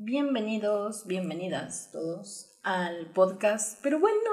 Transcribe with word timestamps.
Bienvenidos, 0.00 1.08
bienvenidas 1.08 1.90
todos 1.90 2.56
al 2.62 3.06
podcast. 3.06 3.80
Pero 3.82 3.98
bueno, 3.98 4.30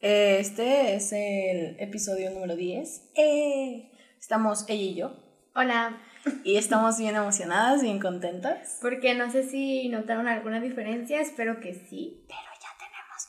este 0.00 0.94
es 0.94 1.12
el 1.12 1.76
episodio 1.78 2.30
número 2.30 2.56
10. 2.56 3.10
¡Eh! 3.14 3.92
Estamos 4.18 4.64
ella 4.66 4.82
y 4.82 4.94
yo. 4.94 5.12
Hola. 5.54 6.00
Y 6.42 6.56
estamos 6.56 6.96
bien 6.96 7.16
emocionadas, 7.16 7.82
bien 7.82 8.00
contentas. 8.00 8.78
Porque 8.80 9.14
no 9.14 9.30
sé 9.30 9.46
si 9.46 9.90
notaron 9.90 10.26
alguna 10.26 10.58
diferencia, 10.58 11.20
espero 11.20 11.60
que 11.60 11.74
sí. 11.74 12.24
Pero 12.26 12.40
ya 12.58 12.70
tenemos 12.80 13.28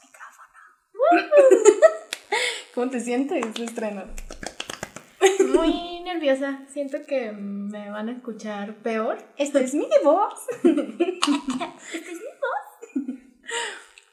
micrófono. 1.11 1.59
¿Cómo 2.73 2.89
te 2.89 3.01
sientes 3.01 3.43
estreno? 3.59 4.05
Muy 5.53 5.88
nerviosa. 6.03 6.61
Siento 6.67 6.99
que 7.07 7.31
me 7.31 7.89
van 7.89 8.09
a 8.09 8.11
escuchar 8.13 8.75
peor. 8.77 9.17
Esta 9.37 9.59
es 9.61 9.73
mi 9.73 9.87
voz. 10.03 10.33
Esta 10.63 10.71
es 10.73 12.17
mi 12.17 12.33
voz. 12.41 13.19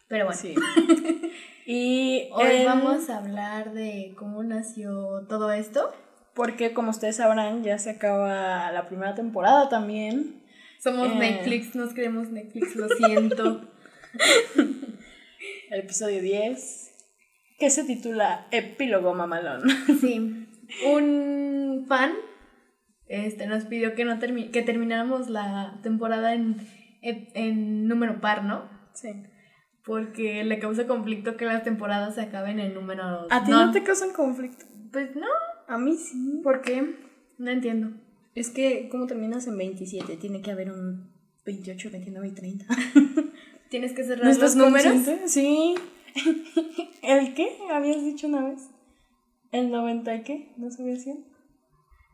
Pero 0.08 0.26
bueno. 0.26 0.40
Sí. 0.40 0.54
Y 1.68 2.28
Hoy 2.30 2.46
el- 2.58 2.64
vamos 2.66 3.10
a 3.10 3.18
hablar 3.18 3.72
de 3.72 4.14
cómo 4.16 4.44
nació 4.44 5.26
todo 5.28 5.50
esto. 5.50 5.92
Porque 6.32 6.72
como 6.72 6.90
ustedes 6.90 7.16
sabrán, 7.16 7.64
ya 7.64 7.76
se 7.78 7.90
acaba 7.90 8.70
la 8.70 8.86
primera 8.86 9.16
temporada 9.16 9.68
también. 9.68 10.44
Somos 10.78 11.08
Eh. 11.08 11.14
Netflix, 11.16 11.74
nos 11.74 11.92
creemos 11.92 12.28
Netflix, 12.30 12.76
lo 12.76 12.88
siento. 12.88 13.62
El 15.70 15.80
episodio 15.80 16.22
10. 16.22 16.92
Que 17.58 17.70
se 17.70 17.82
titula 17.82 18.46
Epílogo 18.52 19.12
Mamalón. 19.14 19.62
Sí. 20.00 20.46
Un 20.86 21.65
fan 21.84 22.12
este, 23.08 23.46
nos 23.46 23.64
pidió 23.66 23.94
que, 23.94 24.04
no 24.04 24.18
termi- 24.18 24.50
que 24.50 24.62
termináramos 24.62 25.28
la 25.28 25.78
temporada 25.82 26.34
en, 26.34 26.56
en, 27.02 27.28
en 27.34 27.86
número 27.88 28.20
par, 28.20 28.44
¿no? 28.44 28.68
Sí. 28.94 29.10
Porque 29.84 30.42
le 30.42 30.58
causa 30.58 30.86
conflicto 30.88 31.36
que 31.36 31.44
las 31.44 31.62
temporadas 31.62 32.14
se 32.16 32.22
acaben 32.22 32.58
en 32.58 32.74
número. 32.74 33.26
¿A 33.30 33.44
ti 33.44 33.50
no, 33.50 33.70
te 33.70 33.82
causan 33.84 34.12
conflicto? 34.12 34.64
Pues 34.90 35.14
no. 35.14 35.26
A 35.68 35.78
mí 35.78 35.96
sí. 35.96 36.40
¿Por 36.42 36.62
qué? 36.62 36.96
No 37.38 37.50
entiendo. 37.50 37.90
Es 38.34 38.50
que, 38.50 38.88
¿cómo 38.90 39.06
terminas 39.06 39.46
en 39.46 39.56
27? 39.56 40.16
Tiene 40.16 40.42
que 40.42 40.50
haber 40.50 40.70
un 40.72 41.12
28, 41.44 41.90
29 41.92 42.28
y 42.28 42.32
30. 42.32 42.66
¿Tienes 43.70 43.92
que 43.92 44.02
cerrar 44.04 44.24
¿No 44.24 44.30
los 44.30 44.36
estás 44.36 44.56
números? 44.56 44.92
consciente? 44.92 45.28
Sí. 45.28 45.74
¿El 47.02 47.34
qué? 47.34 47.48
¿Habías 47.72 48.02
dicho 48.02 48.26
una 48.26 48.42
vez? 48.48 48.68
¿El 49.52 49.70
90 49.70 50.14
y 50.16 50.22
qué? 50.22 50.52
¿No 50.56 50.70
sabía 50.70 50.96
100? 50.96 51.35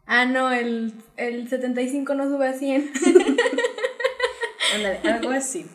Ah, 0.06 0.25
no, 0.25 0.50
el, 0.50 0.92
el 1.17 1.48
75 1.48 2.14
no 2.14 2.28
sube 2.28 2.48
a 2.48 2.53
100. 2.53 2.92
Ándale, 4.75 4.98
algo 5.08 5.31
así. 5.31 5.67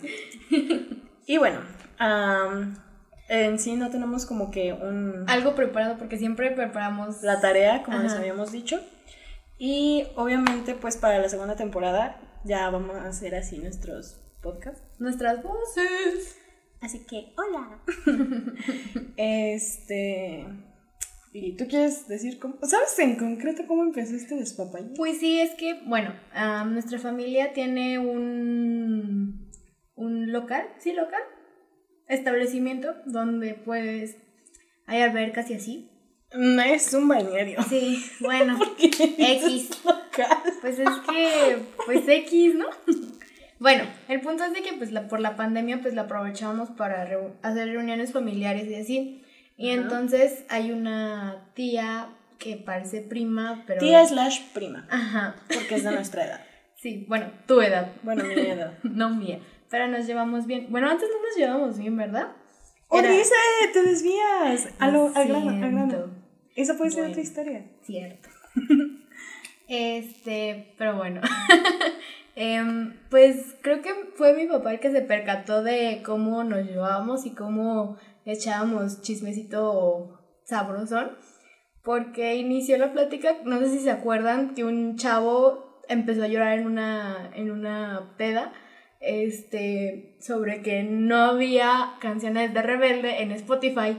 Y 1.25 1.37
bueno, 1.37 1.59
am, 1.97 2.77
en 3.29 3.59
sí 3.59 3.75
no 3.75 3.89
tenemos 3.89 4.25
como 4.25 4.51
que 4.51 4.73
un... 4.73 5.25
Algo 5.27 5.55
preparado 5.55 5.97
porque 5.97 6.17
siempre 6.17 6.51
preparamos. 6.51 7.21
la 7.23 7.41
tarea, 7.41 7.83
como 7.83 7.99
les 7.99 8.13
habíamos 8.13 8.51
dicho. 8.51 8.79
Y 9.57 10.07
obviamente, 10.15 10.75
pues 10.75 10.97
para 10.97 11.19
la 11.19 11.29
segunda 11.29 11.55
temporada 11.55 12.19
ya 12.43 12.69
vamos 12.69 12.95
a 12.95 13.07
hacer 13.07 13.35
así 13.35 13.57
nuestros 13.57 14.19
podcasts. 14.41 14.83
Nuestras 14.99 15.43
voces. 15.43 16.37
Así 16.79 17.05
que, 17.05 17.33
hola. 17.37 17.79
este. 19.17 20.47
¿Y 21.33 21.55
tú 21.55 21.67
quieres 21.67 22.07
decir 22.07 22.39
cómo? 22.39 22.55
¿Sabes 22.63 22.97
en 22.99 23.15
concreto 23.17 23.63
cómo 23.67 23.83
empezó 23.83 24.15
este 24.15 24.35
despapalle? 24.35 24.89
Pues 24.95 25.19
sí, 25.19 25.39
es 25.39 25.51
que, 25.55 25.75
bueno, 25.85 26.13
nuestra 26.67 26.99
familia 26.99 27.53
tiene 27.53 27.99
un, 27.99 29.49
un 29.95 30.31
local, 30.31 30.65
¿sí 30.79 30.93
local? 30.93 31.21
Establecimiento 32.07 32.95
donde 33.05 33.53
pues 33.53 34.15
hay 34.85 35.01
albercas 35.01 35.49
y 35.51 35.55
así. 35.55 35.91
No 36.33 36.61
es 36.61 36.93
un 36.93 37.07
balneario. 37.07 37.61
Sí, 37.63 38.03
bueno, 38.21 38.57
¿Qué 38.77 39.15
X. 39.17 39.69
local? 39.85 40.37
Pues 40.61 40.79
es 40.79 40.89
que, 41.09 41.57
pues 41.85 42.07
X, 42.07 42.55
¿no? 42.55 42.65
Bueno, 43.59 43.83
el 44.07 44.21
punto 44.21 44.43
es 44.43 44.53
de 44.53 44.61
que 44.61 44.73
pues 44.73 44.91
la, 44.91 45.07
por 45.07 45.19
la 45.19 45.35
pandemia 45.35 45.81
pues 45.81 45.93
la 45.93 46.03
aprovechamos 46.03 46.69
para 46.71 47.09
reu- 47.09 47.33
hacer 47.41 47.67
reuniones 47.69 48.11
familiares 48.13 48.67
y 48.69 48.75
así. 48.75 49.23
Y 49.57 49.71
Ajá. 49.71 49.81
entonces 49.81 50.45
hay 50.49 50.71
una 50.71 51.49
tía 51.55 52.09
que 52.37 52.55
parece 52.57 53.01
prima, 53.01 53.63
pero... 53.65 53.79
Tía 53.79 54.05
slash 54.05 54.41
prima, 54.53 54.87
Ajá, 54.89 55.35
porque 55.51 55.75
es 55.75 55.83
de 55.83 55.91
nuestra 55.91 56.25
edad. 56.25 56.41
sí, 56.75 57.05
bueno, 57.09 57.31
tu 57.47 57.59
edad. 57.61 57.91
Bueno, 58.03 58.23
mi 58.23 58.33
edad. 58.33 58.77
No 58.83 59.09
mía. 59.09 59.39
Pero 59.69 59.87
nos 59.87 60.05
llevamos 60.05 60.45
bien. 60.45 60.67
Bueno, 60.69 60.89
antes 60.89 61.09
no 61.11 61.21
nos 61.27 61.35
llevábamos 61.35 61.77
bien, 61.79 61.97
¿verdad? 61.97 62.27
¡Oh, 62.87 62.99
Era- 62.99 63.09
dice! 63.09 63.33
¡Te 63.73 63.81
desvías! 63.81 64.69
A 64.79 64.87
lo- 64.89 65.11
al 65.13 65.27
grano, 65.27 65.49
al 65.49 65.59
grano. 65.59 65.89
Siento. 65.89 66.09
Esa 66.55 66.77
puede 66.77 66.91
ser 66.91 66.99
Bueno. 67.01 67.11
otra 67.11 67.21
historia. 67.23 67.65
Cierto. 67.83 68.29
este, 69.67 70.73
pero 70.77 70.95
bueno. 70.97 71.21
Em, 72.35 72.93
pues 73.09 73.55
creo 73.61 73.81
que 73.81 73.93
fue 74.15 74.33
mi 74.33 74.45
papá 74.45 74.71
el 74.71 74.79
que 74.79 74.91
se 74.91 75.01
percató 75.01 75.63
de 75.63 76.03
cómo 76.05 76.43
nos 76.43 76.65
llevábamos 76.65 77.25
y 77.25 77.31
cómo 77.31 77.97
echábamos 78.31 79.01
chismecito 79.01 80.19
sabrosón. 80.43 81.11
Porque 81.83 82.35
inició 82.35 82.77
la 82.77 82.91
plática, 82.91 83.37
no 83.45 83.59
sé 83.59 83.69
si 83.69 83.79
se 83.79 83.91
acuerdan, 83.91 84.53
que 84.55 84.65
un 84.65 84.97
chavo 84.97 85.81
empezó 85.87 86.23
a 86.23 86.27
llorar 86.27 86.59
en 86.59 86.67
una, 86.67 87.31
en 87.33 87.49
una 87.51 88.13
peda. 88.17 88.53
Este, 88.99 90.17
sobre 90.19 90.63
que 90.63 90.83
no 90.83 91.17
había 91.17 91.93
canciones 92.01 92.53
de 92.53 92.61
Rebelde 92.61 93.21
en 93.21 93.31
Spotify. 93.31 93.97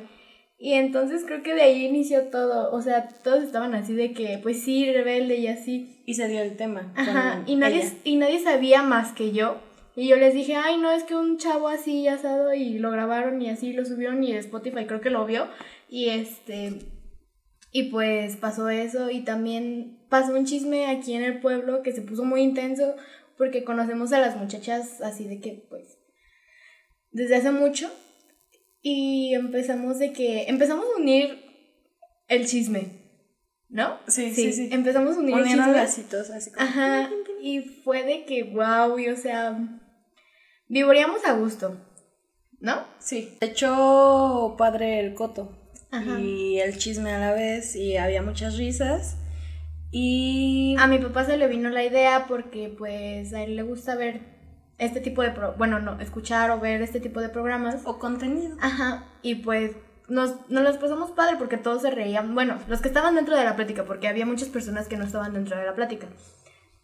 Y 0.58 0.72
entonces 0.72 1.24
creo 1.24 1.44
que 1.44 1.54
de 1.54 1.62
ahí 1.62 1.86
inició 1.86 2.24
todo. 2.24 2.72
O 2.72 2.82
sea, 2.82 3.08
todos 3.22 3.44
estaban 3.44 3.74
así 3.74 3.94
de 3.94 4.12
que, 4.12 4.40
pues 4.42 4.60
sí, 4.62 4.92
rebelde 4.92 5.36
y 5.36 5.46
así. 5.46 6.02
Y 6.04 6.14
se 6.14 6.26
dio 6.26 6.40
el 6.42 6.56
tema. 6.56 6.92
Ajá. 6.96 7.44
Y 7.46 7.54
nadie, 7.54 7.82
ella. 7.82 7.94
y 8.02 8.16
nadie 8.16 8.40
sabía 8.40 8.82
más 8.82 9.12
que 9.12 9.30
yo. 9.30 9.58
Y 10.00 10.06
yo 10.06 10.14
les 10.14 10.32
dije, 10.32 10.54
ay, 10.54 10.76
no, 10.76 10.92
es 10.92 11.02
que 11.02 11.16
un 11.16 11.38
chavo 11.38 11.66
así 11.66 12.06
asado 12.06 12.54
y 12.54 12.78
lo 12.78 12.92
grabaron 12.92 13.42
y 13.42 13.50
así 13.50 13.72
lo 13.72 13.84
subieron 13.84 14.22
y 14.22 14.30
Spotify 14.30 14.86
creo 14.86 15.00
que 15.00 15.10
lo 15.10 15.26
vio. 15.26 15.48
Y 15.88 16.10
este. 16.10 16.74
Y 17.72 17.90
pues 17.90 18.36
pasó 18.36 18.68
eso. 18.68 19.10
Y 19.10 19.22
también 19.22 19.98
pasó 20.08 20.34
un 20.34 20.46
chisme 20.46 20.86
aquí 20.86 21.14
en 21.14 21.24
el 21.24 21.40
pueblo 21.40 21.82
que 21.82 21.90
se 21.90 22.02
puso 22.02 22.22
muy 22.22 22.42
intenso. 22.42 22.94
Porque 23.36 23.64
conocemos 23.64 24.12
a 24.12 24.20
las 24.20 24.36
muchachas 24.36 25.00
así 25.00 25.26
de 25.26 25.40
que, 25.40 25.66
pues. 25.68 25.98
Desde 27.10 27.34
hace 27.34 27.50
mucho. 27.50 27.90
Y 28.80 29.34
empezamos 29.34 29.98
de 29.98 30.12
que. 30.12 30.44
Empezamos 30.44 30.86
a 30.94 31.00
unir 31.00 31.42
el 32.28 32.46
chisme. 32.46 33.02
¿No? 33.68 33.98
Sí, 34.06 34.32
sí, 34.32 34.52
sí. 34.52 34.68
Empezamos 34.70 35.16
a 35.16 35.18
unir 35.18 35.34
el 35.34 35.42
Unieron 35.42 35.64
chisme. 35.64 35.80
lacitos 35.80 36.30
así 36.30 36.52
como. 36.52 36.64
Ajá, 36.64 37.10
y 37.42 37.60
fue 37.60 38.04
de 38.04 38.24
que, 38.24 38.44
wow, 38.44 38.96
y 38.98 39.08
o 39.08 39.16
sea, 39.16 39.58
viviríamos 40.68 41.24
a 41.24 41.32
gusto, 41.32 41.76
¿no? 42.60 42.84
Sí. 42.98 43.36
Se 43.40 43.46
echó 43.46 44.54
padre 44.58 45.00
el 45.00 45.14
coto. 45.14 45.52
Ajá. 45.90 46.20
Y 46.20 46.60
el 46.60 46.76
chisme 46.78 47.12
a 47.12 47.18
la 47.18 47.32
vez. 47.32 47.74
Y 47.76 47.96
había 47.96 48.22
muchas 48.22 48.56
risas. 48.56 49.16
Y. 49.90 50.76
A 50.78 50.86
mi 50.86 50.98
papá 50.98 51.24
se 51.24 51.36
le 51.36 51.48
vino 51.48 51.70
la 51.70 51.84
idea 51.84 52.26
porque, 52.28 52.74
pues, 52.76 53.32
a 53.32 53.42
él 53.42 53.56
le 53.56 53.62
gusta 53.62 53.96
ver 53.96 54.38
este 54.78 55.00
tipo 55.00 55.22
de, 55.22 55.30
pro 55.30 55.54
bueno, 55.58 55.80
no, 55.80 56.00
escuchar 56.00 56.50
o 56.50 56.60
ver 56.60 56.82
este 56.82 57.00
tipo 57.00 57.20
de 57.20 57.28
programas. 57.28 57.82
O 57.84 57.98
contenido. 57.98 58.56
Ajá, 58.60 59.06
y 59.22 59.36
pues 59.36 59.72
nos, 60.08 60.48
nos 60.48 60.62
los 60.62 60.78
pasamos 60.78 61.10
padre 61.10 61.36
porque 61.36 61.56
todos 61.56 61.82
se 61.82 61.90
reían. 61.90 62.34
Bueno, 62.34 62.58
los 62.68 62.80
que 62.80 62.88
estaban 62.88 63.14
dentro 63.14 63.36
de 63.36 63.44
la 63.44 63.56
plática, 63.56 63.84
porque 63.84 64.08
había 64.08 64.26
muchas 64.26 64.48
personas 64.48 64.88
que 64.88 64.96
no 64.96 65.04
estaban 65.04 65.34
dentro 65.34 65.56
de 65.56 65.66
la 65.66 65.74
plática. 65.74 66.08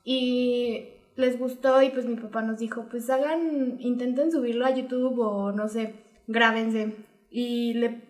Y 0.02 0.88
les 1.16 1.38
gustó 1.38 1.80
y 1.82 1.90
pues 1.90 2.06
mi 2.06 2.16
papá 2.16 2.42
nos 2.42 2.58
dijo, 2.58 2.86
pues 2.90 3.08
hagan, 3.10 3.76
intenten 3.80 4.32
subirlo 4.32 4.66
a 4.66 4.74
YouTube 4.74 5.18
o 5.20 5.52
no 5.52 5.68
sé, 5.68 5.94
grábense. 6.26 6.94
Y 7.30 7.74
le, 7.74 8.02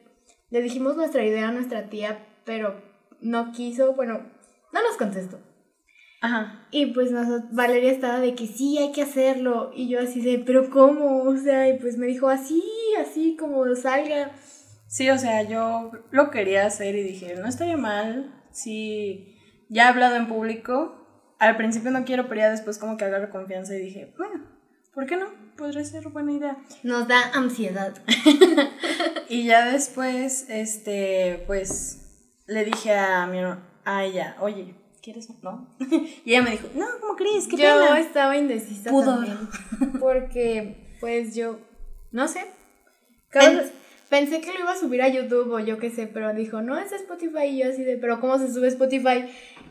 le 0.50 0.62
dijimos 0.62 0.96
nuestra 0.96 1.24
idea 1.24 1.48
a 1.48 1.52
nuestra 1.52 1.88
tía, 1.88 2.26
pero 2.44 2.80
no 3.20 3.52
quiso, 3.52 3.94
bueno, 3.94 4.20
no 4.72 4.82
nos 4.82 4.96
contestó. 4.96 5.38
Ajá. 6.20 6.66
Y 6.70 6.86
pues 6.86 7.10
nos- 7.12 7.52
Valeria 7.52 7.92
estaba 7.92 8.18
de 8.20 8.34
que 8.34 8.46
sí, 8.46 8.78
hay 8.78 8.92
que 8.92 9.02
hacerlo. 9.02 9.70
Y 9.74 9.88
yo 9.88 10.00
así 10.00 10.22
de, 10.22 10.38
pero 10.38 10.70
¿cómo? 10.70 11.22
O 11.24 11.36
sea, 11.36 11.68
y 11.68 11.78
pues 11.78 11.98
me 11.98 12.06
dijo 12.06 12.28
así, 12.28 12.62
así 12.98 13.36
como 13.38 13.74
salga. 13.74 14.32
Sí, 14.86 15.10
o 15.10 15.18
sea, 15.18 15.42
yo 15.42 15.90
lo 16.12 16.30
quería 16.30 16.64
hacer 16.66 16.94
y 16.94 17.02
dije, 17.02 17.34
no 17.36 17.46
estaría 17.46 17.76
mal. 17.76 18.32
Sí, 18.52 19.36
ya 19.68 19.84
he 19.84 19.88
hablado 19.88 20.16
en 20.16 20.28
público. 20.28 21.03
Al 21.38 21.56
principio 21.56 21.90
no 21.90 22.04
quiero, 22.04 22.28
pero 22.28 22.40
ya 22.42 22.50
después 22.50 22.78
como 22.78 22.96
que 22.96 23.04
agarro 23.04 23.30
confianza 23.30 23.74
y 23.74 23.80
dije, 23.80 24.14
bueno, 24.16 24.44
¿por 24.92 25.06
qué 25.06 25.16
no? 25.16 25.26
Podría 25.56 25.84
ser 25.84 26.08
buena 26.08 26.32
idea. 26.32 26.56
Nos 26.82 27.08
da 27.08 27.30
ansiedad. 27.34 27.94
Y 29.28 29.44
ya 29.46 29.72
después, 29.72 30.46
este, 30.50 31.42
pues, 31.46 32.30
le 32.46 32.64
dije 32.64 32.94
a 32.94 33.26
mi 33.26 33.38
a 33.86 34.04
ella, 34.04 34.36
oye, 34.40 34.74
¿quieres? 35.02 35.28
¿No? 35.42 35.74
y 36.24 36.30
ella 36.32 36.42
me 36.42 36.50
dijo, 36.52 36.68
no, 36.74 36.86
¿cómo 37.00 37.16
crees? 37.16 37.48
¿Qué 37.48 37.56
Yo 37.56 37.62
pena? 37.62 37.98
estaba 37.98 38.36
indecisa 38.36 38.90
Pudor. 38.90 39.24
también. 39.26 39.38
Por 39.98 39.98
porque 40.00 40.96
pues 41.00 41.34
yo, 41.34 41.58
no 42.12 42.28
sé, 42.28 42.44
Cada- 43.28 43.64
pensé 44.14 44.40
que 44.40 44.52
lo 44.52 44.60
iba 44.60 44.72
a 44.72 44.76
subir 44.78 45.02
a 45.02 45.08
YouTube 45.08 45.50
o 45.52 45.58
yo 45.58 45.78
qué 45.78 45.90
sé, 45.90 46.06
pero 46.06 46.32
dijo, 46.34 46.62
no, 46.62 46.78
es 46.78 46.92
Spotify 46.92 47.46
y 47.46 47.58
yo 47.62 47.68
así 47.70 47.82
de, 47.82 47.96
pero 47.96 48.20
¿cómo 48.20 48.38
se 48.38 48.52
sube 48.52 48.68
Spotify? 48.68 49.24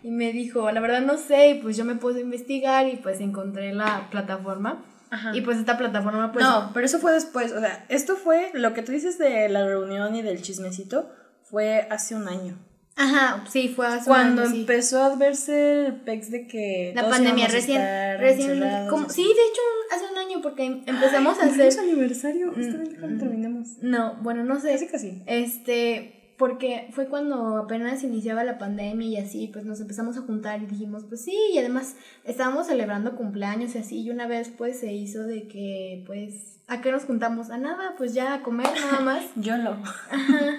Y 0.04 0.12
me 0.12 0.34
dijo, 0.34 0.70
la 0.72 0.82
verdad 0.82 1.02
no 1.02 1.18
sé, 1.18 1.50
y 1.52 1.54
pues 1.62 1.78
yo 1.78 1.86
me 1.86 1.96
puse 1.96 2.18
a 2.20 2.22
investigar 2.22 2.88
y 2.90 2.98
pues 2.98 3.22
encontré 3.22 3.74
la 3.74 4.08
plataforma. 4.12 4.84
Ajá. 5.12 5.32
Y 5.34 5.42
pues 5.42 5.58
esta 5.60 5.78
plataforma 5.78 6.32
pues... 6.34 6.44
no, 6.44 6.72
pero 6.74 6.86
eso 6.86 7.00
fue 7.00 7.14
después. 7.14 7.52
O 7.54 7.60
sea, 7.62 7.86
esto 7.88 8.16
fue 8.18 8.50
lo 8.54 8.74
que 8.74 8.82
tú 8.82 8.92
dices 8.92 9.18
de 9.18 9.48
la 9.48 9.66
reunión 9.66 10.14
y 10.16 10.22
del 10.24 10.42
chismecito. 10.42 11.10
Fue 11.44 11.88
hace 11.90 12.16
un 12.16 12.28
año. 12.28 12.58
Ajá, 12.96 13.44
sí, 13.50 13.70
fue 13.76 13.88
hace 13.88 14.00
un 14.00 14.06
Cuando 14.06 14.42
año, 14.44 14.52
sí. 14.52 14.60
empezó 14.62 15.02
a 15.04 15.16
verse 15.16 15.86
el 15.88 15.96
pex 16.02 16.30
de 16.32 16.48
que. 16.48 16.92
La 16.96 17.10
pandemia 17.10 17.48
recién, 17.48 17.82
recién, 18.20 18.60
como, 18.90 19.10
sí, 19.10 19.24
de 19.24 19.30
hecho 19.32 19.62
un- 19.62 19.96
hace 19.96 20.03
un 20.03 20.03
año 20.34 20.42
porque 20.42 20.66
em- 20.66 20.84
empezamos 20.86 21.40
a 21.40 21.46
hacer, 21.46 21.80
aniversario. 21.80 22.54
Justamente 22.54 22.98
cuando 22.98 23.16
mm. 23.16 23.20
terminamos. 23.20 23.68
no, 23.82 24.16
bueno, 24.22 24.44
no 24.44 24.60
sé, 24.60 24.72
Casi 24.74 24.88
casi. 24.88 25.24
Este, 25.26 26.36
porque 26.38 26.90
fue 26.92 27.08
cuando 27.08 27.58
apenas 27.58 28.04
iniciaba 28.04 28.44
la 28.44 28.58
pandemia 28.58 29.08
y 29.08 29.18
así, 29.18 29.50
pues 29.52 29.66
nos 29.66 29.80
empezamos 29.80 30.18
a 30.18 30.22
juntar 30.22 30.62
y 30.62 30.66
dijimos, 30.66 31.06
pues 31.08 31.24
sí, 31.24 31.38
y 31.54 31.58
además 31.58 31.96
estábamos 32.26 32.68
celebrando 32.68 33.16
cumpleaños 33.16 33.76
y 33.76 33.78
así, 33.78 34.02
y 34.02 34.10
una 34.10 34.28
vez 34.28 34.50
pues 34.50 34.80
se 34.80 34.92
hizo 34.94 35.24
de 35.24 35.48
que, 35.48 36.04
pues, 36.06 36.62
¿a 36.68 36.82
qué 36.82 36.92
nos 36.92 37.06
juntamos? 37.06 37.50
A 37.50 37.58
nada, 37.58 37.96
pues 37.98 38.14
ya 38.14 38.34
a 38.34 38.44
comer 38.44 38.68
nada 38.74 39.00
más. 39.02 39.24
Yo 39.36 39.58
lo. 39.58 39.78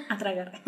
a 0.09 0.19
tragar. 0.19 0.61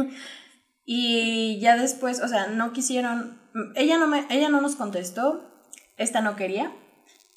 Y 0.84 1.58
ya 1.60 1.76
después, 1.76 2.22
o 2.22 2.28
sea, 2.28 2.46
no 2.48 2.72
quisieron. 2.72 3.38
Ella 3.74 3.98
no, 3.98 4.06
me, 4.06 4.26
ella 4.30 4.48
no 4.48 4.60
nos 4.60 4.76
contestó. 4.76 5.50
Esta 5.96 6.20
no 6.20 6.36
quería. 6.36 6.72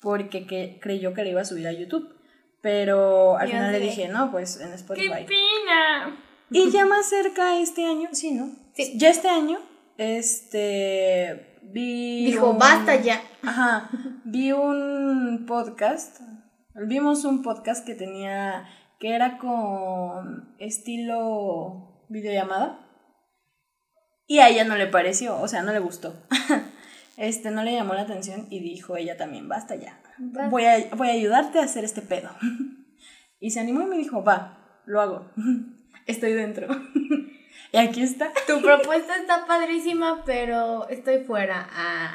Porque 0.02 0.48
que, 0.48 0.80
creyó 0.82 1.14
que 1.14 1.24
le 1.24 1.32
iba 1.32 1.42
a 1.42 1.46
subir 1.46 1.68
a 1.68 1.72
YouTube. 1.74 2.16
Pero 2.62 3.38
al 3.38 3.48
final 3.48 3.72
le 3.72 3.80
dije, 3.80 4.08
no, 4.10 4.32
pues 4.32 4.60
en 4.60 4.74
Spotify. 4.74 5.26
pena! 5.26 6.18
Y 6.52 6.72
ya 6.72 6.86
más 6.86 7.08
cerca 7.08 7.58
este 7.60 7.86
año, 7.86 8.10
sí, 8.12 8.32
¿no? 8.32 8.52
Sí. 8.74 8.94
Ya 8.98 9.10
este 9.10 9.30
año, 9.30 9.60
este. 9.98 11.58
Vi. 11.64 12.26
Dijo, 12.26 12.52
un- 12.52 12.58
basta 12.58 12.96
ya. 12.96 13.22
Ajá. 13.44 13.90
Vi 14.26 14.52
un 14.52 15.46
podcast. 15.48 16.20
Vimos 16.76 17.24
un 17.26 17.44
podcast 17.44 17.86
que 17.86 17.96
tenía. 17.96 18.68
que 19.00 19.16
era 19.16 19.38
con 19.38 20.56
estilo 20.60 22.06
videollamada. 22.10 22.86
Y 24.28 24.40
a 24.40 24.50
ella 24.50 24.64
no 24.66 24.76
le 24.76 24.88
pareció, 24.88 25.40
o 25.40 25.48
sea, 25.48 25.62
no 25.64 25.72
le 25.72 25.80
gustó. 25.80 26.14
Este, 27.20 27.52
no 27.52 27.64
le 27.64 27.74
llamó 27.74 27.96
la 27.96 28.04
atención 28.04 28.48
y 28.50 28.62
dijo 28.62 28.96
ella 28.96 29.18
también, 29.18 29.50
basta 29.50 29.76
ya. 29.76 30.00
Voy 30.18 30.64
a, 30.64 30.88
voy 30.96 31.10
a 31.10 31.12
ayudarte 31.12 31.60
a 31.60 31.64
hacer 31.64 31.84
este 31.84 32.02
pedo. 32.02 32.30
Y 33.42 33.52
se 33.52 33.62
animó 33.62 33.82
y 33.84 33.86
me 33.86 33.98
dijo, 33.98 34.22
va, 34.22 34.82
lo 34.86 35.00
hago. 35.00 35.32
Estoy 36.08 36.34
dentro. 36.34 36.68
Y 37.72 37.78
aquí 37.78 38.02
está. 38.02 38.32
Tu 38.48 38.62
propuesta 38.62 39.16
está 39.16 39.46
padrísima, 39.46 40.24
pero 40.26 40.90
estoy 40.90 41.20
fuera. 41.20 41.68
Ah. 41.72 42.14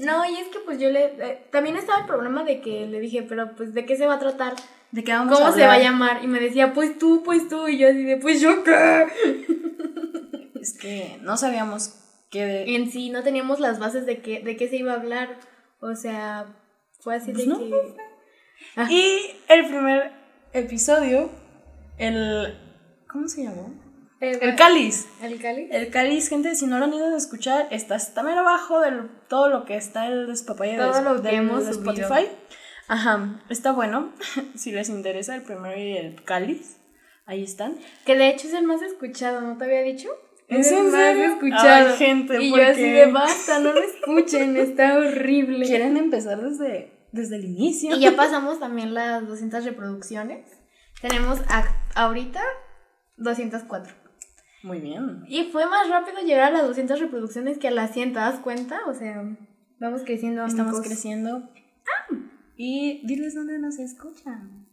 No, 0.00 0.28
y 0.28 0.36
es 0.36 0.48
que 0.48 0.58
pues 0.64 0.80
yo 0.80 0.90
le... 0.90 1.04
eh, 1.04 1.46
también 1.52 1.76
estaba 1.76 2.00
el 2.00 2.06
problema 2.06 2.42
de 2.42 2.60
que 2.60 2.88
le 2.88 2.98
dije, 2.98 3.22
pero 3.22 3.54
pues 3.54 3.72
¿de 3.72 3.86
qué 3.86 3.96
se 3.96 4.06
va 4.06 4.14
a 4.14 4.18
tratar? 4.18 4.54
¿De 4.90 5.04
qué 5.04 5.12
vamos 5.12 5.38
a 5.38 5.42
¿Cómo 5.44 5.54
se 5.54 5.64
va 5.64 5.74
a 5.74 5.78
llamar? 5.78 6.24
Y 6.24 6.26
me 6.26 6.40
decía, 6.40 6.72
pues 6.72 6.98
tú, 6.98 7.22
pues 7.24 7.48
tú. 7.48 7.68
Y 7.68 7.78
yo 7.78 7.88
así 7.88 8.02
de, 8.02 8.16
pues 8.16 8.40
yo 8.40 8.64
qué. 8.64 9.06
Es 10.60 10.76
que 10.76 11.18
no 11.22 11.36
sabíamos 11.36 12.07
qué 12.30 12.44
de... 12.46 12.74
En 12.76 12.90
sí, 12.90 13.10
no 13.10 13.22
teníamos 13.22 13.60
las 13.60 13.78
bases 13.78 14.06
de 14.06 14.20
qué, 14.20 14.40
de 14.40 14.56
qué 14.56 14.68
se 14.68 14.76
iba 14.76 14.92
a 14.92 14.96
hablar. 14.96 15.38
O 15.80 15.94
sea, 15.94 16.46
fue 17.00 17.16
así 17.16 17.32
Pues 17.32 17.44
de 17.44 17.50
no, 17.50 17.58
que... 17.58 17.64
no 18.76 18.90
Y 18.90 19.30
el 19.48 19.66
primer 19.66 20.12
episodio, 20.52 21.30
el... 21.98 22.56
¿Cómo 23.10 23.28
se 23.28 23.44
llamó? 23.44 23.72
Eh, 24.20 24.36
El 24.42 24.56
cáliz. 24.56 25.06
¿El 25.22 25.40
Cali? 25.40 25.68
El 25.70 25.90
cáliz, 25.90 26.28
gente, 26.28 26.54
si 26.56 26.66
no 26.66 26.78
lo 26.78 26.86
han 26.86 26.92
ido 26.92 27.06
a 27.06 27.16
escuchar, 27.16 27.68
está, 27.70 27.94
está 27.94 28.22
mero 28.24 28.40
abajo 28.40 28.80
de 28.80 28.90
todo 29.28 29.48
lo 29.48 29.64
que 29.64 29.76
está 29.76 30.08
el 30.08 30.26
despapalle 30.26 30.72
de, 30.72 30.78
Todo 30.78 31.02
lo 31.02 31.22
que 31.22 31.28
del- 31.28 31.34
hemos 31.36 31.66
de 31.66 31.72
subido. 31.74 31.92
Spotify. 31.92 32.28
Ajá, 32.88 33.40
está 33.48 33.70
bueno. 33.70 34.12
si 34.56 34.72
les 34.72 34.88
interesa 34.88 35.36
el 35.36 35.42
primero 35.42 35.78
y 35.78 35.96
el 35.96 36.24
cáliz, 36.24 36.78
ahí 37.26 37.44
están. 37.44 37.78
Que 38.04 38.16
de 38.16 38.28
hecho 38.30 38.48
es 38.48 38.54
el 38.54 38.64
más 38.64 38.82
escuchado, 38.82 39.40
¿no 39.40 39.56
te 39.56 39.64
había 39.66 39.82
dicho? 39.82 40.08
¿Es 40.48 40.72
el 40.72 40.84
más 40.84 40.92
serio? 40.94 41.24
escuchado. 41.26 41.88
Ay, 41.90 41.96
gente, 41.98 42.42
y 42.42 42.50
¿por 42.50 42.60
yo 42.60 42.66
así 42.66 42.82
de 42.82 43.06
basta, 43.12 43.58
no 43.60 43.72
lo 43.72 43.82
escuchen, 43.82 44.56
está 44.56 44.96
horrible. 44.98 45.66
Quieren 45.66 45.96
empezar 45.96 46.40
desde, 46.40 47.06
desde 47.12 47.36
el 47.36 47.44
inicio. 47.44 47.94
Y 47.96 48.00
ya 48.00 48.16
pasamos 48.16 48.58
también 48.58 48.94
las 48.94 49.26
200 49.26 49.64
reproducciones. 49.64 50.46
Tenemos 51.02 51.40
a- 51.48 51.76
ahorita 51.94 52.40
204. 53.18 53.94
Muy 54.62 54.80
bien. 54.80 55.22
Y 55.28 55.44
fue 55.52 55.66
más 55.66 55.88
rápido 55.88 56.18
llegar 56.22 56.48
a 56.48 56.50
las 56.58 56.66
200 56.66 56.98
reproducciones 56.98 57.58
que 57.58 57.68
a 57.68 57.70
las 57.70 57.92
100, 57.92 58.12
¿te 58.14 58.18
das 58.18 58.40
cuenta? 58.40 58.80
O 58.86 58.94
sea, 58.94 59.22
vamos 59.78 60.02
creciendo. 60.04 60.44
Estamos 60.46 60.80
creciendo. 60.80 61.48
Y 62.56 63.06
diles 63.06 63.34
dónde 63.34 63.58
nos 63.58 63.78
escuchan. 63.78 64.66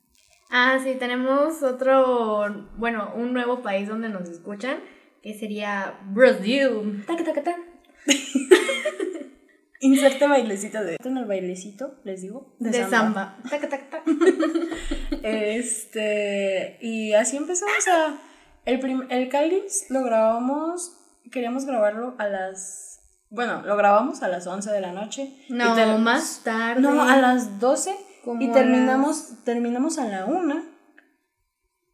Ah, 0.50 0.80
sí, 0.83 0.95
tenemos 0.98 1.62
otro, 1.63 2.69
bueno, 2.77 3.12
un 3.16 3.33
nuevo 3.33 3.62
país 3.62 3.88
donde 3.88 4.10
nos 4.10 4.30
escuchan, 4.30 4.77
que 5.25 5.33
sería 5.33 6.00
Brasil. 6.12 7.04
Taca, 7.07 7.24
taca, 7.24 7.42
taca. 7.44 7.60
Inserte 9.81 10.27
bailecito 10.27 10.83
de. 10.83 10.98
En 11.04 11.18
el 11.18 11.25
bailecito, 11.25 11.95
les 12.04 12.22
digo. 12.22 12.56
De, 12.60 12.72
samba. 12.88 13.38
Taca, 13.50 13.68
taca, 13.68 13.89
taca. 13.89 14.04
Este. 15.24 16.77
Y 16.80 17.13
así 17.13 17.38
empezamos 17.38 17.88
a. 17.88 18.18
El, 18.66 18.80
prim- 18.80 19.07
el 19.10 19.30
cáliz 19.30 19.88
lo 19.89 20.04
grabamos. 20.04 20.95
Queríamos 21.31 21.66
grabarlo 21.66 22.13
a 22.19 22.27
las. 22.27 23.01
Bueno, 23.31 23.63
lo 23.66 23.75
grabamos 23.75 24.22
a 24.22 24.27
las 24.27 24.45
11 24.45 24.72
de 24.72 24.81
la 24.81 24.92
noche. 24.92 25.36
No, 25.50 25.75
Y 25.75 25.98
más 26.00 26.42
tarde. 26.44 26.81
No, 26.81 27.01
a 27.01 27.18
las 27.18 27.60
12. 27.60 27.95
Como 28.24 28.42
y 28.44 28.51
terminamos, 28.51 29.44
terminamos 29.44 29.98
a 29.98 30.06
la 30.06 30.25
1. 30.25 30.63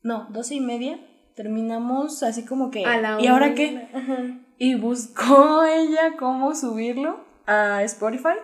No, 0.03 0.27
12 0.31 0.55
y 0.55 0.59
media. 0.59 0.99
Terminamos 1.35 2.23
así 2.23 2.45
como 2.45 2.71
que. 2.71 2.85
A 2.85 2.99
la 2.99 3.19
¿Y 3.21 3.27
ahora 3.27 3.53
qué? 3.53 3.87
Ajá. 3.93 4.39
Y 4.57 4.75
buscó 4.75 5.63
ella 5.65 6.13
cómo 6.17 6.53
subirlo 6.55 7.19
a 7.45 7.83
Spotify. 7.83 8.35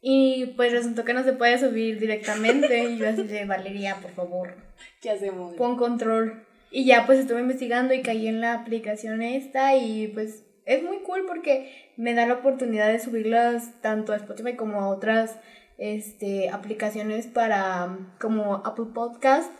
Y 0.00 0.46
pues 0.56 0.72
resultó 0.72 1.04
que 1.04 1.14
no 1.14 1.22
se 1.22 1.32
puede 1.32 1.58
subir 1.58 2.00
directamente. 2.00 2.90
y 2.90 2.96
yo 2.98 3.08
así 3.08 3.22
de 3.22 3.44
Valeria, 3.44 3.96
por 4.02 4.10
favor, 4.12 4.54
¿Qué 5.00 5.10
hacemos? 5.10 5.54
pon 5.54 5.76
control. 5.76 6.44
Y 6.70 6.84
ya 6.86 7.06
pues 7.06 7.18
estuve 7.18 7.40
investigando 7.40 7.92
y 7.94 8.02
caí 8.02 8.26
en 8.26 8.40
la 8.40 8.54
aplicación 8.54 9.20
esta 9.22 9.76
y 9.76 10.08
pues 10.08 10.44
es 10.64 10.82
muy 10.82 11.00
cool 11.00 11.24
porque 11.26 11.92
me 11.96 12.14
da 12.14 12.26
la 12.26 12.34
oportunidad 12.34 12.88
de 12.88 12.98
subirlas 12.98 13.80
tanto 13.82 14.12
a 14.12 14.16
Spotify 14.16 14.56
como 14.56 14.80
a 14.80 14.88
otras 14.88 15.38
este, 15.78 16.48
aplicaciones 16.50 17.26
para 17.26 17.98
como 18.20 18.62
Apple 18.64 18.86
Podcast. 18.94 19.52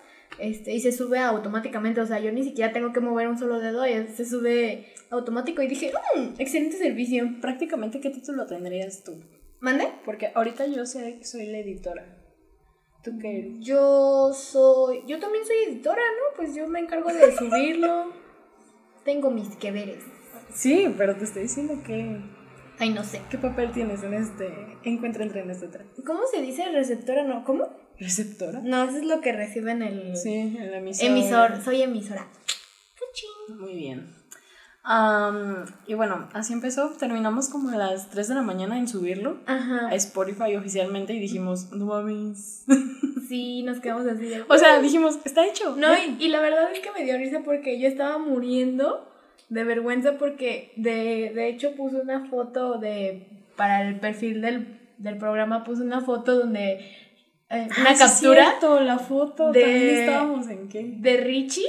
Este, 0.42 0.72
y 0.74 0.80
se 0.80 0.90
sube 0.90 1.18
automáticamente, 1.20 2.00
o 2.00 2.06
sea, 2.06 2.18
yo 2.18 2.32
ni 2.32 2.42
siquiera 2.42 2.72
tengo 2.72 2.92
que 2.92 2.98
mover 2.98 3.28
un 3.28 3.38
solo 3.38 3.60
dedo, 3.60 3.86
y 3.86 4.08
se 4.08 4.24
sube 4.24 4.92
automático 5.10 5.62
y 5.62 5.68
dije, 5.68 5.92
"Mm, 6.16 6.34
excelente 6.40 6.76
servicio. 6.76 7.24
Prácticamente, 7.40 8.00
¿qué 8.00 8.10
título 8.10 8.46
tendrías 8.46 9.04
tú? 9.04 9.22
¿Mande? 9.60 9.86
Porque 10.04 10.32
ahorita 10.34 10.66
yo 10.66 10.84
sé, 10.84 11.22
soy 11.22 11.46
la 11.46 11.58
editora. 11.58 12.04
¿Tú 13.04 13.18
qué 13.20 13.38
eres? 13.38 13.52
Yo 13.60 14.32
soy, 14.34 15.02
yo 15.06 15.20
también 15.20 15.44
soy 15.46 15.56
editora, 15.68 16.02
¿no? 16.02 16.36
Pues 16.36 16.54
yo 16.56 16.66
me 16.66 16.80
encargo 16.80 17.12
de 17.12 17.32
subirlo. 17.36 18.12
Tengo 19.04 19.30
mis 19.30 19.48
que 19.56 19.70
veres. 19.70 20.02
Sí, 20.54 20.92
pero 20.98 21.16
te 21.16 21.24
estoy 21.24 21.42
diciendo 21.42 21.74
que. 21.86 22.20
Ay, 22.78 22.90
no 22.90 23.04
sé. 23.04 23.20
¿Qué 23.30 23.38
papel 23.38 23.70
tienes 23.72 24.02
en 24.02 24.14
este 24.14 24.48
encuentro 24.82 25.22
entre 25.22 25.44
nosotras? 25.44 25.84
¿Cómo 26.04 26.26
se 26.26 26.42
dice 26.42 26.68
receptora? 26.70 27.22
No, 27.22 27.44
¿cómo? 27.44 27.68
¿Receptora? 27.98 28.60
No, 28.62 28.84
eso 28.84 28.98
es 28.98 29.04
lo 29.04 29.20
que 29.20 29.32
reciben 29.32 29.82
el 29.82 30.16
Sí, 30.16 30.56
el 30.58 30.74
emisor. 30.74 31.06
emisor. 31.08 31.62
Soy 31.64 31.82
emisora. 31.82 32.26
Muy 33.58 33.74
bien. 33.74 34.08
Y 35.86 35.94
bueno, 35.94 36.28
así 36.32 36.52
empezó. 36.52 36.90
Terminamos 36.98 37.48
como 37.48 37.70
a 37.70 37.76
las 37.76 38.10
3 38.10 38.28
de 38.28 38.34
la 38.34 38.42
mañana 38.42 38.78
en 38.78 38.88
subirlo 38.88 39.38
Ajá. 39.46 39.88
a 39.88 39.94
Spotify 39.94 40.56
oficialmente 40.56 41.12
y 41.14 41.20
dijimos, 41.20 41.70
no 41.72 41.86
mames. 41.86 42.64
Sí, 43.28 43.62
nos 43.62 43.80
quedamos 43.80 44.06
así 44.06 44.26
de. 44.26 44.44
o 44.46 44.58
sea, 44.58 44.78
dijimos, 44.82 45.18
está 45.24 45.46
hecho. 45.46 45.74
No, 45.76 45.88
y, 45.96 46.22
y 46.22 46.28
la 46.28 46.40
verdad 46.40 46.70
es 46.70 46.80
que 46.80 46.90
me 46.90 47.02
dio 47.02 47.16
risa 47.16 47.40
porque 47.42 47.80
yo 47.80 47.88
estaba 47.88 48.18
muriendo 48.18 49.10
de 49.48 49.64
vergüenza 49.64 50.18
porque 50.18 50.70
de, 50.76 51.32
de 51.34 51.48
hecho 51.48 51.74
puse 51.74 51.96
una 51.96 52.28
foto 52.28 52.78
de 52.78 53.26
para 53.56 53.88
el 53.88 53.98
perfil 54.00 54.42
del, 54.42 54.78
del 54.98 55.16
programa 55.16 55.64
puse 55.64 55.80
una 55.82 56.02
foto 56.02 56.36
donde 56.40 56.84
eh, 57.52 57.68
una 57.78 57.90
Ah, 57.90 57.94
captura 57.98 58.46
cierto, 58.50 58.80
la 58.80 58.98
foto. 58.98 59.52
de- 59.52 59.60
También 59.60 59.88
estábamos 59.98 60.48
en 60.48 60.68
qué. 60.68 60.82
de 60.96 61.16
Richie 61.18 61.68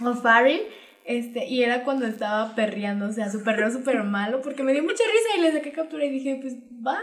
o 0.00 0.14
Farrell 0.14 0.62
este, 1.04 1.46
y 1.46 1.62
era 1.62 1.84
cuando 1.84 2.06
estaba 2.06 2.54
perreando, 2.54 3.06
o 3.06 3.12
sea, 3.12 3.30
su 3.30 3.42
perreo 3.42 3.70
súper 3.70 4.02
malo, 4.04 4.42
porque 4.42 4.62
me 4.62 4.72
dio 4.74 4.82
mucha 4.82 5.02
risa 5.04 5.38
y 5.38 5.40
le 5.40 5.52
saqué 5.52 5.72
captura 5.72 6.04
y 6.04 6.10
dije, 6.10 6.38
pues 6.40 6.56
vas. 6.70 7.02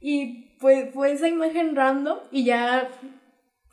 Y 0.00 0.56
pues 0.58 0.92
fue 0.94 1.12
esa 1.12 1.28
imagen 1.28 1.76
random 1.76 2.18
y 2.32 2.44
ya 2.44 2.88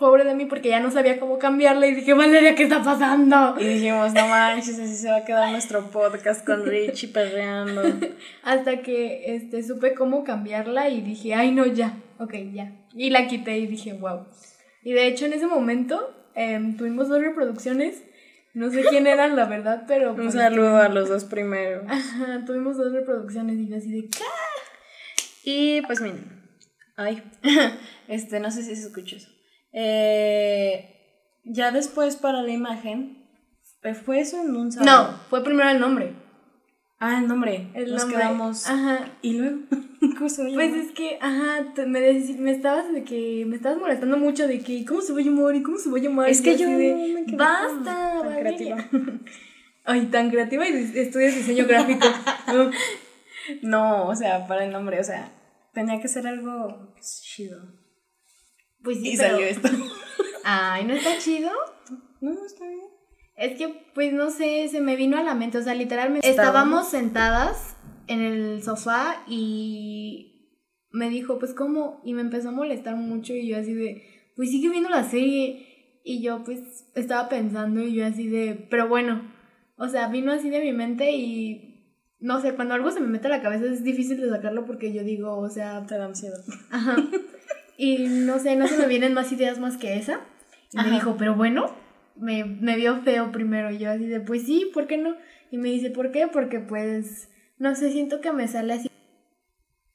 pobre 0.03 0.25
de 0.25 0.35
mí 0.35 0.43
porque 0.43 0.67
ya 0.67 0.81
no 0.81 0.91
sabía 0.91 1.17
cómo 1.17 1.39
cambiarla 1.39 1.87
y 1.87 1.95
dije, 1.95 2.13
Valeria, 2.13 2.55
¿qué 2.55 2.63
está 2.63 2.83
pasando? 2.83 3.55
Y 3.57 3.63
dijimos, 3.63 4.13
no 4.13 4.27
manches, 4.27 4.77
así 4.77 4.97
se 4.97 5.09
va 5.09 5.19
a 5.19 5.23
quedar 5.23 5.49
nuestro 5.49 5.89
podcast 5.91 6.45
con 6.45 6.65
Richie 6.65 7.07
perreando. 7.07 7.83
Hasta 8.43 8.81
que 8.81 9.33
este, 9.33 9.63
supe 9.63 9.93
cómo 9.93 10.25
cambiarla 10.25 10.89
y 10.89 10.99
dije, 10.99 11.35
ay 11.35 11.53
no, 11.53 11.65
ya, 11.65 11.97
ok, 12.17 12.33
ya. 12.51 12.75
Y 12.93 13.11
la 13.11 13.27
quité 13.27 13.57
y 13.59 13.65
dije, 13.65 13.93
wow. 13.93 14.27
Y 14.83 14.91
de 14.91 15.07
hecho 15.07 15.25
en 15.25 15.31
ese 15.31 15.47
momento 15.47 16.13
em, 16.35 16.75
tuvimos 16.75 17.07
dos 17.07 17.21
reproducciones. 17.21 18.03
No 18.53 18.71
sé 18.71 18.83
quién 18.83 19.07
eran, 19.07 19.37
la 19.37 19.45
verdad, 19.45 19.85
pero... 19.87 20.09
Un 20.11 20.17
pues, 20.17 20.33
saludo 20.33 20.79
a 20.79 20.89
los 20.89 21.07
dos 21.07 21.23
primeros. 21.23 21.85
Ajá, 21.87 22.43
tuvimos 22.45 22.75
dos 22.75 22.91
reproducciones 22.91 23.57
y 23.57 23.69
yo 23.69 23.77
así 23.77 23.89
de, 23.89 24.09
¿qué? 24.09 24.23
Y 25.45 25.81
pues 25.83 26.01
miren, 26.01 26.43
ay, 26.97 27.23
este, 28.09 28.41
no 28.41 28.51
sé 28.51 28.63
si 28.63 28.75
se 28.75 28.87
escucha 28.87 29.15
eso. 29.15 29.32
Eh, 29.73 30.89
ya 31.45 31.71
después 31.71 32.15
para 32.15 32.41
la 32.41 32.51
imagen, 32.51 33.27
¿fue 34.05 34.19
eso 34.19 34.39
en 34.41 34.55
un 34.55 34.71
sábado? 34.71 35.11
No, 35.13 35.19
fue 35.29 35.43
primero 35.43 35.69
el 35.69 35.79
nombre. 35.79 36.13
Ah, 36.99 37.19
el 37.19 37.27
nombre. 37.27 37.69
El 37.73 37.91
Nos 37.91 38.03
nombre. 38.03 38.17
quedamos. 38.17 38.69
Ajá. 38.69 39.09
Y 39.21 39.33
luego, 39.33 39.57
¿cómo 40.17 40.29
se 40.29 40.43
va 40.43 40.49
a 40.49 40.53
Pues 40.53 40.73
es 40.73 40.91
que, 40.93 41.17
ajá, 41.19 41.73
me, 41.85 41.99
dec- 41.99 42.37
me 42.37 42.51
estabas 42.51 42.93
de 42.93 43.03
que 43.03 43.43
me 43.45 43.57
estabas 43.57 43.77
molestando 43.77 44.15
mucho 44.17 44.47
de 44.47 44.59
que 44.61 44.85
cómo 44.85 45.01
se 45.01 45.11
va 45.11 45.19
a 45.19 45.23
llamar 45.23 45.55
y 45.55 45.63
cómo 45.63 45.77
se 45.77 45.89
va 45.89 45.97
a 45.97 46.01
llamar. 46.01 46.29
Es 46.29 46.41
que 46.41 46.55
yo 46.57 46.67
de, 46.69 46.91
no 46.93 47.13
me 47.19 47.25
quedé 47.25 47.35
basta, 47.35 47.83
tan 47.83 48.19
Valeria". 48.19 48.39
creativa. 48.39 48.85
Ay, 49.85 50.05
tan 50.05 50.29
creativa 50.29 50.65
y 50.69 50.97
estudias 50.97 51.35
diseño 51.35 51.65
gráfico. 51.67 52.07
No. 52.47 52.71
No, 53.63 54.07
o 54.07 54.15
sea, 54.15 54.47
para 54.47 54.63
el 54.63 54.71
nombre, 54.71 55.01
o 55.01 55.03
sea, 55.03 55.29
tenía 55.73 55.99
que 55.99 56.07
ser 56.07 56.25
algo 56.25 56.93
chido. 57.01 57.59
Pues 58.83 58.97
sí, 58.99 59.13
Y 59.13 59.17
pero- 59.17 59.29
salió 59.31 59.45
esto. 59.47 59.69
Ay, 60.43 60.85
¿no 60.85 60.93
está 60.93 61.17
chido? 61.19 61.49
No, 62.21 62.31
está 62.45 62.67
bien. 62.67 62.81
Es 63.35 63.57
que, 63.57 63.67
pues 63.95 64.13
no 64.13 64.29
sé, 64.29 64.67
se 64.69 64.79
me 64.81 64.95
vino 64.95 65.17
a 65.17 65.23
la 65.23 65.33
mente, 65.35 65.57
o 65.57 65.61
sea, 65.63 65.73
literalmente 65.73 66.29
Estábamos- 66.29 66.85
estábamos 66.85 66.87
sentadas 66.89 67.77
en 68.07 68.21
el 68.21 68.61
sofá 68.63 69.23
y 69.27 70.59
me 70.91 71.09
dijo, 71.09 71.39
pues 71.39 71.53
cómo, 71.53 72.01
y 72.03 72.13
me 72.13 72.21
empezó 72.21 72.49
a 72.49 72.51
molestar 72.53 72.95
mucho 72.95 73.33
y 73.33 73.47
yo 73.47 73.57
así 73.57 73.73
de, 73.73 74.03
pues 74.35 74.51
sigue 74.51 74.69
viendo 74.69 74.89
la 74.89 75.03
serie. 75.09 75.69
Y 76.05 76.21
yo 76.21 76.43
pues 76.43 76.59
estaba 76.95 77.29
pensando 77.29 77.81
y 77.81 77.93
yo 77.95 78.05
así 78.05 78.27
de, 78.27 78.67
pero 78.69 78.89
bueno, 78.89 79.31
o 79.77 79.87
sea, 79.87 80.09
vino 80.09 80.33
así 80.33 80.49
de 80.49 80.59
mi 80.59 80.73
mente 80.73 81.11
y 81.13 81.69
no 82.19 82.41
sé, 82.41 82.53
cuando 82.55 82.73
algo 82.73 82.91
se 82.91 82.99
me 82.99 83.07
mete 83.07 83.27
a 83.27 83.29
la 83.29 83.41
cabeza 83.41 83.65
es 83.65 83.83
difícil 83.85 84.19
de 84.19 84.29
sacarlo 84.29 84.65
porque 84.65 84.91
yo 84.93 85.03
digo, 85.05 85.37
o 85.37 85.49
sea, 85.49 85.85
Te 85.87 85.97
da 85.97 86.05
ansiedad. 86.05 86.43
Ajá. 86.71 86.97
Y 87.77 88.07
no 88.07 88.39
sé, 88.39 88.55
no 88.55 88.67
se 88.67 88.77
me 88.77 88.87
vienen 88.87 89.13
más 89.13 89.31
ideas 89.31 89.59
más 89.59 89.77
que 89.77 89.95
esa. 89.97 90.21
Y 90.71 90.79
Ajá. 90.79 90.87
me 90.87 90.95
dijo, 90.95 91.15
pero 91.17 91.35
bueno, 91.35 91.71
me, 92.15 92.45
me 92.45 92.75
vio 92.75 93.01
feo 93.01 93.31
primero. 93.31 93.71
Y 93.71 93.79
yo 93.79 93.91
así 93.91 94.05
de, 94.05 94.19
pues 94.19 94.43
sí, 94.45 94.69
¿por 94.73 94.87
qué 94.87 94.97
no? 94.97 95.15
Y 95.51 95.57
me 95.57 95.69
dice, 95.69 95.89
¿por 95.89 96.11
qué? 96.11 96.27
Porque 96.27 96.59
pues, 96.59 97.29
no 97.57 97.75
sé, 97.75 97.91
siento 97.91 98.21
que 98.21 98.31
me 98.31 98.47
sale 98.47 98.73
así. 98.73 98.89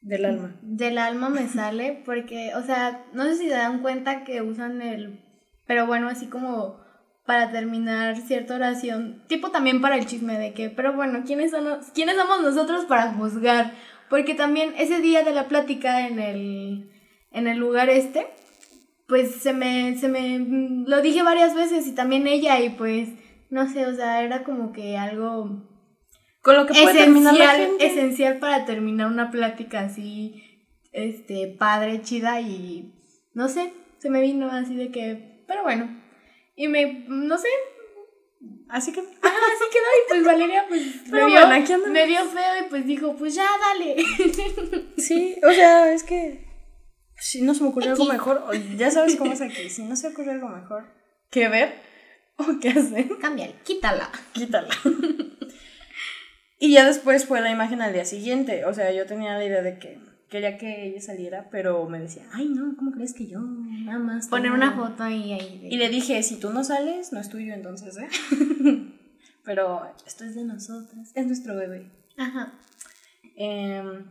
Del 0.01 0.25
alma. 0.25 0.57
Del 0.63 0.99
alma 0.99 1.29
me 1.29 1.49
sale, 1.49 2.03
porque, 2.05 2.53
o 2.55 2.63
sea, 2.63 3.05
no 3.13 3.25
sé 3.25 3.35
si 3.37 3.45
se 3.45 3.55
dan 3.55 3.83
cuenta 3.83 4.25
que 4.25 4.43
usan 4.43 4.83
el. 4.83 5.21
Pero 5.67 5.87
bueno, 5.87 6.09
así 6.09 6.27
como 6.27 6.81
para 7.29 7.51
terminar 7.51 8.17
cierta 8.17 8.55
oración, 8.55 9.23
tipo 9.27 9.51
también 9.51 9.83
para 9.83 9.99
el 9.99 10.07
chisme 10.07 10.39
de 10.39 10.55
que, 10.55 10.71
pero 10.71 10.95
bueno, 10.95 11.25
¿quiénes, 11.27 11.51
son, 11.51 11.67
¿quiénes 11.93 12.17
somos 12.17 12.41
nosotros 12.41 12.87
para 12.87 13.13
juzgar? 13.13 13.73
Porque 14.09 14.35
también 14.35 14.73
ese 14.79 15.03
día 15.03 15.25
de 15.25 15.33
la 15.33 15.47
plática 15.47 16.07
en 16.07 16.21
el, 16.21 16.91
en 17.31 17.47
el 17.47 17.59
lugar 17.59 17.91
este, 17.91 18.27
pues 19.07 19.37
se 19.37 19.53
me, 19.53 19.97
se 19.99 20.09
me, 20.09 20.39
lo 20.87 21.01
dije 21.03 21.23
varias 21.23 21.55
veces 21.55 21.87
y 21.87 21.93
también 21.95 22.27
ella 22.27 22.61
y 22.61 22.71
pues, 22.71 23.09
no 23.51 23.71
sé, 23.71 23.87
o 23.87 23.95
sea, 23.95 24.23
era 24.23 24.45
como 24.45 24.73
que 24.73 24.97
algo 24.97 25.63
Con 26.43 26.57
lo 26.57 26.67
que 26.67 26.75
puede 26.75 26.99
terminar 26.99 27.35
la 27.35 27.45
esencial, 27.45 27.69
gente. 27.69 27.87
esencial 27.87 28.39
para 28.39 28.65
terminar 28.65 29.07
una 29.07 29.31
plática 29.31 29.81
así, 29.81 30.43
este, 30.93 31.49
padre, 31.49 32.03
chida 32.03 32.41
y 32.41 32.93
no 33.35 33.49
sé, 33.49 33.73
se 33.99 34.11
me 34.11 34.21
vino 34.21 34.51
así 34.51 34.75
de 34.75 34.91
que, 34.91 35.43
pero 35.47 35.63
bueno, 35.63 35.89
y 36.57 36.69
me, 36.69 37.05
no 37.09 37.39
sé, 37.39 37.49
Así 38.69 38.93
que. 38.93 39.01
ajá, 39.01 39.09
así 39.23 39.65
quedó 39.73 39.83
y 39.83 40.09
pues 40.09 40.25
Valeria 40.25 40.65
pues 40.69 40.83
me 41.11 41.27
vio, 41.27 41.41
bueno, 41.41 41.55
aquí 41.55 41.73
me 41.89 42.07
vio 42.07 42.25
feo 42.27 42.65
y 42.65 42.69
pues 42.69 42.87
dijo, 42.87 43.17
pues 43.17 43.35
ya, 43.35 43.47
dale. 43.61 43.97
Sí, 44.99 45.37
o 45.43 45.53
sea, 45.53 45.93
es 45.93 46.03
que. 46.03 46.48
Si 47.21 47.43
no 47.43 47.55
se 47.55 47.63
me 47.63 47.69
ocurrió 47.71 47.93
algo 47.93 48.05
mejor, 48.07 48.45
o 48.49 48.53
ya 48.55 48.91
sabes 48.91 49.17
cómo 49.17 49.33
es 49.33 49.41
aquí. 49.41 49.69
Si 49.71 49.83
no 49.83 49.97
se 49.97 50.09
ocurre 50.09 50.33
algo 50.33 50.49
mejor 50.49 50.85
que 51.31 51.49
ver 51.49 51.75
o 52.37 52.59
que 52.61 52.69
hacer, 52.71 53.09
Cámbiale, 53.21 53.55
quítala. 53.65 54.11
quítala. 54.33 54.69
y 56.61 56.73
ya 56.73 56.87
después 56.87 57.25
fue 57.27 57.41
la 57.41 57.51
imagen 57.51 57.83
al 57.83 57.93
día 57.93 58.05
siguiente. 58.05 58.65
O 58.65 58.75
sea, 58.75 58.93
yo 58.93 59.07
tenía 59.07 59.35
la 59.37 59.45
idea 59.45 59.63
de 59.63 59.79
que 59.79 59.99
quería 60.29 60.59
que 60.59 60.87
ella 60.87 61.01
saliera, 61.01 61.49
pero 61.51 61.89
me 61.89 61.99
decía, 62.01 62.25
ay, 62.33 62.49
no, 62.49 62.77
¿cómo 62.77 62.93
crees 62.93 63.15
que 63.15 63.27
yo? 63.27 63.41
Nada 63.41 63.99
más. 63.99 64.29
Poner 64.29 64.53
tengo-". 64.53 64.57
una 64.57 64.73
foto 64.77 65.03
ahí, 65.03 65.33
ahí. 65.33 65.59
de- 65.59 65.69
Y 65.69 65.77
le 65.79 65.89
dije, 65.89 66.23
si 66.23 66.37
tú 66.39 66.51
no 66.51 66.65
sales, 66.65 67.13
no 67.13 67.21
es 67.21 67.29
tuyo 67.29 67.55
entonces, 67.55 67.97
¿eh? 67.99 68.09
pero 69.45 69.83
esto 70.07 70.25
es 70.25 70.35
de 70.35 70.45
nosotras, 70.45 71.11
es 71.15 71.27
nuestro 71.27 71.57
bebé. 71.57 71.91
Ajá. 72.17 72.53
Em, 73.37 74.05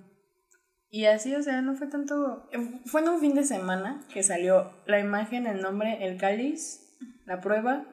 y 0.89 1.05
así, 1.05 1.35
o 1.35 1.41
sea, 1.43 1.61
no 1.61 1.75
fue 1.75 1.87
tanto. 1.87 2.47
eh, 2.51 2.81
Fue 2.85 3.01
en 3.01 3.09
un 3.09 3.19
fin 3.19 3.33
de 3.35 3.43
semana 3.43 4.05
que 4.13 4.23
salió 4.23 4.71
la 4.85 4.99
imagen, 4.99 5.47
el 5.47 5.61
nombre, 5.61 6.05
el 6.05 6.17
cáliz, 6.17 6.95
la 7.25 7.41
prueba 7.41 7.85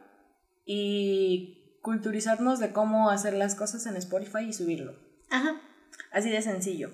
y 0.65 1.79
culturizarnos 1.83 2.59
de 2.61 2.73
cómo 2.73 3.11
hacer 3.11 3.35
las 3.35 3.55
cosas 3.55 3.87
en 3.87 3.97
Spotify 3.97 4.45
y 4.49 4.53
subirlo. 4.53 4.95
Ajá. 5.31 5.61
Así 6.13 6.31
de 6.31 6.43
sencillo. 6.43 6.91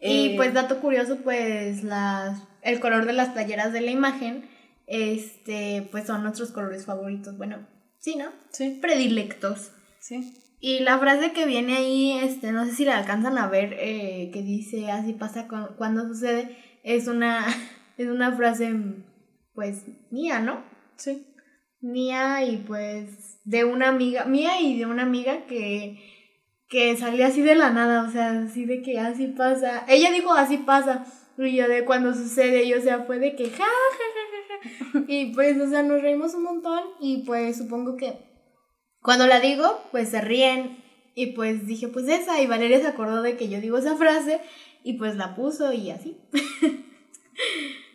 Y 0.00 0.30
Eh, 0.30 0.36
pues 0.36 0.54
dato 0.54 0.80
curioso, 0.80 1.18
pues 1.22 1.82
las, 1.84 2.40
el 2.62 2.80
color 2.80 3.06
de 3.06 3.12
las 3.12 3.30
playeras 3.30 3.72
de 3.72 3.80
la 3.80 3.90
imagen, 3.90 4.48
este, 4.86 5.88
pues 5.90 6.06
son 6.06 6.22
nuestros 6.22 6.50
colores 6.52 6.84
favoritos. 6.84 7.36
Bueno, 7.36 7.66
sí, 7.98 8.16
¿no? 8.16 8.30
Sí, 8.50 8.78
Predilectos. 8.80 9.72
sí. 10.00 10.34
Y 10.66 10.78
la 10.78 10.98
frase 10.98 11.32
que 11.32 11.44
viene 11.44 11.76
ahí, 11.76 12.12
este, 12.12 12.50
no 12.50 12.64
sé 12.64 12.72
si 12.72 12.86
la 12.86 12.96
alcanzan 12.96 13.36
a 13.36 13.48
ver, 13.48 13.76
eh, 13.78 14.30
que 14.32 14.40
dice 14.40 14.90
así 14.90 15.12
pasa 15.12 15.46
cu- 15.46 15.76
cuando 15.76 16.08
sucede, 16.08 16.56
es 16.82 17.06
una, 17.06 17.44
es 17.98 18.08
una 18.08 18.32
frase, 18.34 18.72
pues, 19.52 19.84
mía, 20.10 20.40
¿no? 20.40 20.64
Sí. 20.96 21.26
Mía 21.82 22.44
y 22.46 22.56
pues 22.66 23.40
de 23.44 23.66
una 23.66 23.88
amiga, 23.90 24.24
mía 24.24 24.58
y 24.58 24.78
de 24.78 24.86
una 24.86 25.02
amiga 25.02 25.44
que, 25.44 25.98
que 26.70 26.96
salió 26.96 27.26
así 27.26 27.42
de 27.42 27.56
la 27.56 27.68
nada, 27.68 28.08
o 28.08 28.10
sea, 28.10 28.30
así 28.44 28.64
de 28.64 28.80
que 28.80 28.98
así 28.98 29.26
pasa. 29.26 29.84
Ella 29.86 30.10
dijo 30.12 30.32
así 30.32 30.56
pasa, 30.56 31.04
y 31.36 31.56
yo 31.56 31.68
de 31.68 31.84
cuando 31.84 32.14
sucede, 32.14 32.64
y 32.64 32.72
o 32.72 32.80
sea, 32.80 33.00
fue 33.04 33.18
de 33.18 33.36
que 33.36 33.50
ja, 33.50 33.66
ja, 33.66 34.06
ja, 34.14 34.46
ja, 34.62 34.70
ja. 34.94 35.04
Y 35.08 35.26
pues, 35.34 35.60
o 35.60 35.68
sea, 35.68 35.82
nos 35.82 36.00
reímos 36.00 36.32
un 36.32 36.44
montón 36.44 36.80
y 37.02 37.18
pues 37.26 37.58
supongo 37.58 37.98
que 37.98 38.32
cuando 39.04 39.26
la 39.26 39.38
digo, 39.38 39.86
pues 39.92 40.08
se 40.08 40.22
ríen 40.22 40.82
y 41.14 41.32
pues 41.32 41.66
dije, 41.66 41.88
pues 41.88 42.08
esa, 42.08 42.40
y 42.40 42.46
Valeria 42.46 42.80
se 42.80 42.86
acordó 42.86 43.20
de 43.20 43.36
que 43.36 43.50
yo 43.50 43.60
digo 43.60 43.76
esa 43.76 43.96
frase 43.96 44.40
y 44.82 44.94
pues 44.94 45.16
la 45.16 45.34
puso 45.34 45.74
y 45.74 45.90
así. 45.90 46.16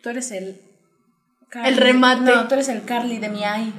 Tú 0.04 0.10
eres 0.10 0.30
el. 0.30 0.62
El 1.66 1.78
remate. 1.78 2.22
No, 2.32 2.48
tú 2.48 2.54
eres 2.54 2.70
el 2.70 2.86
Carly 2.86 3.18
de 3.18 3.30
mi 3.30 3.44
ay. 3.44 3.74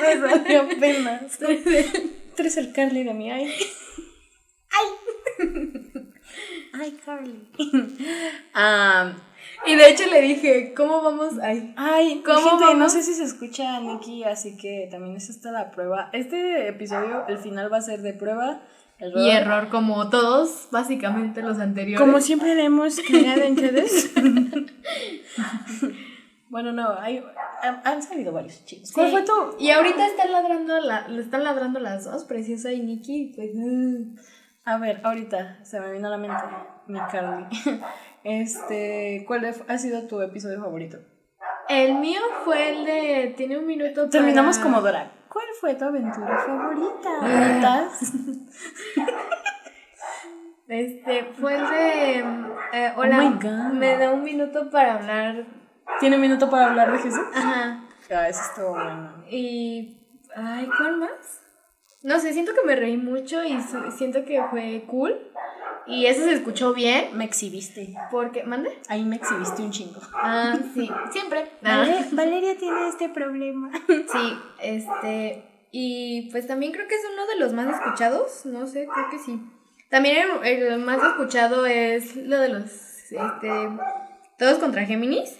Me 0.00 0.20
salió 0.20 0.62
apenas. 0.62 1.38
Tú 1.38 1.46
eres 2.38 2.56
el 2.56 2.72
Carly 2.72 3.04
de 3.04 3.14
mi 3.14 3.30
ay. 3.30 3.54
Ay, 6.72 6.98
Carly. 7.04 7.48
Ah, 8.52 9.12
Y 9.66 9.76
de 9.76 9.90
hecho 9.90 10.04
le 10.10 10.20
dije, 10.20 10.74
¿cómo 10.74 11.02
vamos? 11.02 11.34
Ay, 11.42 11.72
ay, 11.76 12.22
¿Cómo 12.24 12.58
gente, 12.58 12.74
no 12.74 12.88
sé 12.88 13.02
si 13.02 13.14
se 13.14 13.24
escucha 13.24 13.76
a 13.76 13.80
Nikki, 13.80 14.24
así 14.24 14.56
que 14.56 14.88
también 14.90 15.16
es 15.16 15.30
esta 15.30 15.52
la 15.52 15.70
prueba. 15.70 16.10
Este 16.12 16.68
episodio, 16.68 17.26
el 17.28 17.38
final 17.38 17.72
va 17.72 17.78
a 17.78 17.82
ser 17.82 18.02
de 18.02 18.12
prueba. 18.12 18.62
error. 18.98 19.20
Y 19.20 19.30
error, 19.30 19.68
como 19.68 20.10
todos, 20.10 20.68
básicamente 20.70 21.42
los 21.42 21.58
anteriores. 21.58 22.00
Como 22.00 22.20
siempre 22.20 22.54
le 22.54 22.64
hemos 22.64 22.98
en 22.98 23.56
redes. 23.56 24.12
bueno, 26.48 26.72
no, 26.72 26.98
hay, 26.98 27.22
han, 27.62 27.82
han 27.84 28.02
salido 28.02 28.32
varios 28.32 28.64
chicos. 28.64 28.90
¿Cuál 28.92 29.10
fue 29.10 29.22
tu? 29.22 29.32
Y 29.60 29.70
ahorita 29.70 30.06
están 30.06 30.32
ladrando, 30.32 30.80
la, 30.80 31.06
están 31.18 31.44
ladrando 31.44 31.78
las 31.78 32.04
dos, 32.04 32.24
Preciosa 32.24 32.72
y 32.72 32.80
Nikki, 32.80 33.32
pues... 33.36 33.50
mm. 33.54 34.16
A 34.64 34.78
ver, 34.78 35.00
ahorita 35.02 35.64
se 35.64 35.80
me 35.80 35.90
vino 35.92 36.06
a 36.06 36.10
la 36.10 36.18
mente 36.18 36.42
mi 36.86 37.00
Carly. 37.10 37.46
Este, 38.24 39.24
¿cuál 39.26 39.52
ha 39.68 39.78
sido 39.78 40.06
tu 40.06 40.20
episodio 40.20 40.60
favorito? 40.60 40.98
El 41.68 41.94
mío 41.96 42.20
fue 42.44 42.70
el 42.70 42.84
de... 42.84 43.34
Tiene 43.36 43.58
un 43.58 43.66
minuto 43.66 43.94
para... 44.02 44.10
Terminamos 44.10 44.58
como 44.58 44.80
Dora. 44.80 45.10
¿Cuál 45.28 45.46
fue 45.60 45.74
tu 45.74 45.84
aventura 45.84 46.38
favorita? 46.38 47.10
¿Notas? 47.22 48.12
Este, 50.68 51.24
fue 51.38 51.54
el 51.56 51.68
de. 51.68 52.18
eh, 52.72 52.92
hola, 52.96 53.18
Oh 53.18 53.30
my 53.30 53.34
God. 53.42 53.72
me 53.74 53.96
da 53.98 54.10
un 54.10 54.22
minuto 54.22 54.70
para 54.70 54.94
hablar. 54.94 55.44
¿Tiene 56.00 56.16
un 56.16 56.22
minuto 56.22 56.48
para 56.48 56.70
hablar 56.70 56.92
de 56.92 56.98
Jesús? 56.98 57.20
Ajá. 57.34 57.84
Ah, 58.10 58.28
eso 58.28 58.40
estuvo 58.42 58.70
bueno. 58.70 59.22
Y. 59.28 59.98
Ay, 60.34 60.66
¿cuál 60.78 60.96
más? 60.96 61.42
No 62.02 62.18
sé, 62.18 62.32
siento 62.32 62.52
que 62.54 62.66
me 62.66 62.74
reí 62.74 62.96
mucho 62.96 63.44
y 63.44 63.60
siento 63.90 64.24
que 64.24 64.42
fue 64.50 64.84
cool. 64.86 65.14
Y 65.86 66.06
eso 66.06 66.22
se 66.24 66.34
escuchó 66.34 66.72
bien. 66.72 67.16
Me 67.16 67.24
exhibiste. 67.24 67.94
Porque. 68.10 68.44
¿Mande? 68.44 68.70
Ahí 68.88 69.04
me 69.04 69.16
exhibiste 69.16 69.62
un 69.62 69.70
chingo. 69.70 70.00
Ah, 70.14 70.56
sí, 70.74 70.90
siempre. 71.10 71.50
Ah. 71.62 71.78
Vale- 71.78 72.06
Valeria 72.12 72.56
tiene 72.58 72.88
este 72.88 73.08
problema. 73.08 73.70
Sí, 73.88 74.38
este. 74.60 75.44
Y 75.72 76.28
pues 76.30 76.46
también 76.46 76.72
creo 76.72 76.86
que 76.86 76.94
es 76.94 77.02
uno 77.12 77.26
de 77.26 77.38
los 77.38 77.52
más 77.52 77.74
escuchados. 77.74 78.44
No 78.44 78.66
sé, 78.66 78.86
creo 78.92 79.10
que 79.10 79.18
sí. 79.18 79.40
También 79.90 80.26
el, 80.44 80.62
el 80.62 80.78
más 80.80 81.02
escuchado 81.02 81.66
es 81.66 82.16
lo 82.16 82.38
de 82.38 82.48
los. 82.48 82.64
Este. 82.64 83.68
Todos 84.38 84.58
contra 84.58 84.84
Géminis. 84.84 85.38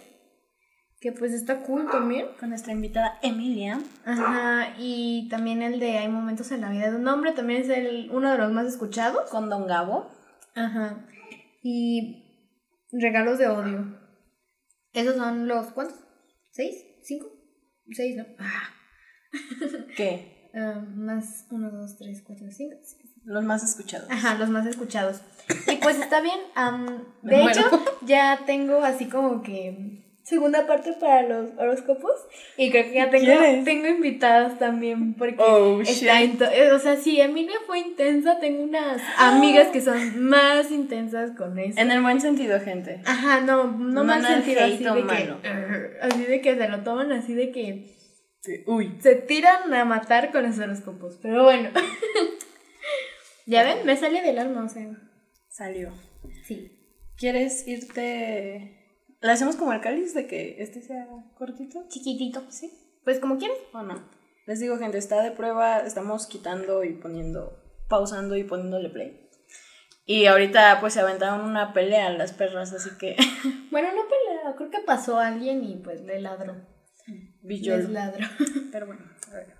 Que 1.01 1.11
pues 1.11 1.33
está 1.33 1.61
cool 1.63 1.89
también. 1.89 2.27
Con 2.39 2.49
nuestra 2.49 2.71
invitada 2.71 3.19
Emilia. 3.21 3.79
Ajá. 4.05 4.73
Y 4.79 5.27
también 5.29 5.61
el 5.61 5.79
de 5.79 5.97
Hay 5.97 6.07
momentos 6.07 6.51
en 6.51 6.61
la 6.61 6.69
vida 6.69 6.89
de 6.91 6.95
un 6.95 7.07
hombre. 7.07 7.31
También 7.33 7.61
es 7.61 7.69
el, 7.69 8.09
uno 8.11 8.31
de 8.31 8.37
los 8.37 8.51
más 8.51 8.65
escuchados. 8.67 9.29
Con 9.29 9.49
Don 9.49 9.67
Gabo. 9.67 10.09
Ajá. 10.55 11.05
Y. 11.61 12.19
Regalos 12.91 13.39
de 13.39 13.47
odio. 13.47 13.99
Esos 14.93 15.15
son 15.15 15.47
los. 15.47 15.67
¿Cuántos? 15.73 15.97
¿Seis? 16.51 16.75
¿Cinco? 17.01 17.27
Seis, 17.91 18.15
¿no? 18.15 18.25
Ah. 18.39 18.69
¿Qué? 19.95 20.49
Ah, 20.53 20.85
más 20.95 21.47
uno, 21.49 21.71
dos, 21.71 21.97
tres, 21.97 22.21
cuatro, 22.25 22.45
cinco. 22.51 22.75
Los 23.25 23.43
más 23.43 23.63
escuchados. 23.63 24.07
Ajá, 24.11 24.35
los 24.35 24.49
más 24.49 24.67
escuchados. 24.67 25.21
Y 25.67 25.77
pues 25.77 25.97
está 25.99 26.21
bien. 26.21 26.39
Me 27.23 27.35
de 27.37 27.37
muero. 27.43 27.59
hecho, 27.59 27.83
ya 28.05 28.41
tengo 28.45 28.83
así 28.83 29.09
como 29.09 29.41
que 29.41 30.02
segunda 30.23 30.65
parte 30.65 30.93
para 30.93 31.23
los 31.23 31.51
horóscopos. 31.57 32.13
Y 32.57 32.71
creo 32.71 32.85
que 32.85 32.93
ya 32.93 33.09
tengo, 33.09 33.31
tengo 33.65 33.87
invitadas 33.87 34.57
también. 34.57 35.13
Porque 35.15 35.35
Oh, 35.37 35.81
está 35.81 36.21
eh, 36.21 36.71
O 36.71 36.79
sea, 36.79 36.95
si 36.97 37.19
Emilia 37.19 37.57
fue 37.67 37.79
intensa, 37.79 38.39
tengo 38.39 38.63
unas 38.63 39.01
amigas 39.17 39.67
que 39.67 39.81
son 39.81 40.23
más 40.23 40.71
intensas 40.71 41.31
con 41.37 41.59
eso. 41.59 41.79
En 41.79 41.91
el 41.91 42.01
buen 42.01 42.21
sentido, 42.21 42.59
gente. 42.59 43.01
Ajá, 43.05 43.41
no, 43.41 43.65
no, 43.65 43.89
No 43.89 44.03
mal 44.03 44.25
sentido 44.25 44.61
así 44.63 44.77
de 44.83 45.05
que. 45.05 45.47
"Arr", 45.47 45.97
así 46.01 46.23
de 46.23 46.41
que 46.41 46.55
se 46.55 46.69
lo 46.69 46.83
toman 46.83 47.11
así 47.11 47.33
de 47.33 47.51
que 47.51 47.95
Uy. 48.65 48.97
se 49.01 49.15
tiran 49.15 49.73
a 49.73 49.85
matar 49.85 50.31
con 50.31 50.43
los 50.43 50.57
horóscopos. 50.57 51.19
Pero 51.21 51.43
bueno. 51.43 51.69
ya 53.45 53.63
ven, 53.63 53.85
me 53.85 53.95
sale 53.97 54.21
del 54.21 54.39
alma, 54.39 54.63
o 54.65 54.69
sea. 54.69 54.89
Salió. 55.49 55.91
Sí. 56.45 56.79
¿Quieres 57.17 57.67
irte? 57.67 58.82
¿Le 59.23 59.31
hacemos 59.31 59.55
como 59.55 59.71
el 59.71 59.79
cáliz 59.79 60.13
de 60.13 60.27
que 60.27 60.61
este 60.61 60.81
sea 60.81 61.07
cortito? 61.37 61.85
Chiquitito. 61.87 62.43
Sí. 62.49 62.71
Pues 63.05 63.19
como 63.19 63.37
quieres. 63.37 63.57
¿O 63.73 63.81
no? 63.81 64.03
Les 64.45 64.59
digo, 64.59 64.77
gente, 64.77 64.97
está 64.97 65.23
de 65.23 65.31
prueba. 65.31 65.79
Estamos 65.79 66.27
quitando 66.27 66.83
y 66.83 66.91
poniendo, 66.91 67.57
pausando 67.87 68.35
y 68.35 68.43
poniéndole 68.43 68.89
play. 68.89 69.29
Y 70.05 70.25
ahorita 70.25 70.79
pues 70.81 70.93
se 70.93 70.99
aventaron 70.99 71.49
una 71.49 71.71
pelea 71.71 72.09
las 72.09 72.33
perras, 72.33 72.73
así 72.73 72.89
que 72.99 73.15
Bueno, 73.71 73.87
no 73.95 74.01
pelea, 74.03 74.55
creo 74.57 74.69
que 74.69 74.79
pasó 74.85 75.17
alguien 75.17 75.63
y 75.63 75.77
pues 75.77 76.01
le 76.01 76.19
ladró. 76.19 76.57
Villol. 77.41 77.79
Les 77.79 77.89
ladró. 77.89 78.27
Pero 78.73 78.87
bueno, 78.87 79.03
a 79.31 79.35
ver. 79.35 79.55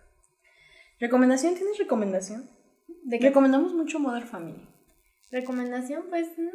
¿Recomendación? 1.00 1.56
¿Tienes 1.56 1.78
recomendación? 1.78 2.50
¿De 3.04 3.18
qué? 3.18 3.30
Recomendamos 3.30 3.74
mucho 3.74 3.98
Mother 4.00 4.26
Family. 4.26 4.68
¿Recomendación? 5.32 6.04
Pues 6.10 6.38
no. 6.38 6.52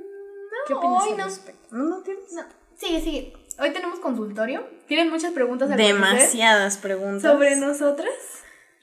¿Qué 0.67 0.75
opinas 0.75 1.03
hoy 1.05 1.13
al 1.13 1.17
no. 1.17 1.25
respecto? 1.25 1.77
¿No, 1.77 1.85
no 1.85 2.03
tienes? 2.03 2.33
No. 2.35 2.68
Sigue, 2.79 3.01
sigue. 3.01 3.33
Hoy 3.59 3.73
tenemos 3.73 3.99
consultorio. 3.99 4.65
¿Tienen 4.87 5.11
muchas 5.11 5.33
preguntas 5.33 5.71
al 5.71 5.77
Demasiadas 5.77 6.79
preguntas. 6.79 7.23
sobre 7.23 7.57
nosotras? 7.57 8.13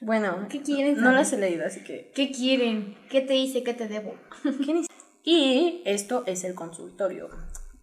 Bueno, 0.00 0.46
¿Qué 0.50 0.60
quieren 0.60 1.00
no 1.00 1.10
las 1.12 1.32
he 1.32 1.38
leído, 1.38 1.64
así 1.66 1.82
que 1.82 2.12
¿Qué 2.14 2.30
quieren? 2.30 2.96
¿Qué 3.08 3.22
te 3.22 3.34
hice? 3.34 3.62
¿Qué 3.62 3.72
te 3.72 3.88
debo? 3.88 4.14
¿Qué 4.42 4.84
Y 5.24 5.82
esto 5.86 6.24
es 6.26 6.44
el 6.44 6.54
consultorio 6.54 7.30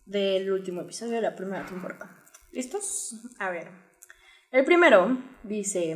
del 0.05 0.51
último 0.51 0.81
episodio 0.81 1.13
de 1.13 1.21
la 1.21 1.35
primera 1.35 1.65
temporada. 1.65 2.23
¿Listos? 2.51 3.15
A 3.39 3.49
ver. 3.49 3.69
El 4.51 4.63
primero 4.65 5.17
dice: 5.41 5.95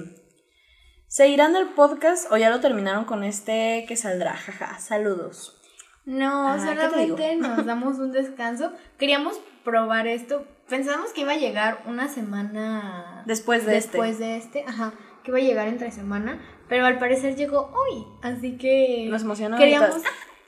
¿Se 1.08 1.28
irán 1.28 1.54
del 1.54 1.68
podcast 1.70 2.32
o 2.32 2.38
ya 2.38 2.50
lo 2.50 2.60
terminaron 2.60 3.06
con 3.06 3.24
este 3.24 3.86
que 3.88 3.96
saldrá? 3.96 4.34
Jaja, 4.36 4.80
saludos. 4.80 5.62
No, 6.06 6.48
Ah, 6.50 6.58
solamente 6.58 7.36
nos 7.36 7.64
damos 7.66 8.00
un 8.00 8.12
descanso. 8.12 8.72
Queríamos 8.98 9.40
probar 9.72 10.08
esto. 10.08 10.46
Pensamos 10.70 11.12
que 11.12 11.22
iba 11.22 11.34
a 11.34 11.38
llegar 11.38 11.84
una 11.88 12.08
semana 12.08 13.24
Después 13.26 13.66
de 13.66 13.74
después 13.74 14.18
de 14.18 14.38
este, 14.38 14.64
ajá, 14.66 14.94
que 15.24 15.32
iba 15.32 15.40
a 15.40 15.42
llegar 15.42 15.68
entre 15.68 15.92
semana, 15.92 16.40
pero 16.70 16.86
al 16.86 16.98
parecer 17.00 17.36
llegó 17.36 17.72
hoy, 17.76 18.06
así 18.22 18.58
que 18.58 19.08
Nos 19.10 19.24
emocionó 19.24 19.58
queríamos 19.58 20.02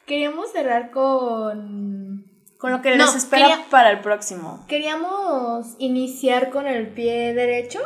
queríamos 0.06 0.52
cerrar 0.54 0.92
con 0.92 2.26
Con 2.58 2.72
lo 2.72 2.82
que 2.82 2.96
No, 2.96 3.06
les 3.06 3.16
espera 3.16 3.48
quería- 3.48 3.66
para 3.70 3.92
el 3.92 4.00
próximo. 4.00 4.66
queríamos 4.70 5.76
iniciar 5.80 6.50
con 6.50 6.66
el 6.68 6.88
pie 6.88 7.34
derecho 7.34 7.80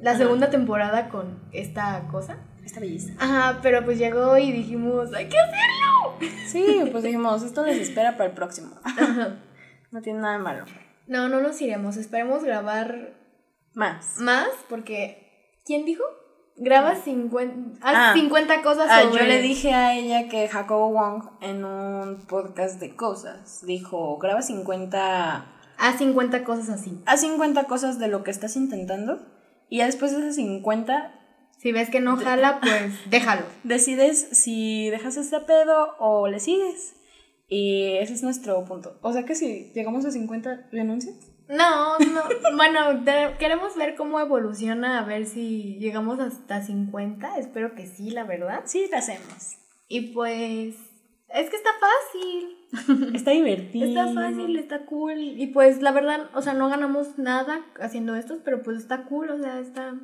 la 0.00 0.10
Ajá. 0.10 0.18
segunda 0.18 0.50
temporada 0.50 1.08
con 1.08 1.38
esta 1.52 2.06
cosa. 2.10 2.36
Esta 2.64 2.80
belleza. 2.80 3.12
Ajá, 3.18 3.60
pero 3.62 3.82
pues 3.84 3.96
llegó 3.98 4.36
y 4.36 4.52
dijimos, 4.52 5.12
hay 5.14 5.26
que 5.28 5.36
hacerlo. 5.38 6.32
Sí, 6.48 6.88
pues 6.92 7.02
dijimos, 7.04 7.42
esto 7.42 7.64
les 7.64 7.78
espera 7.78 8.12
para 8.18 8.26
el 8.30 8.34
próximo. 8.34 8.72
Ajá. 8.84 9.36
No 9.96 10.02
tiene 10.02 10.18
nada 10.20 10.36
de 10.36 10.42
malo. 10.44 10.64
No, 11.06 11.30
no 11.30 11.40
nos 11.40 11.58
iremos, 11.62 11.96
esperemos 11.96 12.44
grabar 12.44 13.14
Más. 13.72 14.18
más 14.18 14.48
porque 14.68 15.56
¿quién 15.64 15.86
dijo? 15.86 16.02
Graba 16.58 16.96
50, 16.96 17.78
Ah. 17.80 18.10
haz 18.10 18.14
50 18.14 18.60
cosas 18.62 18.88
Ah, 18.90 19.04
sobre 19.04 19.22
yo 19.22 19.26
le 19.26 19.40
dije 19.40 19.72
a 19.72 19.94
ella 19.94 20.28
que 20.28 20.48
Jacobo 20.48 20.90
Wong 20.90 21.22
en 21.40 21.64
un 21.64 22.26
podcast 22.26 22.78
de 22.78 22.94
cosas 22.94 23.64
dijo, 23.64 24.18
graba 24.18 24.42
50, 24.42 25.46
haz 25.78 25.96
50 25.96 26.44
cosas 26.44 26.68
así. 26.68 27.00
haz 27.06 27.22
50 27.22 27.64
cosas 27.64 27.98
de 27.98 28.08
lo 28.08 28.22
que 28.22 28.30
estás 28.30 28.54
intentando 28.56 29.24
y 29.70 29.78
ya 29.78 29.86
después 29.86 30.12
de 30.12 30.18
esas 30.18 30.34
50 30.34 31.14
Si 31.56 31.72
ves 31.72 31.88
que 31.88 32.00
no 32.02 32.18
jala, 32.18 32.60
pues 32.60 32.92
déjalo. 33.08 33.46
decides 33.64 34.28
si 34.32 34.90
dejas 34.90 35.16
este 35.16 35.40
pedo 35.40 35.94
o 35.98 36.28
le 36.28 36.38
sigues. 36.38 36.92
Y 37.48 37.96
ese 37.98 38.14
es 38.14 38.22
nuestro 38.22 38.64
punto. 38.64 38.98
O 39.02 39.12
sea 39.12 39.24
que 39.24 39.34
si 39.34 39.70
llegamos 39.74 40.04
a 40.04 40.10
50, 40.10 40.68
¿renuncias? 40.72 41.16
No, 41.48 41.98
no. 41.98 42.22
Bueno, 42.56 43.04
queremos 43.38 43.76
ver 43.76 43.94
cómo 43.94 44.18
evoluciona, 44.20 44.98
a 44.98 45.04
ver 45.04 45.26
si 45.26 45.78
llegamos 45.78 46.18
hasta 46.18 46.62
50. 46.62 47.38
Espero 47.38 47.74
que 47.74 47.86
sí, 47.86 48.10
la 48.10 48.24
verdad. 48.24 48.62
Sí, 48.64 48.88
lo 48.90 48.98
hacemos. 48.98 49.56
Y 49.88 50.12
pues. 50.12 50.74
Es 51.28 51.50
que 51.50 51.56
está 51.56 51.70
fácil. 51.80 52.56
Está 53.14 53.32
divertido. 53.32 53.86
Está 53.86 54.12
fácil, 54.12 54.56
está 54.56 54.86
cool. 54.86 55.18
Y 55.18 55.48
pues 55.48 55.82
la 55.82 55.92
verdad, 55.92 56.30
o 56.34 56.42
sea, 56.42 56.52
no 56.52 56.68
ganamos 56.68 57.18
nada 57.18 57.64
haciendo 57.80 58.14
esto, 58.16 58.40
pero 58.44 58.62
pues 58.62 58.78
está 58.78 59.04
cool, 59.04 59.30
o 59.30 59.38
sea, 59.38 59.58
está. 59.60 59.94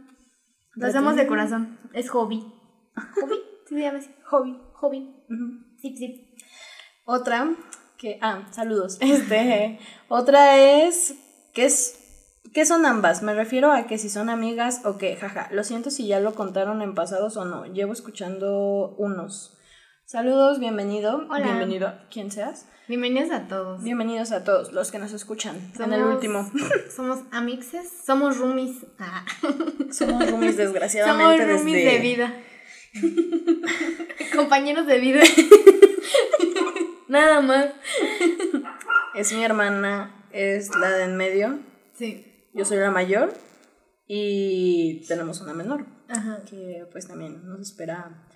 Lo 0.74 0.86
hacemos 0.86 1.16
de 1.16 1.26
corazón. 1.26 1.78
Es 1.92 2.08
hobby. 2.10 2.44
¿Hobby? 2.94 3.36
Sí, 3.66 3.74
se 3.74 3.80
llama 3.80 3.98
así. 3.98 4.10
Hobby. 4.24 4.58
Hobby. 4.74 5.14
Ujú. 5.28 5.64
Sí, 5.80 5.96
sí. 5.96 6.31
Otra 7.04 7.50
que 7.98 8.18
ah, 8.20 8.48
saludos. 8.50 8.98
Este, 9.00 9.78
otra 10.08 10.58
es 10.58 11.14
¿qué 11.52 11.64
es 11.66 11.98
¿Qué 12.52 12.66
son 12.66 12.84
ambas? 12.84 13.22
Me 13.22 13.32
refiero 13.32 13.72
a 13.72 13.86
que 13.86 13.96
si 13.96 14.10
son 14.10 14.28
amigas 14.28 14.82
o 14.84 14.98
qué, 14.98 15.16
jaja. 15.16 15.48
Lo 15.52 15.64
siento 15.64 15.90
si 15.90 16.06
ya 16.06 16.20
lo 16.20 16.34
contaron 16.34 16.82
en 16.82 16.94
pasados 16.94 17.38
o 17.38 17.46
no. 17.46 17.64
Llevo 17.64 17.94
escuchando 17.94 18.94
unos. 18.98 19.56
Saludos, 20.04 20.58
bienvenido. 20.58 21.26
Hola. 21.30 21.46
Bienvenido, 21.46 21.94
quien 22.10 22.30
seas. 22.30 22.66
Bienvenidos 22.88 23.30
a 23.30 23.48
todos. 23.48 23.82
Bienvenidos 23.82 24.32
a 24.32 24.44
todos 24.44 24.72
los 24.72 24.90
que 24.90 24.98
nos 24.98 25.12
escuchan 25.12 25.56
en 25.78 25.92
el 25.94 26.00
Somos- 26.02 26.14
último. 26.14 26.50
Somos 26.94 27.20
amixes, 27.30 27.88
somos 28.04 28.36
roomies. 28.36 28.84
Ah. 28.98 29.24
Somos 29.90 30.28
roomies, 30.28 30.30
Somos 30.30 30.56
desgraciadamente, 30.56 31.46
roomies 31.46 31.84
desde... 31.84 31.90
de 31.90 31.98
vida. 32.00 32.34
Compañeros 34.36 34.86
de 34.86 34.98
vida. 34.98 35.20
Nada 37.12 37.42
más. 37.42 37.66
Es 39.14 39.30
mi 39.34 39.44
hermana, 39.44 40.26
es 40.32 40.74
la 40.74 40.88
de 40.88 41.04
en 41.04 41.18
medio. 41.18 41.58
Sí. 41.92 42.48
Yo 42.54 42.64
soy 42.64 42.78
la 42.78 42.90
mayor 42.90 43.34
y 44.06 45.04
tenemos 45.06 45.42
una 45.42 45.52
menor. 45.52 45.84
Ajá. 46.08 46.42
que 46.48 46.86
pues 46.90 47.08
también 47.08 47.46
nos 47.46 47.60
espera 47.60 48.26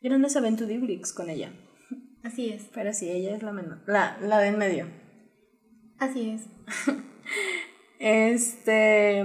grandes 0.00 0.34
aventudiblix 0.36 1.12
con 1.12 1.28
ella. 1.28 1.52
Así 2.22 2.48
es. 2.48 2.70
Pero 2.72 2.94
sí, 2.94 3.10
ella 3.10 3.36
es 3.36 3.42
la 3.42 3.52
menor, 3.52 3.82
la, 3.86 4.16
la 4.22 4.38
de 4.38 4.48
en 4.48 4.58
medio. 4.58 4.86
Así 5.98 6.30
es. 6.30 6.42
Este, 7.98 9.22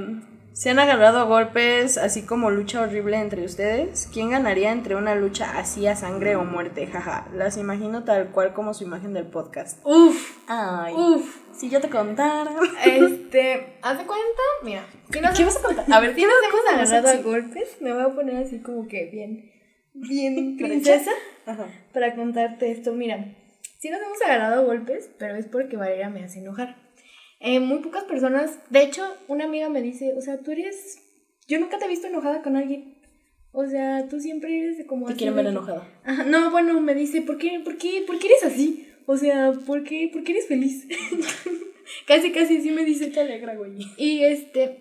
¿Se 0.57 0.71
han 0.71 0.79
agarrado 0.79 1.19
a 1.19 1.23
golpes 1.25 1.99
así 1.99 2.23
como 2.23 2.49
lucha 2.49 2.81
horrible 2.81 3.17
entre 3.17 3.45
ustedes? 3.45 4.09
¿Quién 4.11 4.31
ganaría 4.31 4.71
entre 4.71 4.95
una 4.95 5.13
lucha 5.13 5.59
así 5.59 5.85
a 5.85 5.95
sangre 5.95 6.35
o 6.35 6.45
muerte? 6.45 6.87
Jaja, 6.87 7.27
las 7.35 7.57
imagino 7.57 8.05
tal 8.05 8.31
cual 8.31 8.55
como 8.55 8.73
su 8.73 8.83
imagen 8.83 9.13
del 9.13 9.27
podcast. 9.27 9.79
Uf, 9.85 10.35
Ay, 10.47 10.95
uf. 10.95 11.41
si 11.55 11.69
yo 11.69 11.79
te 11.79 11.89
contara. 11.89 12.49
Este, 12.83 13.77
¿haz 13.83 13.99
de 13.99 14.05
cuenta? 14.07 14.41
Mira, 14.63 14.83
si 15.13 15.21
nos 15.21 15.37
¿Qué 15.37 15.45
vas 15.45 15.57
a 15.57 15.61
contar? 15.61 15.85
A 15.93 15.99
ver, 15.99 16.15
si 16.15 16.23
nos 16.23 16.33
hemos 16.33 16.63
¿qué 16.63 16.73
agarrado 16.73 17.07
a 17.07 17.21
golpes, 17.21 17.77
me 17.79 17.93
voy 17.93 18.01
a 18.01 18.15
poner 18.15 18.37
así 18.37 18.59
como 18.59 18.87
que 18.87 19.05
bien, 19.11 19.51
bien 19.93 20.57
princesa 20.57 21.11
Ajá. 21.45 21.67
para 21.93 22.15
contarte 22.15 22.71
esto. 22.71 22.93
Mira, 22.93 23.23
si 23.77 23.91
nos 23.91 24.01
hemos 24.01 24.19
agarrado 24.23 24.63
a 24.63 24.65
golpes, 24.65 25.07
pero 25.19 25.35
es 25.35 25.45
porque 25.45 25.77
Valeria 25.77 26.09
me 26.09 26.23
hace 26.23 26.39
enojar. 26.39 26.86
Eh, 27.39 27.59
muy 27.59 27.79
pocas 27.79 28.03
personas, 28.05 28.59
de 28.69 28.83
hecho, 28.83 29.05
una 29.27 29.45
amiga 29.45 29.69
me 29.69 29.81
dice, 29.81 30.13
o 30.17 30.21
sea, 30.21 30.39
tú 30.39 30.51
eres, 30.51 30.99
yo 31.47 31.59
nunca 31.59 31.77
te 31.77 31.85
he 31.85 31.89
visto 31.89 32.07
enojada 32.07 32.41
con 32.41 32.55
alguien. 32.55 32.97
O 33.51 33.65
sea, 33.65 34.07
tú 34.07 34.19
siempre 34.19 34.59
eres 34.59 34.85
como 34.85 35.07
Te 35.07 35.15
quieren 35.15 35.35
ver 35.35 35.47
enojada. 35.47 35.87
No, 36.27 36.51
bueno, 36.51 36.79
me 36.81 36.93
dice, 36.93 37.21
¿por 37.21 37.37
qué, 37.37 37.59
por 37.63 37.77
qué, 37.77 38.03
por 38.05 38.19
qué 38.19 38.27
eres 38.27 38.43
así? 38.43 38.87
O 39.05 39.17
sea, 39.17 39.53
¿por 39.65 39.83
qué, 39.83 40.09
por 40.11 40.23
qué 40.23 40.33
eres 40.33 40.47
feliz? 40.47 40.87
casi, 42.07 42.31
casi 42.31 42.61
sí 42.61 42.71
me 42.71 42.83
dice. 42.83 43.07
te 43.07 43.21
alegra, 43.21 43.55
güey. 43.55 43.77
Y 43.97 44.23
este, 44.23 44.79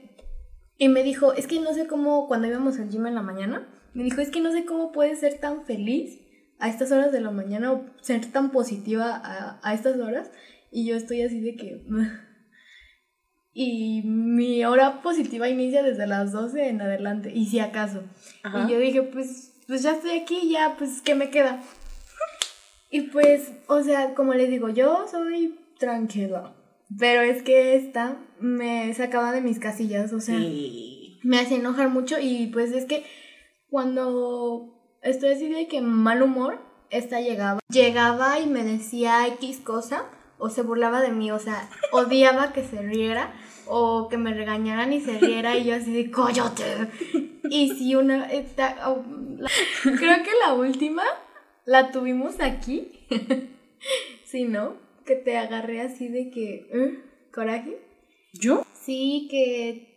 y 0.79 0.89
me 0.89 1.03
dijo, 1.03 1.33
es 1.33 1.47
que 1.47 1.61
no 1.61 1.73
sé 1.73 1.87
cómo, 1.87 2.27
cuando 2.27 2.49
íbamos 2.49 2.79
al 2.79 2.91
gym 2.91 3.07
en 3.07 3.15
la 3.15 3.23
mañana, 3.23 3.69
me 3.95 4.05
dijo, 4.05 4.21
es 4.21 4.31
que 4.31 4.41
no 4.41 4.53
sé 4.53 4.65
cómo 4.65 4.93
puedes 4.93 5.21
ser 5.21 5.39
tan 5.39 5.65
feliz 5.65 6.21
a 6.59 6.69
estas 6.69 6.91
horas 6.93 7.13
de 7.13 7.21
la 7.21 7.31
mañana 7.31 7.73
o 7.73 7.87
ser 8.01 8.27
tan 8.27 8.51
positiva 8.51 9.15
a, 9.15 9.61
a 9.63 9.75
estas 9.75 9.99
horas. 9.99 10.31
Y 10.71 10.87
yo 10.87 10.97
estoy 10.97 11.23
así 11.23 11.41
de 11.41 11.57
que... 11.57 11.83
Y 13.59 14.03
mi 14.05 14.67
hora 14.67 15.01
positiva 15.01 15.49
inicia 15.49 15.83
desde 15.83 16.07
las 16.07 16.31
12 16.31 16.69
en 16.69 16.83
adelante, 16.83 17.33
y 17.35 17.47
si 17.47 17.59
acaso. 17.59 18.03
Ajá. 18.43 18.67
Y 18.69 18.71
yo 18.71 18.79
dije, 18.79 19.03
pues, 19.03 19.55
pues 19.67 19.83
ya 19.83 19.93
estoy 19.93 20.19
aquí, 20.19 20.51
ya, 20.51 20.75
pues, 20.77 21.01
¿qué 21.01 21.15
me 21.15 21.31
queda? 21.31 21.63
Y 22.91 23.01
pues, 23.03 23.53
o 23.67 23.83
sea, 23.83 24.13
como 24.15 24.35
les 24.35 24.51
digo, 24.51 24.69
yo 24.69 25.07
soy 25.11 25.59
tranquila. 25.79 26.55
Pero 26.99 27.23
es 27.23 27.43
que 27.43 27.77
esta 27.77 28.19
me 28.41 28.93
sacaba 28.93 29.33
de 29.33 29.41
mis 29.41 29.59
casillas, 29.59 30.13
o 30.13 30.21
sea, 30.21 30.39
Sí. 30.39 31.19
me 31.25 31.39
hace 31.39 31.55
enojar 31.57 31.89
mucho 31.89 32.17
y 32.21 32.49
pues 32.49 32.73
es 32.73 32.85
que 32.85 33.05
cuando 33.71 34.99
estoy 35.03 35.31
así 35.33 35.49
de 35.49 35.67
que 35.67 35.81
mal 35.81 36.23
humor, 36.23 36.61
esta 36.91 37.21
llegaba, 37.23 37.61
llegaba 37.71 38.39
y 38.39 38.47
me 38.47 38.63
decía 38.65 39.27
X 39.29 39.61
cosa 39.65 40.05
o 40.39 40.51
se 40.51 40.63
burlaba 40.63 41.01
de 41.01 41.11
mí, 41.11 41.31
o 41.33 41.39
sea, 41.39 41.69
odiaba 41.91 42.53
que 42.53 42.63
se 42.63 42.81
riera 42.83 43.33
o 43.67 44.09
que 44.09 44.17
me 44.17 44.33
regañaran 44.35 44.93
y 44.93 45.01
se 45.01 45.19
riera 45.19 45.57
y 45.57 45.65
yo 45.65 45.75
así 45.75 45.93
de 45.93 46.11
coyote. 46.11 46.65
Y 47.51 47.71
si 47.77 47.95
una, 47.95 48.31
esta- 48.33 48.91
oh, 48.91 49.05
la- 49.39 49.49
creo 49.83 50.23
que 50.23 50.31
la 50.47 50.55
última 50.55 51.05
la 51.65 51.91
tuvimos 51.93 52.41
aquí, 52.41 52.89
sí, 54.25 54.45
¿no? 54.45 54.77
Que 55.05 55.17
te 55.17 55.37
agarré 55.37 55.81
así 55.81 56.09
de 56.09 56.31
que, 56.31 56.69
¿eh? 56.73 56.99
coraje. 57.33 57.79
¿Yo? 58.33 58.65
Sí, 58.73 59.29
que 59.31 59.95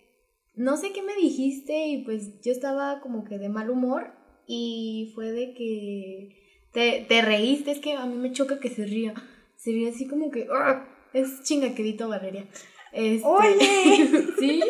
no 0.55 0.77
sé 0.77 0.91
qué 0.93 1.01
me 1.01 1.15
dijiste 1.15 1.87
y 1.87 2.03
pues 2.03 2.41
yo 2.41 2.51
estaba 2.51 2.99
como 3.01 3.23
que 3.23 3.37
de 3.37 3.49
mal 3.49 3.69
humor 3.69 4.11
y 4.47 5.11
fue 5.15 5.31
de 5.31 5.53
que 5.53 6.35
te, 6.73 7.05
te 7.07 7.21
reíste, 7.21 7.71
es 7.71 7.79
que 7.79 7.93
a 7.93 8.05
mí 8.05 8.15
me 8.15 8.31
choca 8.31 8.59
que 8.59 8.69
se 8.69 8.85
ría. 8.85 9.13
Se 9.55 9.71
ríe 9.71 9.89
así 9.89 10.07
como 10.07 10.31
que 10.31 10.47
"Arr", 10.53 10.85
es 11.13 11.43
chingaquedito 11.43 12.07
Valeria. 12.07 12.45
Este, 12.91 13.27
Oye. 13.27 14.27
sí, 14.39 14.63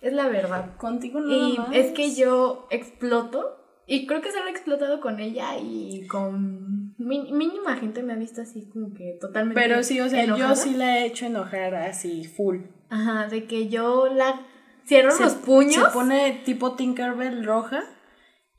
es 0.00 0.12
la 0.12 0.28
verdad. 0.28 0.76
Contigo 0.76 1.20
nada 1.20 1.34
Y 1.48 1.58
más. 1.58 1.68
es 1.72 1.92
que 1.92 2.14
yo 2.14 2.66
exploto 2.70 3.56
y 3.86 4.06
creo 4.06 4.20
que 4.20 4.30
solo 4.32 4.46
he 4.46 4.50
explotado 4.50 5.00
con 5.00 5.18
ella 5.20 5.56
y 5.60 6.06
con 6.06 6.94
mínima 6.98 7.76
gente 7.76 8.02
me 8.02 8.12
ha 8.12 8.16
visto 8.16 8.40
así 8.42 8.68
como 8.72 8.94
que 8.94 9.18
totalmente 9.20 9.60
Pero 9.60 9.82
sí, 9.82 10.00
o 10.00 10.08
sea, 10.08 10.22
enojada. 10.24 10.50
yo 10.50 10.56
sí 10.56 10.74
la 10.74 10.98
he 10.98 11.06
hecho 11.06 11.26
enojar 11.26 11.74
así, 11.74 12.24
full. 12.24 12.58
Ajá, 12.88 13.26
de 13.28 13.44
que 13.46 13.68
yo 13.68 14.06
la 14.12 14.46
cierro 14.86 15.10
Se- 15.12 15.24
los 15.24 15.34
puños. 15.34 15.74
Se 15.84 15.90
pone 15.92 16.42
tipo 16.44 16.74
Tinkerbell 16.76 17.44
roja. 17.44 17.82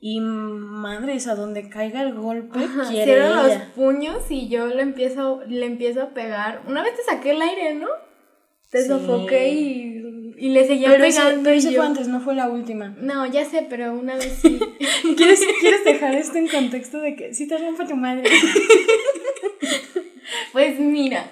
Y 0.04 0.18
madres, 0.20 1.28
a 1.28 1.36
donde 1.36 1.68
caiga 1.68 2.02
el 2.02 2.14
golpe, 2.14 2.58
Ajá, 2.58 2.88
quiere 2.90 3.12
cierro 3.22 3.42
los 3.44 3.52
puños 3.76 4.30
y 4.30 4.48
yo 4.48 4.66
le 4.66 4.82
empiezo, 4.82 5.42
le 5.46 5.64
empiezo 5.64 6.02
a 6.02 6.08
pegar. 6.08 6.62
Una 6.66 6.82
vez 6.82 6.96
te 6.96 7.04
saqué 7.04 7.30
el 7.30 7.40
aire, 7.40 7.74
¿no? 7.74 7.86
Te 8.72 8.82
Sí. 8.82 8.88
sofoqué 8.88 9.50
y, 9.50 10.34
y 10.38 10.48
le 10.48 10.66
seguía 10.66 10.88
Pero 10.90 11.04
ese, 11.04 11.20
pegando. 11.20 11.42
pero 11.44 11.54
y 11.54 11.58
ese 11.58 11.72
fue 11.76 11.86
antes, 11.86 12.08
no 12.08 12.20
fue 12.20 12.34
la 12.34 12.48
última. 12.48 12.88
No, 12.98 13.26
ya 13.26 13.44
sé, 13.44 13.64
pero 13.70 13.92
una 13.92 14.16
vez 14.16 14.38
sí. 14.42 14.58
¿Quieres, 15.16 15.40
¿Quieres 15.60 15.84
dejar 15.84 16.14
esto 16.14 16.38
en 16.38 16.48
contexto 16.48 16.98
de 16.98 17.14
que 17.14 17.34
si 17.34 17.46
te 17.46 17.58
rompe 17.58 17.84
tu 17.86 17.94
madre? 17.96 18.28
pues 20.52 20.78
mira, 20.80 21.26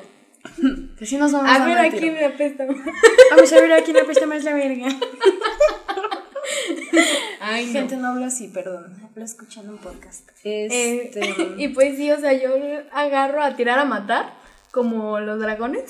Que 0.98 1.06
si 1.06 1.16
nos 1.16 1.32
vamos 1.32 1.50
a 1.50 1.64
a 1.64 1.66
ver 1.66 1.78
a 1.78 1.90
quién 1.90 2.12
me 2.14 2.24
apesta. 2.26 2.66
Vamos 3.30 3.52
a 3.52 3.60
ver 3.60 3.72
a 3.72 3.82
quién 3.82 3.96
apesta 3.96 4.26
más 4.26 4.44
la 4.44 4.54
verga. 4.54 4.88
Ay, 7.40 7.66
no. 7.66 7.72
Gente 7.72 7.96
no 7.96 8.08
habla 8.08 8.26
así, 8.26 8.48
perdón. 8.48 8.92
Habla 9.04 9.24
escuchando 9.24 9.72
un 9.72 9.78
podcast. 9.78 10.28
Eh, 10.44 10.66
Este. 11.04 11.34
y 11.58 11.68
pues 11.68 11.96
sí, 11.96 12.10
o 12.10 12.18
sea, 12.20 12.32
yo 12.34 12.50
agarro 12.92 13.42
a 13.42 13.56
tirar 13.56 13.78
a 13.78 13.84
matar, 13.84 14.34
como 14.72 15.20
los 15.20 15.40
dragones. 15.40 15.84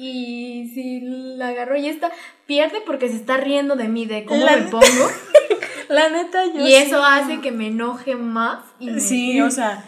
Y 0.00 0.70
si 0.74 1.00
la 1.00 1.48
agarro 1.48 1.76
y 1.76 1.88
esta 1.88 2.12
pierde 2.46 2.78
porque 2.86 3.08
se 3.08 3.16
está 3.16 3.36
riendo 3.36 3.74
de 3.74 3.88
mí, 3.88 4.06
de 4.06 4.24
cómo 4.24 4.44
La- 4.44 4.56
me 4.56 4.62
pongo. 4.68 4.84
la 5.88 6.08
neta, 6.08 6.44
yo. 6.54 6.66
y 6.66 6.74
eso 6.74 7.02
hace 7.04 7.40
que 7.40 7.50
me 7.50 7.66
enoje 7.66 8.14
más. 8.14 8.64
Y 8.78 8.90
me- 8.90 9.00
Sí, 9.00 9.40
o 9.40 9.50
sea. 9.50 9.84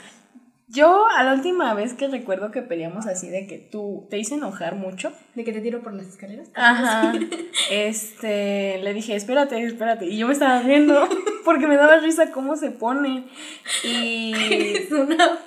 Yo 0.72 1.04
a 1.16 1.24
la 1.24 1.34
última 1.34 1.74
vez 1.74 1.94
que 1.94 2.06
recuerdo 2.06 2.52
que 2.52 2.62
peleamos 2.62 3.06
así 3.08 3.28
de 3.28 3.48
que 3.48 3.58
tú 3.58 4.06
te 4.08 4.18
hice 4.18 4.34
enojar 4.36 4.76
mucho. 4.76 5.12
De 5.34 5.42
que 5.42 5.52
te 5.52 5.60
tiro 5.60 5.80
por 5.80 5.92
las 5.94 6.06
escaleras. 6.06 6.48
Ajá. 6.54 7.12
Este, 7.70 8.78
le 8.82 8.92
dije, 8.94 9.14
espérate, 9.16 9.62
espérate. 9.64 10.06
Y 10.06 10.16
yo 10.18 10.26
me 10.26 10.32
estaba 10.32 10.60
riendo 10.62 11.08
porque 11.44 11.66
me 11.68 11.76
daba 11.76 11.96
risa 11.98 12.30
cómo 12.32 12.56
se 12.56 12.70
pone. 12.72 13.24
Y. 13.84 14.32
Es 14.50 14.90
una. 14.92 15.38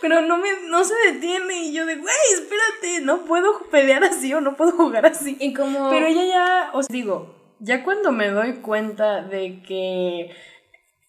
Pero 0.00 0.22
no 0.22 0.38
me, 0.38 0.48
no 0.68 0.84
se 0.84 0.94
detiene. 1.12 1.64
Y 1.64 1.72
yo 1.72 1.86
de, 1.86 1.96
güey, 1.96 2.14
espérate, 2.32 3.00
no 3.02 3.24
puedo 3.24 3.68
pelear 3.70 4.04
así 4.04 4.32
o 4.34 4.40
no 4.40 4.56
puedo 4.56 4.72
jugar 4.72 5.06
así. 5.06 5.36
Y 5.40 5.54
como. 5.54 5.90
Pero 5.90 6.06
ella 6.06 6.24
ya, 6.24 6.70
os 6.72 6.88
digo, 6.88 7.34
ya 7.60 7.84
cuando 7.84 8.12
me 8.12 8.28
doy 8.28 8.54
cuenta 8.54 9.22
de 9.22 9.62
que 9.62 10.30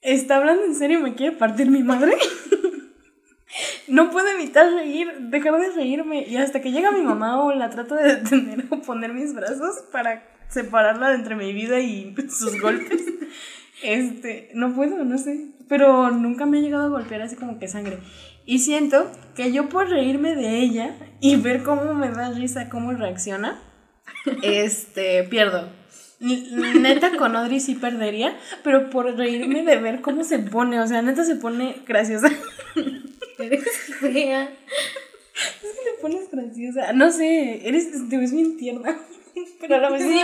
está 0.01 0.37
hablando 0.37 0.63
en 0.63 0.75
serio 0.75 0.99
y 0.99 1.03
me 1.03 1.15
quiere 1.15 1.35
partir 1.35 1.69
mi 1.69 1.83
madre, 1.83 2.17
no 3.87 4.09
puedo 4.11 4.27
evitar 4.29 4.71
reír, 4.71 5.11
dejar 5.19 5.59
de 5.59 5.71
reírme. 5.71 6.25
Y 6.27 6.37
hasta 6.37 6.61
que 6.61 6.71
llega 6.71 6.91
mi 6.91 7.01
mamá 7.01 7.43
o 7.43 7.53
la 7.53 7.69
trato 7.69 7.95
de 7.95 8.15
detener 8.15 8.65
o 8.69 8.81
poner 8.81 9.13
mis 9.13 9.33
brazos 9.33 9.83
para 9.91 10.23
separarla 10.49 11.09
de 11.09 11.15
entre 11.15 11.35
mi 11.35 11.53
vida 11.53 11.79
y 11.79 12.15
sus 12.29 12.61
golpes. 12.61 13.03
Este, 13.83 14.49
no 14.53 14.75
puedo, 14.75 15.03
no 15.03 15.17
sé. 15.17 15.51
Pero 15.67 16.11
nunca 16.11 16.45
me 16.45 16.59
ha 16.59 16.61
llegado 16.61 16.85
a 16.85 16.89
golpear 16.89 17.21
así 17.21 17.35
como 17.35 17.59
que 17.59 17.67
sangre. 17.67 17.99
Y 18.45 18.59
siento 18.59 19.11
que 19.35 19.51
yo 19.51 19.69
por 19.69 19.89
reírme 19.89 20.35
de 20.35 20.59
ella 20.59 20.95
y 21.19 21.35
ver 21.37 21.63
cómo 21.63 21.93
me 21.95 22.09
da 22.09 22.31
risa, 22.31 22.69
cómo 22.69 22.93
reacciona, 22.93 23.59
este, 24.43 25.23
pierdo. 25.23 25.69
Neta, 26.19 27.17
con 27.17 27.35
Audrey 27.35 27.59
sí 27.59 27.75
perdería, 27.75 28.37
pero 28.63 28.89
por 28.89 29.15
reírme 29.17 29.63
de 29.63 29.77
ver 29.77 30.01
cómo 30.01 30.23
se 30.23 30.39
pone, 30.39 30.79
o 30.79 30.87
sea, 30.87 31.01
neta 31.01 31.25
se 31.25 31.35
pone 31.35 31.75
graciosa. 31.85 32.29
Eres 33.37 33.65
fea. 33.99 34.49
te 34.71 36.01
pones 36.01 36.31
graciosa. 36.31 36.93
No 36.93 37.11
sé, 37.11 37.67
eres, 37.67 37.89
te 38.09 38.17
ves 38.17 38.31
bien 38.31 38.57
tierna. 38.57 38.97
Pero 39.59 39.75
a 39.75 39.79
la 39.79 39.89
vez 39.89 40.01
Sí, 40.03 40.21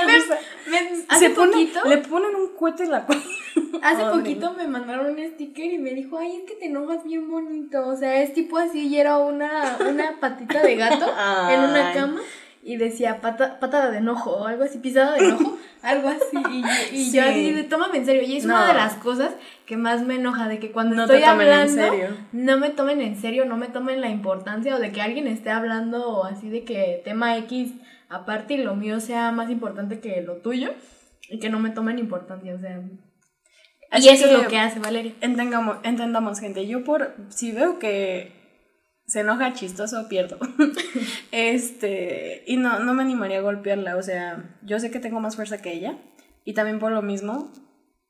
me 0.69 0.77
hace 1.09 1.19
Se 1.19 1.29
pone- 1.31 1.51
poquito. 1.51 1.79
le 1.87 1.97
ponen 1.99 2.35
un 2.35 2.55
cohete 2.57 2.83
en 2.83 2.91
la 2.91 3.05
cuello. 3.05 3.21
Hace 3.81 4.03
poquito 4.05 4.53
me 4.53 4.67
mandaron 4.67 5.07
un 5.17 5.17
sticker 5.33 5.73
y 5.73 5.77
me 5.79 5.91
dijo, 5.91 6.17
ay, 6.17 6.35
es 6.37 6.43
que 6.49 6.55
te 6.55 6.65
enojas 6.67 7.03
bien 7.03 7.29
bonito. 7.29 7.87
O 7.87 7.95
sea, 7.95 8.21
es 8.21 8.33
tipo 8.33 8.57
así 8.57 8.87
y 8.87 8.97
era 8.99 9.17
una, 9.17 9.77
una 9.89 10.19
patita 10.19 10.61
de 10.61 10.75
gato 10.75 11.05
en 11.49 11.59
una 11.61 11.91
cama 11.93 12.19
y 12.63 12.77
decía 12.77 13.21
pata, 13.21 13.59
patada 13.59 13.89
de 13.89 13.97
enojo 13.97 14.31
o 14.31 14.45
algo 14.45 14.63
así, 14.63 14.77
pisada 14.77 15.13
de 15.13 15.25
enojo, 15.29 15.57
algo 15.81 16.09
así. 16.09 16.37
Y, 16.51 16.63
y 16.95 17.05
Sí. 17.05 17.17
yo 17.17 17.23
así 17.23 17.51
de, 17.53 17.63
tómame 17.63 17.97
en 17.97 18.05
serio. 18.05 18.21
Y 18.21 18.37
es 18.37 18.45
una 18.45 18.67
de 18.67 18.73
las 18.75 18.93
cosas 18.95 19.33
que 19.65 19.77
más 19.77 20.03
me 20.03 20.15
enoja, 20.15 20.47
de 20.47 20.59
que 20.59 20.71
cuando 20.71 20.95
No 20.95 21.07
te 21.07 21.15
estoy 21.15 21.23
en 21.23 21.29
hablando, 21.29 21.73
serio. 21.81 22.09
no 22.33 22.57
me 22.59 22.69
tomen 22.69 23.01
en 23.01 23.19
serio, 23.19 23.45
no 23.45 23.57
me 23.57 23.67
tomen 23.67 23.99
la 23.99 24.09
importancia 24.09 24.75
o 24.75 24.79
de 24.79 24.91
que 24.91 25.01
alguien 25.01 25.25
esté 25.27 25.49
hablando 25.49 26.23
así 26.23 26.49
de 26.49 26.63
que 26.63 27.01
tema 27.03 27.35
X 27.37 27.71
aparte 28.11 28.55
y 28.55 28.57
lo 28.57 28.75
mío 28.75 28.99
sea 28.99 29.31
más 29.31 29.49
importante 29.49 29.99
que 29.99 30.21
lo 30.21 30.37
tuyo 30.37 30.73
y 31.29 31.39
que 31.39 31.49
no 31.49 31.59
me 31.59 31.71
tomen 31.71 31.97
importancia, 31.97 32.53
o 32.53 32.59
sea... 32.59 32.81
Así 33.89 34.07
y 34.07 34.09
eso 34.09 34.25
es 34.25 34.31
lo 34.31 34.47
que 34.47 34.57
hace 34.57 34.79
Valeria. 34.79 35.13
Entendamos, 35.19 35.77
entendamos, 35.83 36.39
gente. 36.39 36.65
Yo 36.65 36.85
por, 36.85 37.13
si 37.27 37.51
veo 37.51 37.77
que 37.77 38.31
se 39.05 39.19
enoja 39.19 39.51
chistoso, 39.51 40.07
pierdo. 40.07 40.37
este, 41.31 42.43
y 42.47 42.55
no, 42.55 42.79
no 42.79 42.93
me 42.93 43.03
animaría 43.03 43.39
a 43.39 43.41
golpearla, 43.41 43.97
o 43.97 44.01
sea, 44.01 44.57
yo 44.61 44.79
sé 44.79 44.91
que 44.91 45.01
tengo 45.01 45.19
más 45.19 45.35
fuerza 45.35 45.61
que 45.61 45.73
ella, 45.73 45.97
y 46.45 46.53
también 46.53 46.79
por 46.79 46.93
lo 46.93 47.01
mismo, 47.01 47.51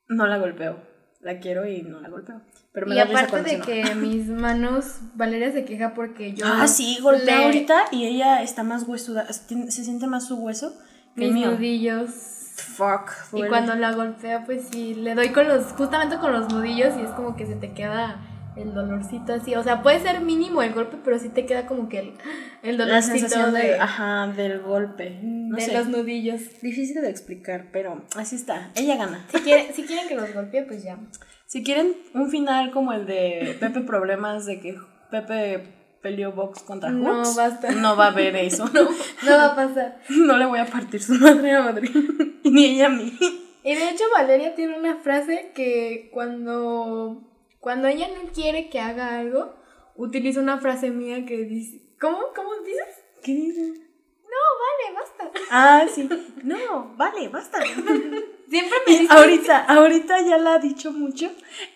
no 0.08 0.26
la 0.28 0.38
golpeo. 0.38 0.80
La 1.20 1.40
quiero 1.40 1.66
y 1.66 1.82
no 1.82 2.00
la 2.00 2.08
golpeo. 2.08 2.42
Pero 2.72 2.86
me 2.86 2.94
y 2.94 2.98
aparte 2.98 3.42
de 3.42 3.60
que 3.60 3.94
mis 3.94 4.28
manos, 4.28 5.00
Valeria 5.14 5.52
se 5.52 5.64
queja 5.64 5.92
porque 5.92 6.32
yo... 6.32 6.46
Ah, 6.46 6.66
sí, 6.66 6.98
golpea 7.02 7.44
ahorita 7.44 7.84
y 7.90 8.06
ella 8.06 8.42
está 8.42 8.62
más 8.62 8.84
huesuda, 8.84 9.30
se 9.30 9.84
siente 9.84 10.06
más 10.06 10.26
su 10.26 10.36
hueso 10.36 10.74
que 11.14 11.30
mis 11.30 11.46
nudillos. 11.46 12.10
Fuck. 12.54 13.10
Y 13.34 13.46
cuando 13.46 13.74
la 13.74 13.92
golpea, 13.92 14.44
pues 14.44 14.68
sí, 14.70 14.94
le 14.94 15.14
doy 15.14 15.30
con 15.30 15.48
los, 15.48 15.72
justamente 15.72 16.18
con 16.18 16.32
los 16.32 16.52
nudillos 16.52 16.94
y 16.98 17.02
es 17.02 17.10
como 17.10 17.36
que 17.36 17.46
se 17.46 17.56
te 17.56 17.72
queda 17.72 18.20
el 18.56 18.74
dolorcito 18.74 19.32
así. 19.32 19.54
O 19.54 19.62
sea, 19.62 19.82
puede 19.82 20.00
ser 20.00 20.20
mínimo 20.20 20.62
el 20.62 20.72
golpe, 20.72 20.98
pero 21.02 21.18
sí 21.18 21.28
te 21.28 21.46
queda 21.46 21.66
como 21.66 21.88
que 21.88 21.98
el, 21.98 22.14
el 22.62 22.76
dolorcito 22.76 23.50
de, 23.52 23.78
ajá, 23.78 24.28
del 24.28 24.60
golpe. 24.60 25.18
de 25.22 25.72
los 25.72 25.88
nudillos. 25.88 26.40
Difícil 26.60 27.00
de 27.00 27.10
explicar, 27.10 27.66
pero 27.72 28.02
así 28.16 28.36
está. 28.36 28.70
Ella 28.74 28.96
gana. 28.96 29.26
Si, 29.30 29.40
quiere, 29.40 29.72
si 29.72 29.84
quieren 29.84 30.08
que 30.08 30.14
los 30.14 30.32
golpee, 30.32 30.62
pues 30.64 30.82
ya. 30.82 30.98
Si 31.46 31.62
quieren 31.62 31.94
un 32.14 32.30
final 32.30 32.70
como 32.70 32.92
el 32.92 33.06
de 33.06 33.56
Pepe 33.60 33.80
Problemas, 33.80 34.46
de 34.46 34.60
que 34.60 34.78
Pepe 35.10 35.62
peleó 36.02 36.32
box 36.32 36.62
contra 36.62 36.90
Hooks, 36.90 37.02
no, 37.04 37.34
basta. 37.34 37.70
no 37.72 37.96
va 37.96 38.06
a 38.06 38.08
haber 38.08 38.36
eso. 38.36 38.64
no, 38.74 38.82
no 38.82 39.36
va 39.36 39.46
a 39.46 39.54
pasar. 39.54 39.98
No 40.08 40.36
le 40.36 40.46
voy 40.46 40.58
a 40.58 40.66
partir 40.66 41.02
su 41.02 41.14
madre 41.14 41.52
a 41.52 41.62
Madrid, 41.62 41.90
ni 42.44 42.64
ella 42.64 42.86
a 42.86 42.90
mí. 42.90 43.16
Y 43.64 43.74
de 43.74 43.90
hecho 43.90 44.04
Valeria 44.12 44.54
tiene 44.54 44.76
una 44.76 44.96
frase 44.96 45.52
que 45.54 46.10
cuando 46.12 47.31
cuando 47.62 47.86
ella 47.86 48.08
no 48.08 48.28
quiere 48.32 48.68
que 48.68 48.80
haga 48.80 49.20
algo, 49.20 49.54
utiliza 49.94 50.40
una 50.40 50.58
frase 50.58 50.90
mía 50.90 51.24
que 51.24 51.44
dice, 51.44 51.80
¿cómo? 52.00 52.18
¿Cómo 52.34 52.56
dices? 52.56 53.04
¿Qué 53.22 53.32
dices? 53.32 53.78
No, 54.24 54.42
vale, 54.64 54.98
basta. 54.98 55.30
Ah, 55.48 55.86
sí. 55.88 56.08
No, 56.42 56.92
vale, 56.96 57.28
basta. 57.28 57.62
Siempre 58.48 58.78
me 58.84 58.98
dice. 58.98 59.14
Ahorita, 59.14 59.64
ahorita 59.66 60.22
ya 60.22 60.38
la 60.38 60.54
ha 60.54 60.58
dicho 60.58 60.90
mucho 60.90 61.30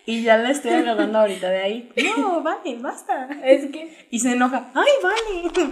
y 0.05 0.25
ya 0.25 0.37
la 0.39 0.51
estoy 0.51 0.73
agarrando 0.73 1.21
ahorita 1.21 1.51
de 1.51 1.59
ahí. 1.59 1.93
No, 2.17 2.43
vale, 2.43 2.79
basta. 2.81 3.29
Es 3.45 3.71
que. 3.71 4.09
Y 4.11 4.19
se 4.19 4.33
enoja. 4.33 4.73
¡Ay, 4.75 4.91
vale! 5.05 5.71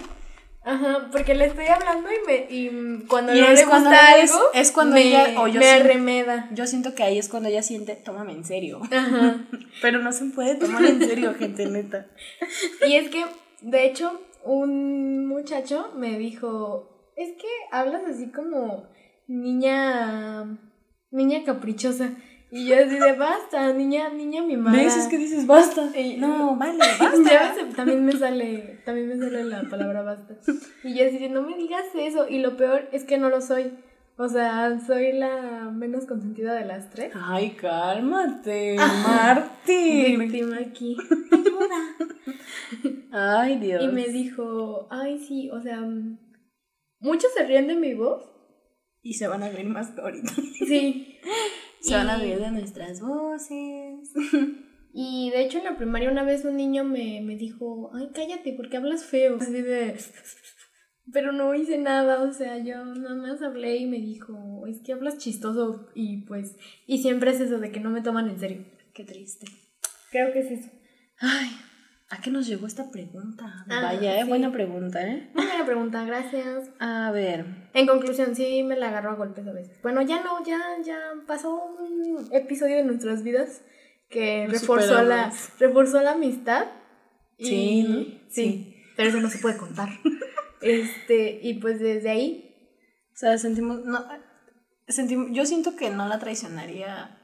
Ajá, 0.64 1.08
porque 1.12 1.34
le 1.34 1.44
estoy 1.46 1.66
hablando 1.66 2.08
y 2.10 2.26
me 2.26 2.46
y 2.48 3.06
cuando 3.06 3.34
no 3.34 3.50
le 3.50 3.64
gusta 3.64 4.12
algo 4.12 4.50
es, 4.54 4.72
cuando 4.72 4.96
ella 4.96 5.34
o 5.38 5.46
yo 5.46 5.60
me 5.60 5.70
arremeda. 5.70 6.48
Yo 6.52 6.66
siento 6.66 6.94
que 6.94 7.02
ahí 7.02 7.18
es 7.18 7.28
cuando 7.28 7.50
ella 7.50 7.62
siente, 7.62 7.96
tómame 7.96 8.32
en 8.32 8.44
serio. 8.44 8.80
Ajá. 8.90 9.44
Pero 9.82 9.98
no 10.00 10.10
se 10.12 10.24
puede 10.26 10.54
tomar 10.54 10.82
en 10.84 11.00
serio, 11.00 11.34
gente 11.38 11.66
neta. 11.66 12.06
Y 12.86 12.94
es 12.94 13.10
que 13.10 13.24
de 13.60 13.84
hecho 13.84 14.22
un 14.42 15.26
muchacho 15.26 15.92
me 15.96 16.18
dijo, 16.18 17.12
"Es 17.16 17.32
que 17.32 17.48
hablas 17.70 18.02
así 18.08 18.30
como 18.30 18.88
niña 19.26 20.58
niña 21.10 21.44
caprichosa." 21.44 22.10
Y 22.50 22.66
yo 22.66 22.76
así 22.76 22.98
de 22.98 23.12
basta, 23.14 23.72
niña, 23.72 24.10
niña 24.10 24.42
mimada. 24.42 24.76
¿Ves? 24.76 24.96
Es 24.96 25.08
que 25.08 25.18
dices 25.18 25.46
basta. 25.46 25.90
no, 26.18 26.56
vale, 26.58 26.78
basta. 27.00 27.68
también 27.74 28.04
me 28.04 28.12
sale, 28.12 28.80
también 28.84 29.08
me 29.08 29.16
sale 29.16 29.44
la 29.44 29.62
palabra 29.68 30.02
basta. 30.02 30.36
Y 30.84 30.94
yo 30.94 31.06
así 31.06 31.18
de 31.18 31.30
no 31.30 31.42
me 31.42 31.56
digas 31.56 31.86
eso. 31.94 32.28
Y 32.28 32.38
lo 32.38 32.56
peor 32.56 32.88
es 32.92 33.04
que 33.04 33.18
no 33.18 33.28
lo 33.28 33.40
soy. 33.40 33.72
O 34.16 34.28
sea, 34.28 34.78
soy 34.86 35.12
la 35.12 35.72
menos 35.74 36.06
consentida 36.06 36.54
de 36.54 36.64
las 36.64 36.90
tres. 36.90 37.12
Ay, 37.20 37.50
cálmate, 37.60 38.76
Martín. 38.76 40.20
Víctima 40.20 40.58
aquí. 40.58 40.96
Ayuda. 41.32 41.96
Ay, 43.10 43.58
Dios. 43.58 43.82
Y 43.82 43.88
me 43.88 44.06
dijo, 44.06 44.86
ay, 44.90 45.18
sí, 45.18 45.50
o 45.50 45.60
sea, 45.60 45.80
muchos 47.00 47.32
se 47.32 47.44
ríen 47.44 47.66
de 47.66 47.74
mi 47.74 47.94
voz. 47.94 48.22
Y 49.02 49.14
se 49.14 49.26
van 49.26 49.42
a 49.42 49.48
reír 49.48 49.68
más 49.68 49.98
ahorita. 49.98 50.32
Sí. 50.64 51.18
Se 51.84 51.94
van 51.94 52.08
a 52.08 52.16
reír 52.16 52.38
de 52.38 52.50
nuestras 52.50 53.00
voces. 53.00 54.12
Y 54.96 55.30
de 55.30 55.42
hecho 55.42 55.58
en 55.58 55.64
la 55.64 55.76
primaria 55.76 56.08
una 56.08 56.22
vez 56.22 56.44
un 56.44 56.56
niño 56.56 56.84
me, 56.84 57.20
me 57.20 57.34
dijo, 57.34 57.90
ay, 57.94 58.10
cállate, 58.14 58.52
porque 58.52 58.76
hablas 58.76 59.04
feo. 59.04 59.38
Así 59.40 59.60
de... 59.60 59.98
Pero 61.12 61.32
no 61.32 61.52
hice 61.52 61.78
nada, 61.78 62.22
o 62.22 62.32
sea, 62.32 62.58
yo 62.58 62.84
nada 62.84 63.16
más 63.16 63.42
hablé 63.42 63.76
y 63.76 63.86
me 63.86 63.98
dijo, 63.98 64.66
es 64.68 64.80
que 64.82 64.92
hablas 64.92 65.18
chistoso 65.18 65.90
y 65.96 66.24
pues, 66.26 66.56
y 66.86 66.98
siempre 66.98 67.32
es 67.32 67.40
eso 67.40 67.58
de 67.58 67.72
que 67.72 67.80
no 67.80 67.90
me 67.90 68.02
toman 68.02 68.30
en 68.30 68.38
serio. 68.38 68.64
Qué 68.94 69.02
triste. 69.02 69.46
Creo 70.12 70.32
que 70.32 70.38
es 70.38 70.50
eso. 70.52 70.70
Ay, 71.18 71.50
¿a 72.14 72.20
qué 72.20 72.30
nos 72.30 72.46
llegó 72.46 72.66
esta 72.66 72.90
pregunta? 72.90 73.64
Ah, 73.68 73.80
Vaya, 73.82 74.20
¿eh? 74.20 74.24
buena 74.24 74.52
pregunta, 74.52 75.02
¿eh? 75.06 75.30
Buena 75.34 75.66
pregunta, 75.66 76.04
gracias. 76.04 76.70
A 76.78 77.10
ver. 77.10 77.44
En 77.74 77.86
conclusión, 77.86 78.36
sí 78.36 78.62
me 78.62 78.76
la 78.76 78.88
agarro 78.88 79.10
a 79.10 79.14
golpes 79.14 79.46
a 79.46 79.52
veces. 79.52 79.80
Bueno, 79.82 80.00
ya 80.02 80.22
no, 80.22 80.44
ya, 80.44 80.60
ya 80.84 80.98
pasó 81.26 81.54
un 81.54 82.28
episodio 82.32 82.76
de 82.76 82.84
nuestras 82.84 83.24
vidas 83.24 83.62
que 84.08 84.46
reforzó 84.48 85.02
la, 85.02 85.32
reforzó 85.58 86.00
la 86.02 86.12
amistad. 86.12 86.66
sí, 87.38 88.22
sí, 88.28 88.76
pero 88.96 89.08
eso 89.08 89.20
no 89.20 89.28
se 89.28 89.38
puede 89.38 89.56
contar. 89.56 89.88
este, 90.62 91.40
y 91.42 91.54
pues 91.54 91.80
desde 91.80 92.10
ahí. 92.10 92.40
O 93.12 93.16
sea, 93.16 93.38
sentimos, 93.38 93.84
no, 93.84 94.04
sentimos, 94.86 95.28
yo 95.32 95.46
siento 95.46 95.74
que 95.74 95.90
no 95.90 96.06
la 96.06 96.18
traicionaría 96.18 97.20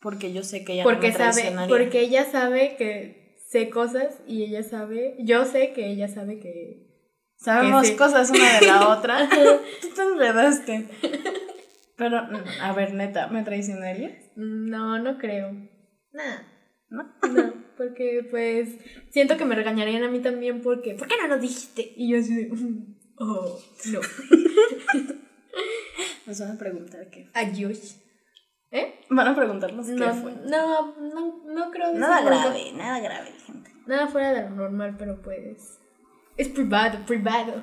porque 0.00 0.34
yo 0.34 0.42
sé 0.42 0.64
que 0.64 0.74
ella 0.74 0.84
porque 0.84 1.12
no 1.12 1.18
me 1.18 1.32
sabe, 1.32 1.68
Porque 1.68 2.00
ella 2.00 2.30
sabe 2.30 2.76
que 2.76 3.23
sé 3.54 3.70
cosas 3.70 4.20
y 4.26 4.42
ella 4.42 4.64
sabe, 4.64 5.14
yo 5.20 5.44
sé 5.44 5.72
que 5.72 5.86
ella 5.86 6.08
sabe 6.08 6.40
que... 6.40 6.90
Sabemos 7.36 7.88
cosas 7.92 8.30
una 8.30 8.58
de 8.58 8.66
la 8.66 8.88
otra. 8.88 9.28
Tú 9.80 9.88
te 9.94 10.02
enredaste. 10.02 10.88
Pero, 11.96 12.18
a 12.60 12.72
ver, 12.72 12.94
neta, 12.94 13.28
¿me 13.28 13.44
traicionarías? 13.44 14.32
No, 14.34 14.98
no 14.98 15.18
creo. 15.18 15.52
Nada. 16.12 16.48
¿No? 16.88 17.04
No, 17.32 17.54
porque 17.76 18.26
pues 18.28 18.70
siento 19.10 19.36
que 19.36 19.44
me 19.44 19.54
regañarían 19.54 20.02
a 20.02 20.10
mí 20.10 20.18
también 20.18 20.60
porque, 20.60 20.94
¿por 20.94 21.06
qué 21.06 21.14
no 21.20 21.28
lo 21.28 21.38
dijiste? 21.38 21.92
Y 21.96 22.10
yo 22.10 22.18
así 22.18 22.34
de, 22.34 22.50
oh, 23.18 23.60
no. 23.92 24.00
Nos 26.26 26.40
van 26.40 26.50
a 26.50 26.58
preguntar 26.58 27.08
qué. 27.08 27.30
Adiós. 27.34 28.00
¿Eh? 28.74 29.00
Van 29.08 29.28
a 29.28 29.36
preguntarnos 29.36 29.86
no, 29.86 30.04
qué 30.04 30.12
fue. 30.14 30.32
No, 30.46 30.96
no, 30.96 31.42
no 31.44 31.70
creo 31.70 31.92
que 31.92 31.98
Nada 32.00 32.22
grave, 32.22 32.72
nada 32.72 32.98
grave, 32.98 33.30
gente. 33.46 33.70
Nada 33.86 34.08
fuera 34.08 34.32
de 34.32 34.42
lo 34.42 34.50
normal, 34.50 34.96
pero 34.98 35.22
pues. 35.22 35.78
Es 36.36 36.48
privado, 36.48 36.98
privado. 37.06 37.62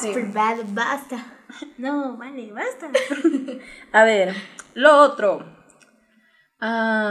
Sí. 0.00 0.12
privado, 0.12 0.62
basta. 0.68 1.16
No, 1.78 2.16
vale, 2.16 2.52
basta. 2.52 2.90
a 3.92 4.04
ver, 4.04 4.34
lo 4.74 4.98
otro. 5.02 5.44
Ah, 6.60 7.04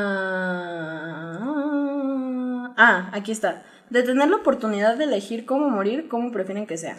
ah, 2.77 3.09
aquí 3.13 3.31
está. 3.33 3.65
De 3.89 4.03
tener 4.03 4.29
la 4.29 4.37
oportunidad 4.37 4.97
de 4.97 5.05
elegir 5.05 5.45
cómo 5.45 5.69
morir, 5.69 6.07
cómo 6.07 6.31
prefieren 6.31 6.67
que 6.67 6.77
sea. 6.77 6.95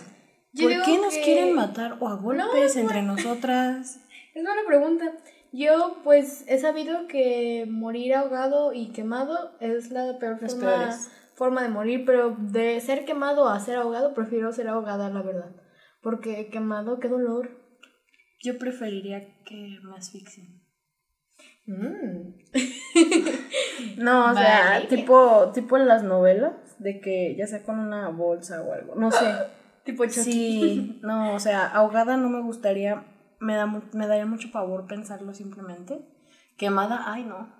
¿Por 0.58 0.82
qué 0.82 0.98
nos 0.98 1.14
quieren 1.14 1.54
matar 1.54 1.96
o 2.00 2.08
a 2.08 2.16
golpes 2.16 2.76
entre 2.76 3.00
nosotras? 3.02 4.00
Es 4.34 4.42
una 4.42 4.52
pregunta. 4.66 5.12
Yo, 5.52 5.98
pues, 6.04 6.44
he 6.48 6.58
sabido 6.58 7.06
que 7.08 7.66
morir 7.68 8.14
ahogado 8.14 8.72
y 8.72 8.92
quemado 8.92 9.56
es 9.60 9.90
la 9.90 10.18
peor 10.18 10.38
forma, 10.38 10.90
forma, 11.34 11.62
de 11.62 11.68
morir, 11.68 12.04
pero 12.04 12.36
de 12.38 12.80
ser 12.80 13.04
quemado 13.04 13.48
a 13.48 13.60
ser 13.60 13.76
ahogado, 13.76 14.14
prefiero 14.14 14.52
ser 14.52 14.68
ahogada, 14.68 15.08
la 15.08 15.22
verdad. 15.22 15.56
Porque 16.02 16.48
quemado, 16.48 17.00
qué 17.00 17.08
dolor. 17.08 17.50
Yo 18.42 18.58
preferiría 18.58 19.42
que 19.44 19.78
me 19.82 19.96
asfixien. 19.96 20.62
Mm. 21.66 22.34
no, 23.98 24.30
o 24.30 24.34
sea, 24.34 24.86
tipo, 24.88 25.50
tipo 25.52 25.76
en 25.76 25.88
las 25.88 26.02
novelas, 26.04 26.52
de 26.78 27.00
que 27.00 27.34
ya 27.36 27.46
sea 27.46 27.62
con 27.62 27.78
una 27.78 28.08
bolsa 28.08 28.62
o 28.62 28.72
algo, 28.72 28.94
no 28.94 29.10
sé. 29.10 29.26
tipo 29.84 30.08
Sí, 30.08 31.00
no, 31.02 31.34
o 31.34 31.40
sea, 31.40 31.66
ahogada 31.66 32.16
no 32.16 32.28
me 32.28 32.40
gustaría, 32.42 33.04
me, 33.40 33.54
da, 33.54 33.66
me 33.66 34.06
daría 34.06 34.26
mucho 34.26 34.50
pavor 34.50 34.86
pensarlo 34.86 35.34
simplemente. 35.34 36.00
Quemada, 36.56 37.04
ay 37.06 37.24
no, 37.24 37.54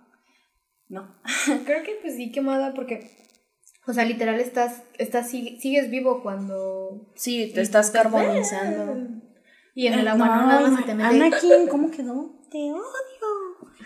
no. 0.88 1.14
Creo 1.64 1.82
que 1.82 1.98
pues 2.00 2.16
sí, 2.16 2.32
quemada 2.32 2.74
porque, 2.74 3.10
o 3.86 3.92
sea, 3.92 4.04
literal 4.04 4.40
estás, 4.40 4.82
estás 4.98 5.30
sigues 5.30 5.90
vivo 5.90 6.22
cuando... 6.22 7.12
Sí, 7.14 7.50
te 7.54 7.60
estás 7.60 7.90
carbonizando. 7.90 9.22
Y 9.74 9.88
en 9.88 9.98
el 9.98 10.08
agua 10.08 10.26
no, 10.26 10.46
nada 10.46 10.60
más 10.68 10.80
se 10.80 10.86
te 10.86 10.94
mete. 10.94 11.08
Anakin, 11.08 11.66
¿cómo 11.70 11.90
quedó? 11.90 12.40
Te 12.50 12.58
odio 12.58 12.86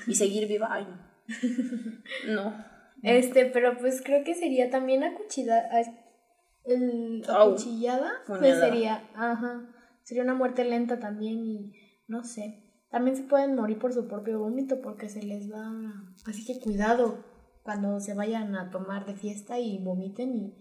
y 0.06 0.14
seguir 0.14 0.46
viva. 0.46 0.68
Ay, 0.70 0.86
no. 0.86 1.10
No. 2.28 2.70
Este, 3.02 3.46
pero 3.46 3.78
pues 3.78 4.02
creo 4.04 4.24
que 4.24 4.34
sería 4.34 4.70
también 4.70 5.02
acuchillada. 5.04 5.68
El, 6.64 7.24
acuchillada, 7.28 8.12
pues 8.26 8.58
sería, 8.58 9.02
ajá, 9.14 9.68
sería 10.02 10.22
una 10.22 10.34
muerte 10.34 10.64
lenta 10.64 10.98
también 10.98 11.44
y 11.44 11.72
no 12.10 12.24
sé. 12.24 12.64
También 12.90 13.16
se 13.16 13.22
pueden 13.22 13.54
morir 13.54 13.78
por 13.78 13.92
su 13.94 14.08
propio 14.08 14.40
vómito 14.40 14.80
porque 14.82 15.08
se 15.08 15.22
les 15.22 15.50
va. 15.50 15.70
Así 16.26 16.44
que 16.44 16.58
cuidado 16.60 17.24
cuando 17.62 18.00
se 18.00 18.14
vayan 18.14 18.56
a 18.56 18.70
tomar 18.70 19.06
de 19.06 19.14
fiesta 19.14 19.60
y 19.60 19.78
vomiten 19.78 20.34
y. 20.34 20.54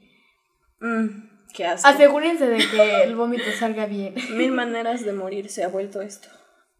Mm, 0.79 1.29
qué 1.55 1.65
asco. 1.65 1.87
Asegúrense 1.87 2.47
de 2.47 2.57
que 2.57 3.03
el 3.03 3.15
vómito 3.15 3.45
salga 3.57 3.87
bien. 3.87 4.13
Mil 4.37 4.51
maneras 4.51 5.03
de 5.03 5.11
morir 5.11 5.49
se 5.49 5.63
ha 5.63 5.69
vuelto 5.69 6.01
esto. 6.01 6.29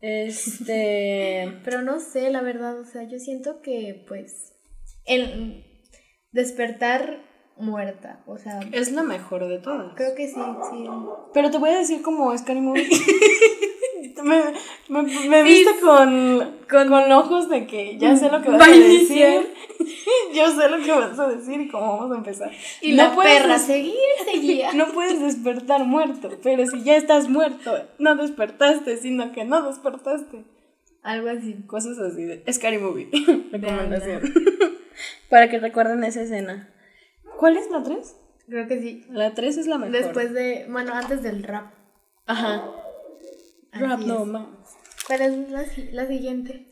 Este. 0.01 1.60
Pero 1.65 1.82
no 1.82 1.99
sé, 1.99 2.29
la 2.29 2.41
verdad, 2.41 2.79
o 2.79 2.86
sea, 2.86 3.03
yo 3.03 3.17
siento 3.17 3.62
que, 3.62 4.05
pues, 4.08 4.53
el 5.05 5.65
despertar 6.32 7.27
muerta, 7.58 8.23
o 8.27 8.38
sea, 8.38 8.60
Es 8.71 8.91
la 8.91 9.03
mejor 9.03 9.47
de 9.47 9.58
todas. 9.58 9.93
creo 9.95 10.15
que 10.15 10.27
sí, 10.27 10.39
sí. 10.71 10.86
Pero 11.34 11.49
te 11.49 11.58
voy 11.58 11.71
a 11.71 11.79
decir 11.79 12.03
como 12.03 12.38
Scary 12.38 12.62
Movie. 12.62 12.88
me, 14.23 15.01
me, 15.01 15.27
me 15.27 15.43
viste 15.43 15.79
con, 15.82 16.58
con, 16.69 17.12
ojos 17.12 17.49
de 17.49 17.67
que 17.67 17.97
ya 17.97 18.15
sé 18.15 18.29
lo 18.29 18.41
que 18.41 18.49
vas 18.49 18.62
Va 18.62 18.65
a 18.65 18.69
decir. 18.69 19.53
Yo 20.34 20.51
sé 20.51 20.69
lo 20.69 20.84
que 20.84 20.91
vas 20.91 21.19
a 21.19 21.27
decir 21.29 21.62
y 21.62 21.69
cómo 21.69 21.97
vamos 21.97 22.12
a 22.12 22.17
empezar. 22.17 22.51
Y 22.82 22.93
No 22.93 23.03
la 23.03 23.15
puedes 23.15 23.41
perra 23.41 23.60
seguía. 23.60 24.71
No 24.73 24.88
puedes 24.88 25.21
despertar 25.21 25.86
muerto, 25.86 26.29
pero 26.43 26.65
si 26.65 26.84
ya 26.84 26.95
estás 26.95 27.29
muerto, 27.29 27.77
no 27.97 28.15
despertaste, 28.15 28.97
sino 28.97 29.32
que 29.32 29.45
no 29.45 29.67
despertaste. 29.67 30.43
Algo 31.01 31.29
así. 31.29 31.55
Cosas 31.65 31.97
así 31.99 32.23
de 32.23 32.43
Scary 32.51 32.77
Movie. 32.77 33.10
Recomendación. 33.51 34.21
Para 35.29 35.49
que 35.49 35.60
recuerden 35.60 36.03
esa 36.03 36.21
escena. 36.21 36.73
¿Cuál 37.38 37.58
es 37.58 37.69
la 37.69 37.84
3? 37.84 38.15
Creo 38.49 38.67
que 38.67 38.82
sí. 38.82 39.05
La 39.10 39.34
3 39.34 39.58
es 39.58 39.67
la 39.67 39.77
mejor. 39.77 39.93
Después 39.93 40.34
de, 40.34 40.65
bueno, 40.69 40.93
antes 40.93 41.23
del 41.23 41.43
rap. 41.43 41.71
Ajá. 42.25 42.63
Rap 43.71 43.99
no 44.01 44.25
más. 44.25 44.45
¿Cuál 45.08 45.21
es 45.21 45.49
la, 45.49 45.63
la 45.91 46.08
siguiente? 46.08 46.67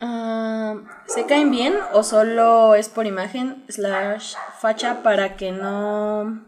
Ah, 0.00 0.76
¿Se 1.06 1.26
caen 1.26 1.50
bien 1.50 1.74
o 1.92 2.02
solo 2.02 2.74
es 2.74 2.88
por 2.88 3.06
imagen 3.06 3.64
slash 3.68 4.34
facha 4.60 5.02
para 5.02 5.36
que 5.36 5.52
no... 5.52 6.46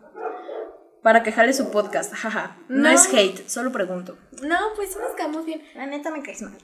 Para 1.02 1.22
que 1.24 1.32
jale 1.32 1.52
su 1.52 1.70
podcast? 1.70 2.12
Jaja. 2.14 2.56
No, 2.68 2.84
No. 2.84 2.90
es 2.90 3.12
hate, 3.12 3.46
solo 3.48 3.72
pregunto. 3.72 4.16
No, 4.42 4.56
pues 4.76 4.92
sí 4.92 4.98
nos 5.00 5.14
quedamos 5.16 5.44
bien. 5.44 5.62
La 5.74 5.86
neta 5.86 6.10
me 6.10 6.22
caes 6.22 6.42
mal. 6.42 6.56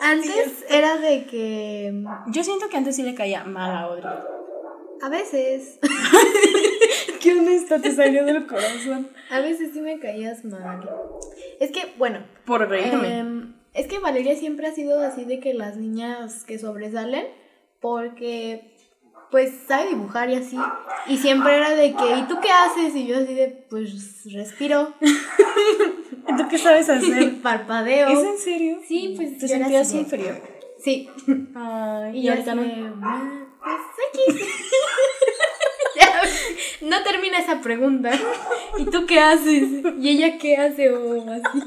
Antes 0.00 0.64
era 0.68 0.96
de 0.98 1.26
que 1.26 2.04
Yo 2.28 2.44
siento 2.44 2.68
que 2.68 2.76
antes 2.76 2.96
sí 2.96 3.02
le 3.02 3.14
caía 3.14 3.44
mal 3.44 3.70
a 3.70 3.80
Audrey. 3.82 4.14
a 5.02 5.08
veces, 5.08 5.78
Qué 7.20 7.32
honesta 7.32 7.80
te 7.80 7.94
salió 7.94 8.24
del 8.24 8.46
corazón. 8.46 9.08
a 9.30 9.40
veces 9.40 9.70
sí 9.72 9.80
me 9.80 9.98
caías 9.98 10.44
mal. 10.44 10.88
Es 11.60 11.70
que, 11.70 11.92
bueno, 11.98 12.20
Por 12.44 12.68
reírme. 12.68 13.18
em, 13.18 13.54
es 13.74 13.86
que 13.86 13.98
Valeria 13.98 14.36
siempre 14.36 14.66
ha 14.66 14.72
sido 14.74 15.00
así 15.00 15.24
de 15.24 15.40
que 15.40 15.54
las 15.54 15.76
niñas 15.76 16.44
que 16.44 16.58
sobresalen, 16.58 17.26
porque 17.80 18.72
pues 19.30 19.52
sabe 19.66 19.88
dibujar 19.88 20.30
y 20.30 20.34
así. 20.36 20.56
Y 21.08 21.16
siempre 21.18 21.56
era 21.56 21.70
de 21.70 21.94
que, 21.94 22.16
¿y 22.18 22.22
tú 22.28 22.38
qué 22.40 22.48
haces? 22.50 22.94
Y 22.94 23.06
yo 23.06 23.18
así 23.18 23.34
de, 23.34 23.48
pues 23.68 24.22
respiro, 24.32 24.94
¿Y 26.28 26.36
¿Tú 26.36 26.48
qué 26.48 26.58
sabes 26.58 26.88
hacer? 26.88 27.34
parpadeo. 27.42 28.08
¿Es 28.08 28.18
en 28.24 28.38
serio? 28.38 28.78
Sí, 28.86 29.14
pues 29.16 29.38
¿Te 29.38 29.48
sentías 29.48 29.92
inferior? 29.94 30.40
Sí. 30.82 31.08
Ay, 31.54 32.16
Y 32.16 32.20
y 32.20 32.22
yo 32.24 32.32
ahorita 32.32 32.52
"Ah, 32.52 33.46
pues 33.62 34.36
X. 34.36 34.46
No 36.82 37.02
termina 37.02 37.38
esa 37.38 37.60
pregunta. 37.60 38.10
¿Y 38.78 38.84
tú 38.86 39.06
qué 39.06 39.20
haces? 39.20 39.68
¿Y 39.98 40.08
ella 40.08 40.38
qué 40.38 40.56
hace? 40.56 40.90
O 40.92 41.30
así. 41.30 41.62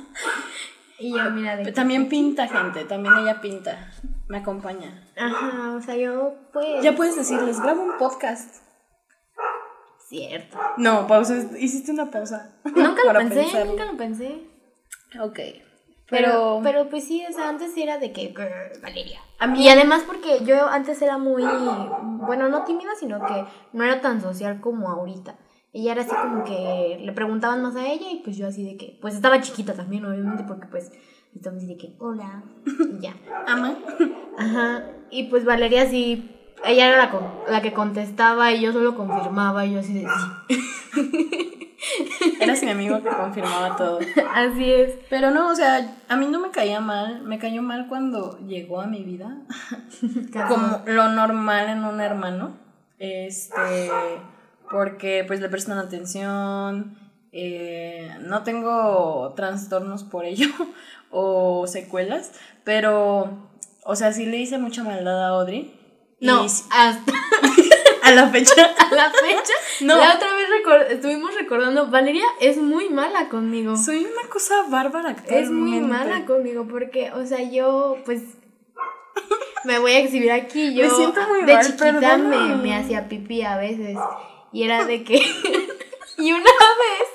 Y 0.99 1.11
yo, 1.11 1.31
mira, 1.31 1.55
de 1.55 1.63
Pero 1.63 1.75
También 1.75 2.09
pinta, 2.09 2.47
gente. 2.47 2.83
También 2.85 3.15
ella 3.17 3.39
pinta. 3.41 3.91
Me 4.27 4.39
acompaña. 4.39 5.07
Ajá, 5.17 5.73
o 5.75 5.81
sea, 5.81 5.95
yo, 5.95 6.35
pues. 6.53 6.83
Ya 6.83 6.95
puedes 6.95 7.15
decirles, 7.15 7.59
grabo 7.61 7.81
un 7.81 7.97
podcast. 7.97 8.63
Cierto. 10.07 10.57
No, 10.77 11.07
pausa. 11.07 11.35
Hiciste 11.57 11.91
una 11.91 12.11
pausa. 12.11 12.55
Nunca 12.63 13.03
lo 13.05 13.19
pensé, 13.19 13.41
pensarlo. 13.41 13.71
nunca 13.71 13.85
lo 13.85 13.97
pensé. 13.97 14.41
Ok. 15.21 15.39
Pero, 16.09 16.27
Pero, 16.27 16.59
pero 16.63 16.89
pues 16.89 17.03
sí, 17.05 17.23
o 17.29 17.33
sea, 17.33 17.49
antes 17.49 17.75
era 17.77 17.97
de 17.97 18.11
que 18.11 18.27
"Grr, 18.29 18.81
Valeria. 18.81 19.19
A 19.37 19.47
mí- 19.47 19.63
Y 19.63 19.69
además 19.69 20.03
porque 20.07 20.43
yo 20.43 20.67
antes 20.67 21.01
era 21.01 21.17
muy, 21.17 21.43
bueno, 22.21 22.49
no 22.49 22.63
tímida, 22.63 22.91
sino 22.99 23.25
que 23.25 23.45
no 23.73 23.83
era 23.83 24.01
tan 24.01 24.21
social 24.21 24.59
como 24.59 24.89
ahorita. 24.89 25.35
Ella 25.71 25.91
era 25.91 26.01
así 26.01 26.15
como 26.15 26.43
que 26.43 26.99
le 26.99 27.11
preguntaban 27.13 27.61
más 27.61 27.75
a 27.75 27.87
ella 27.87 28.09
y 28.11 28.21
pues 28.23 28.37
yo 28.37 28.47
así 28.47 28.63
de 28.63 28.75
que, 28.75 28.97
pues 29.01 29.13
estaba 29.13 29.39
chiquita 29.39 29.73
también, 29.75 30.03
obviamente, 30.05 30.43
porque 30.47 30.65
pues 30.67 30.91
estaba 31.35 31.57
así 31.57 31.67
de 31.67 31.77
que, 31.77 31.93
hola, 31.99 32.43
y 32.65 32.99
ya. 33.01 33.13
ama. 33.45 33.77
Ajá. 34.37 34.83
Y 35.11 35.25
pues 35.25 35.45
Valeria 35.45 35.87
sí, 35.87 36.35
ella 36.65 36.87
era 36.87 36.97
la, 36.97 37.43
la 37.49 37.61
que 37.61 37.71
contestaba 37.71 38.51
y 38.51 38.61
yo 38.61 38.73
solo 38.73 38.95
confirmaba 38.95 39.65
y 39.67 39.73
yo 39.73 39.79
así 39.79 39.93
de 39.93 40.07
sí. 40.49 41.68
Eras 42.39 42.61
mi 42.63 42.69
amigo 42.71 43.01
que 43.01 43.09
confirmaba 43.09 43.75
todo. 43.75 43.99
Así 44.33 44.71
es. 44.71 44.93
Pero 45.09 45.31
no, 45.31 45.49
o 45.49 45.55
sea, 45.55 45.97
a 46.07 46.15
mí 46.15 46.27
no 46.27 46.39
me 46.39 46.51
caía 46.51 46.79
mal. 46.79 47.21
Me 47.23 47.39
cayó 47.39 47.61
mal 47.61 47.87
cuando 47.87 48.37
llegó 48.47 48.81
a 48.81 48.87
mi 48.87 49.03
vida. 49.03 49.37
Como 50.47 50.81
lo 50.85 51.09
normal 51.09 51.69
en 51.69 51.83
un 51.83 52.01
hermano. 52.01 52.57
Este. 52.97 53.91
Porque 54.69 55.23
pues 55.25 55.39
le 55.39 55.49
prestan 55.49 55.77
atención. 55.77 56.97
eh, 57.31 58.15
no 58.21 58.43
tengo 58.43 59.33
trastornos 59.35 60.03
por 60.03 60.25
ello. 60.25 60.47
o 61.11 61.65
secuelas. 61.67 62.31
Pero. 62.63 63.49
O 63.85 63.95
sea, 63.95 64.11
sí 64.11 64.25
le 64.25 64.37
hice 64.37 64.57
mucha 64.57 64.83
maldad 64.83 65.23
a 65.23 65.29
Audrey. 65.29 65.75
No, 66.21 66.41
hasta 66.43 67.13
a 68.03 68.11
la 68.11 68.29
fecha. 68.29 68.53
a 68.77 68.93
la 68.93 69.09
fecha. 69.09 69.53
No. 69.81 69.97
La 69.97 70.15
otra 70.15 70.35
vez 70.35 70.48
estuvimos 70.89 71.35
recordando, 71.35 71.87
Valeria 71.87 72.25
es 72.39 72.57
muy 72.57 72.89
mala 72.89 73.29
conmigo. 73.29 73.75
Soy 73.75 74.05
una 74.05 74.29
cosa 74.29 74.63
bárbara 74.69 75.15
Es 75.27 75.49
muy 75.49 75.79
mala 75.79 76.25
conmigo 76.25 76.67
porque, 76.69 77.11
o 77.11 77.25
sea, 77.25 77.41
yo 77.41 77.97
pues 78.05 78.21
me 79.65 79.79
voy 79.79 79.91
a 79.93 79.99
exhibir 79.99 80.31
aquí. 80.31 80.73
Yo 80.73 80.85
Me 80.85 80.89
siento 80.91 81.21
muy 81.27 81.43
de 81.43 81.53
mal, 81.53 81.65
chiquita 81.65 82.17
me, 82.17 82.55
me 82.55 82.75
hacía 82.75 83.07
pipí 83.07 83.41
a 83.41 83.57
veces 83.57 83.97
y 84.51 84.63
era 84.63 84.85
de 84.85 85.03
que 85.03 85.15
y 86.17 86.31
una 86.31 86.43
vez 86.43 87.09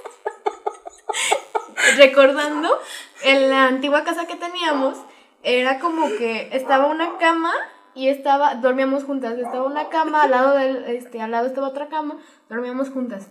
recordando 1.97 2.79
en 3.23 3.51
la 3.51 3.67
antigua 3.67 4.05
casa 4.05 4.27
que 4.27 4.37
teníamos 4.37 4.99
era 5.43 5.79
como 5.79 6.09
que 6.09 6.49
estaba 6.53 6.87
una 6.87 7.19
cama 7.19 7.53
y 7.95 8.09
estaba 8.09 8.57
dormíamos 8.57 9.05
juntas, 9.05 9.39
estaba 9.39 9.65
una 9.67 9.89
cama 9.89 10.23
al 10.25 10.31
lado 10.31 10.57
del 10.57 10.85
este 10.85 11.21
al 11.21 11.31
lado 11.31 11.47
estaba 11.47 11.69
otra 11.69 11.89
cama, 11.89 12.19
dormíamos 12.49 12.91
juntas. 12.91 13.29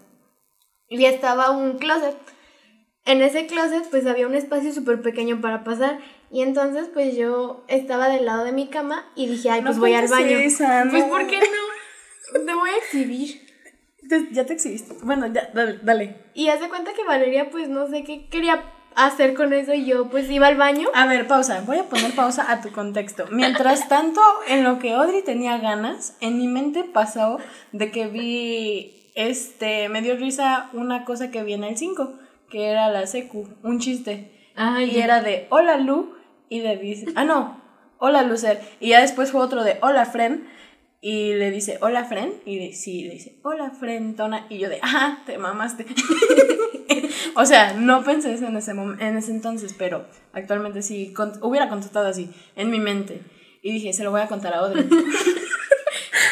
Y 0.87 1.05
estaba 1.05 1.49
un 1.51 1.77
closet. 1.77 2.15
En 3.05 3.21
ese 3.21 3.47
closet 3.47 3.89
pues 3.89 4.05
había 4.07 4.27
un 4.27 4.35
espacio 4.35 4.71
súper 4.73 5.01
pequeño 5.01 5.41
para 5.41 5.63
pasar 5.63 5.99
y 6.31 6.41
entonces 6.41 6.87
pues 6.93 7.15
yo 7.15 7.63
estaba 7.67 8.07
del 8.09 8.25
lado 8.25 8.43
de 8.45 8.51
mi 8.53 8.67
cama 8.67 9.05
y 9.15 9.27
dije, 9.27 9.49
ay, 9.49 9.61
No 9.61 9.67
pues 9.67 9.79
voy 9.79 9.93
al 9.93 10.07
baño. 10.07 10.37
esa, 10.37 10.85
Pues 10.89 11.03
no. 11.05 11.09
¿por 11.09 11.27
qué 11.27 11.37
no? 11.39 12.45
Te 12.45 12.53
voy 12.53 12.69
a 12.69 12.77
exhibir. 12.77 13.41
Te- 14.09 14.27
ya 14.33 14.45
te 14.45 14.53
exhibiste. 14.53 14.95
Bueno, 15.03 15.27
ya, 15.27 15.49
dale. 15.53 15.79
dale. 15.83 16.31
Y 16.33 16.47
hace 16.49 16.69
cuenta 16.69 16.93
que 16.93 17.03
Valeria 17.03 17.49
pues 17.49 17.67
no 17.69 17.87
sé 17.87 18.03
qué 18.03 18.27
quería 18.29 18.63
hacer 18.95 19.33
con 19.33 19.53
eso 19.53 19.73
y 19.73 19.85
yo 19.85 20.09
pues 20.09 20.29
iba 20.29 20.47
al 20.47 20.57
baño. 20.57 20.87
A 20.93 21.05
ver, 21.07 21.27
pausa. 21.27 21.63
Voy 21.65 21.77
a 21.77 21.83
poner 21.83 22.13
pausa 22.13 22.51
a 22.51 22.61
tu 22.61 22.71
contexto. 22.71 23.25
Mientras 23.31 23.87
tanto, 23.87 24.21
en 24.47 24.63
lo 24.63 24.79
que 24.79 24.93
Audrey 24.93 25.23
tenía 25.23 25.57
ganas, 25.57 26.15
en 26.21 26.37
mi 26.37 26.47
mente 26.47 26.83
pasó 26.83 27.39
de 27.71 27.91
que 27.91 28.07
vi, 28.07 29.11
este, 29.15 29.89
me 29.89 30.01
dio 30.01 30.15
risa 30.15 30.69
una 30.73 31.05
cosa 31.05 31.31
que 31.31 31.43
vi 31.43 31.53
en 31.53 31.63
el 31.63 31.77
5, 31.77 32.13
que 32.49 32.67
era 32.67 32.89
la 32.89 33.07
secu, 33.07 33.47
un 33.63 33.79
chiste. 33.79 34.31
Ay, 34.55 34.91
y 34.91 34.99
era 34.99 35.21
de, 35.21 35.47
hola 35.49 35.77
Lu, 35.77 36.13
y 36.49 36.61
le 36.61 36.77
dice, 36.77 37.07
ah, 37.15 37.23
no, 37.23 37.59
hola 37.97 38.21
Lucer. 38.21 38.61
Y 38.79 38.89
ya 38.89 39.01
después 39.01 39.31
fue 39.31 39.41
otro 39.41 39.63
de, 39.63 39.79
hola 39.81 40.05
friend, 40.05 40.45
y 41.05 41.33
le 41.33 41.51
dice, 41.51 41.77
hola 41.81 42.05
friend, 42.05 42.31
y 42.45 42.57
de, 42.59 42.73
sí, 42.73 43.03
le 43.03 43.15
dice, 43.15 43.37
hola 43.43 43.71
friendona, 43.71 44.47
y 44.49 44.57
yo 44.59 44.69
de, 44.69 44.79
ajá, 44.81 45.21
te 45.25 45.37
mamaste. 45.37 45.85
o 47.35 47.45
sea, 47.45 47.73
no 47.73 48.03
pensé 48.05 48.33
eso 48.33 48.47
en 48.47 48.55
ese, 48.55 48.71
en 48.71 49.17
ese 49.17 49.31
entonces, 49.31 49.75
pero 49.77 50.05
actualmente 50.31 50.81
sí, 50.81 51.11
con- 51.13 51.33
hubiera 51.41 51.67
contestado 51.67 52.07
así, 52.07 52.29
en 52.55 52.71
mi 52.71 52.79
mente. 52.79 53.21
Y 53.61 53.73
dije, 53.73 53.91
se 53.91 54.03
lo 54.05 54.11
voy 54.11 54.21
a 54.21 54.27
contar 54.27 54.53
a 54.53 54.59
Audrey. 54.59 54.87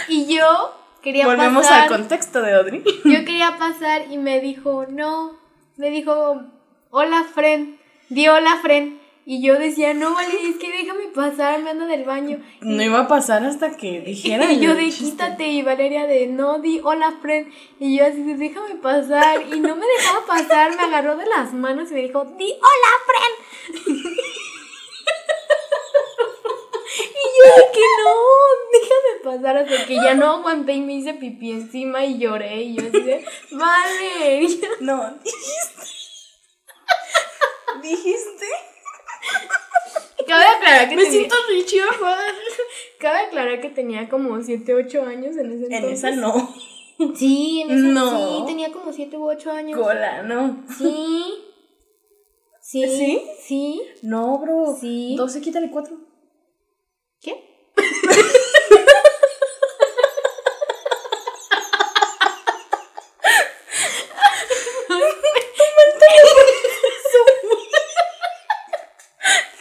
Y 0.08 0.34
yo 0.36 0.74
quería 1.02 1.26
Volvemos 1.26 1.64
pasar. 1.66 1.84
al 1.84 1.90
contexto 1.90 2.42
de 2.42 2.54
Audrey. 2.54 2.84
Yo 3.06 3.26
quería 3.26 3.58
pasar 3.58 4.12
y 4.12 4.18
me 4.18 4.40
dijo, 4.42 4.86
no. 4.90 5.38
Me 5.78 5.90
dijo, 5.90 6.42
hola, 6.90 7.26
friend. 7.34 7.78
Di 8.10 8.28
hola, 8.28 8.60
friend. 8.62 9.00
Y 9.24 9.44
yo 9.46 9.58
decía, 9.60 9.94
no, 9.94 10.16
vale, 10.16 10.34
es 10.50 10.56
que 10.58 10.72
déjame 10.72 11.06
pasar, 11.14 11.62
me 11.62 11.70
ando 11.70 11.86
del 11.86 12.04
baño. 12.06 12.40
No 12.62 12.82
iba 12.82 13.02
a 13.02 13.08
pasar 13.08 13.44
hasta 13.46 13.78
que 13.78 14.02
dijera. 14.06 14.52
Y 14.52 14.60
yo 14.60 14.74
de 14.76 14.86
chiste. 14.86 15.06
quítate 15.06 15.48
y 15.48 15.62
Valeria 15.62 16.08
de 16.08 16.26
no 16.28 16.58
di 16.60 16.80
hola 16.84 17.14
friend 17.22 17.52
y 17.80 17.98
yo 17.98 18.06
así 18.06 18.24
de 18.24 18.36
déjame 18.36 18.76
pasar 18.76 19.42
y 19.54 19.60
no 19.60 19.76
me 19.76 19.86
dejaba 19.86 20.26
pasar, 20.26 20.76
me 20.76 20.82
agarró 20.84 21.16
de 21.18 21.26
las 21.28 21.54
manos 21.54 21.92
y 21.92 21.94
me 21.94 22.02
dijo 22.02 22.26
di 22.26 22.52
hola 22.52 22.92
friend 23.06 23.86
y 23.92 23.94
dije 27.14 27.72
que 27.74 27.86
no, 28.04 28.16
déjame 28.74 29.14
pasar 29.38 29.58
hasta 29.58 29.86
que 29.86 29.96
ya 29.96 30.14
no 30.16 30.32
aguanté 30.38 30.74
y 30.74 30.82
me 30.82 30.94
hice 30.94 31.14
pipí 31.14 31.52
encima 31.52 32.04
y 32.06 32.18
lloré 32.20 32.62
y 32.64 32.76
yo 32.76 32.84
así 32.88 33.02
de, 33.02 33.26
vale. 33.52 34.48
Yo, 34.48 34.68
No, 34.82 35.14
dijiste. 35.24 35.82
dijiste. 37.82 38.21
Aclarar 40.72 40.90
que 40.90 40.96
Me 40.96 41.04
tenía, 41.04 41.20
siento 41.20 41.36
Richie 41.50 41.82
cabe 43.00 43.20
aclarar 43.20 43.62
que 43.62 43.70
tenía 43.70 44.10
como 44.10 44.42
7, 44.42 44.74
8 44.74 45.04
años 45.04 45.36
en 45.38 45.52
ese 45.52 45.66
En 45.66 45.74
entonces. 45.74 46.00
esa 46.00 46.12
no. 46.12 46.54
Sí, 47.16 47.62
en 47.62 47.72
esa 47.72 47.88
No. 47.88 48.38
sí, 48.40 48.44
tenía 48.46 48.72
como 48.72 48.94
7 48.94 49.18
u 49.18 49.30
8 49.30 49.52
años. 49.52 49.80
Cola, 49.80 50.22
no. 50.24 50.64
Sí. 50.78 51.36
Sí. 52.62 52.88
¿Sí? 52.88 53.22
Sí. 53.44 53.82
No, 54.04 54.38
bro. 54.40 54.78
Sí. 54.80 55.16
12, 55.18 55.42
quítale 55.42 55.70
4. 55.72 55.98
¿Qué? 57.22 57.34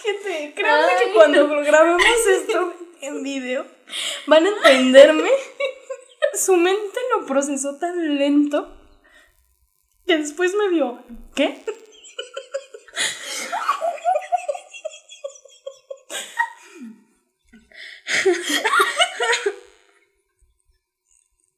Gente, 0.02 0.54
créanme 0.54 0.92
Ay. 0.98 1.06
que 1.06 1.12
cuando 1.12 1.48
grabemos 1.48 2.02
video, 3.22 3.66
van 4.26 4.46
a 4.46 4.48
entenderme. 4.50 5.30
Su 6.34 6.56
mente 6.56 6.98
lo 7.16 7.26
procesó 7.26 7.78
tan 7.78 8.18
lento 8.18 8.76
que 10.06 10.18
después 10.18 10.54
me 10.54 10.68
vio. 10.68 11.02
¿Qué? 11.34 11.64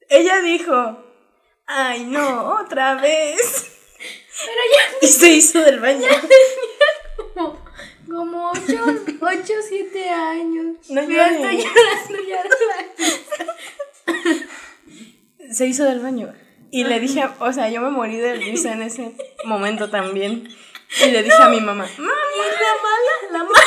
Ella 0.08 0.42
dijo, 0.42 1.02
ay 1.66 2.04
no, 2.04 2.60
otra 2.60 2.96
vez. 2.96 3.72
Pero 4.44 4.60
ya 4.74 5.06
Y 5.06 5.08
se 5.10 5.28
hizo 5.28 5.60
del 5.60 5.80
baño. 5.80 6.08
Como 8.12 8.50
8, 8.50 8.62
8, 9.20 9.52
7 9.68 10.10
años. 10.10 10.76
No 10.90 11.02
llores. 11.02 11.32
estoy 11.32 12.26
llorando 12.26 12.56
la 12.68 12.76
se 15.52 15.66
hizo 15.66 15.84
del 15.84 16.00
baño. 16.00 16.34
Y 16.70 16.84
le 16.84 17.00
dije, 17.00 17.28
o 17.38 17.52
sea, 17.52 17.68
yo 17.68 17.80
me 17.82 17.90
morí 17.90 18.16
de 18.16 18.34
risa 18.34 18.72
en 18.72 18.82
ese 18.82 19.14
momento 19.44 19.90
también. 19.90 20.48
Y 21.04 21.10
le 21.10 21.22
dije 21.26 21.36
a 21.36 21.48
mi 21.48 21.60
mamá, 21.60 21.86
mamá, 21.98 22.12
la 22.60 22.74
mala, 22.82 23.12
la 23.30 23.38
mala. 23.44 23.52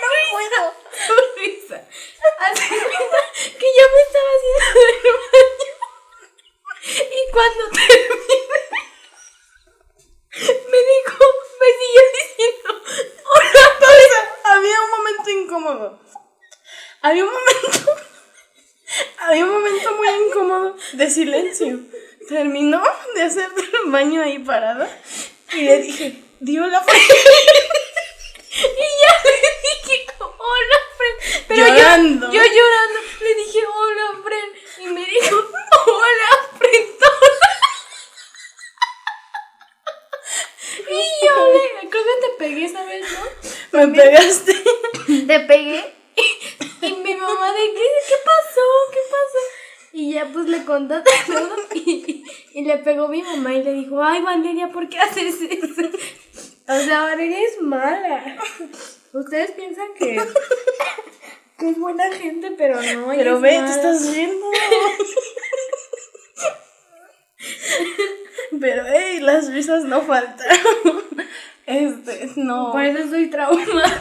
no 0.00 0.08
puedo. 0.32 0.74
Su 1.06 1.14
risa. 1.38 1.78
Hace 2.40 2.68
cuenta 2.68 3.18
que 3.58 3.68
yo 3.78 3.84
me 3.92 4.00
estaba 4.02 4.30
haciendo 4.34 4.80
del 4.80 4.98
baño. 5.32 5.74
Y 6.86 7.22
cuando 7.32 7.64
terminé, 7.70 8.54
me 10.70 10.78
dijo, 10.78 11.24
me 11.60 11.68
siguió 11.78 12.02
diciendo, 12.12 12.68
hola, 13.34 13.64
Pausa. 13.80 14.20
Había 14.44 14.80
un 14.82 14.90
momento 14.90 15.30
incómodo. 15.74 15.98
Había 17.02 17.24
un 17.24 17.30
momento. 17.30 17.92
Había 19.18 19.44
un 19.44 19.52
momento 19.52 19.92
muy 19.96 20.08
incómodo 20.08 20.76
de 20.92 21.10
silencio. 21.10 21.80
Terminó 22.28 22.82
de 23.14 23.22
hacer 23.22 23.48
el 23.84 23.90
baño 23.90 24.22
ahí 24.22 24.38
parada. 24.38 24.88
Y 25.52 25.62
le 25.62 25.78
dije, 25.80 26.22
dio 26.40 26.66
la 26.66 26.80
frente. 26.84 27.14
Y 28.56 28.86
ya 29.02 29.22
le 29.24 29.88
dije, 29.88 30.06
hola, 30.18 30.78
Fred. 30.96 31.44
Pero 31.48 31.66
Llorando. 31.66 32.26
Yo, 32.26 32.32
yo 32.32 32.42
llorando, 32.42 33.00
le 33.20 33.34
dije, 33.34 33.60
hola, 33.66 34.22
Fred. 34.22 34.84
Y 34.84 34.86
me 34.86 35.04
dijo, 35.04 35.36
hola, 35.86 36.48
Fred. 36.58 36.86
Y 40.76 41.26
yo 41.26 41.52
le, 41.52 41.88
creo 41.88 42.02
que 42.04 42.26
te 42.26 42.28
pegué 42.38 42.64
esa 42.66 42.84
vez, 42.84 43.04
¿no? 43.12 43.78
Me 43.78 43.88
pegaste. 43.88 44.53
Te 45.26 45.40
pegué. 45.40 45.84
Y 46.82 46.92
mi 46.92 47.14
mamá 47.14 47.52
de, 47.52 47.72
¿qué, 47.74 47.86
qué 48.08 48.14
pasó? 48.24 48.66
¿Qué 48.92 48.98
pasó? 49.10 49.38
Y 49.92 50.12
ya 50.12 50.26
pues 50.32 50.46
le 50.46 50.64
contaste 50.64 51.10
todo. 51.26 51.56
Y, 51.74 52.24
y 52.52 52.64
le 52.64 52.78
pegó 52.78 53.08
mi 53.08 53.22
mamá 53.22 53.54
y 53.54 53.62
le 53.62 53.72
dijo, 53.72 54.02
ay, 54.02 54.22
Valeria, 54.22 54.68
¿por 54.68 54.88
qué 54.88 54.98
haces 54.98 55.40
eso? 55.40 55.82
O 56.66 56.78
sea, 56.80 57.02
Valeria 57.02 57.38
es 57.40 57.60
mala. 57.60 58.36
Ustedes 59.12 59.52
piensan 59.52 59.88
que, 59.98 60.20
que 61.58 61.68
es 61.68 61.78
buena 61.78 62.10
gente, 62.12 62.52
pero 62.56 62.80
no. 62.80 63.08
Pero 63.08 63.36
es 63.36 63.40
ve, 63.42 63.50
te 63.50 63.58
mala. 63.60 63.74
estás 63.74 64.14
viendo. 64.14 64.46
Pero, 68.60 68.84
hey, 68.86 69.20
las 69.20 69.52
risas 69.52 69.84
no 69.84 70.02
faltan. 70.02 70.46
Este, 71.66 72.30
no. 72.36 72.72
Por 72.72 72.82
eso 72.82 72.98
estoy 72.98 73.30
traumada. 73.30 73.98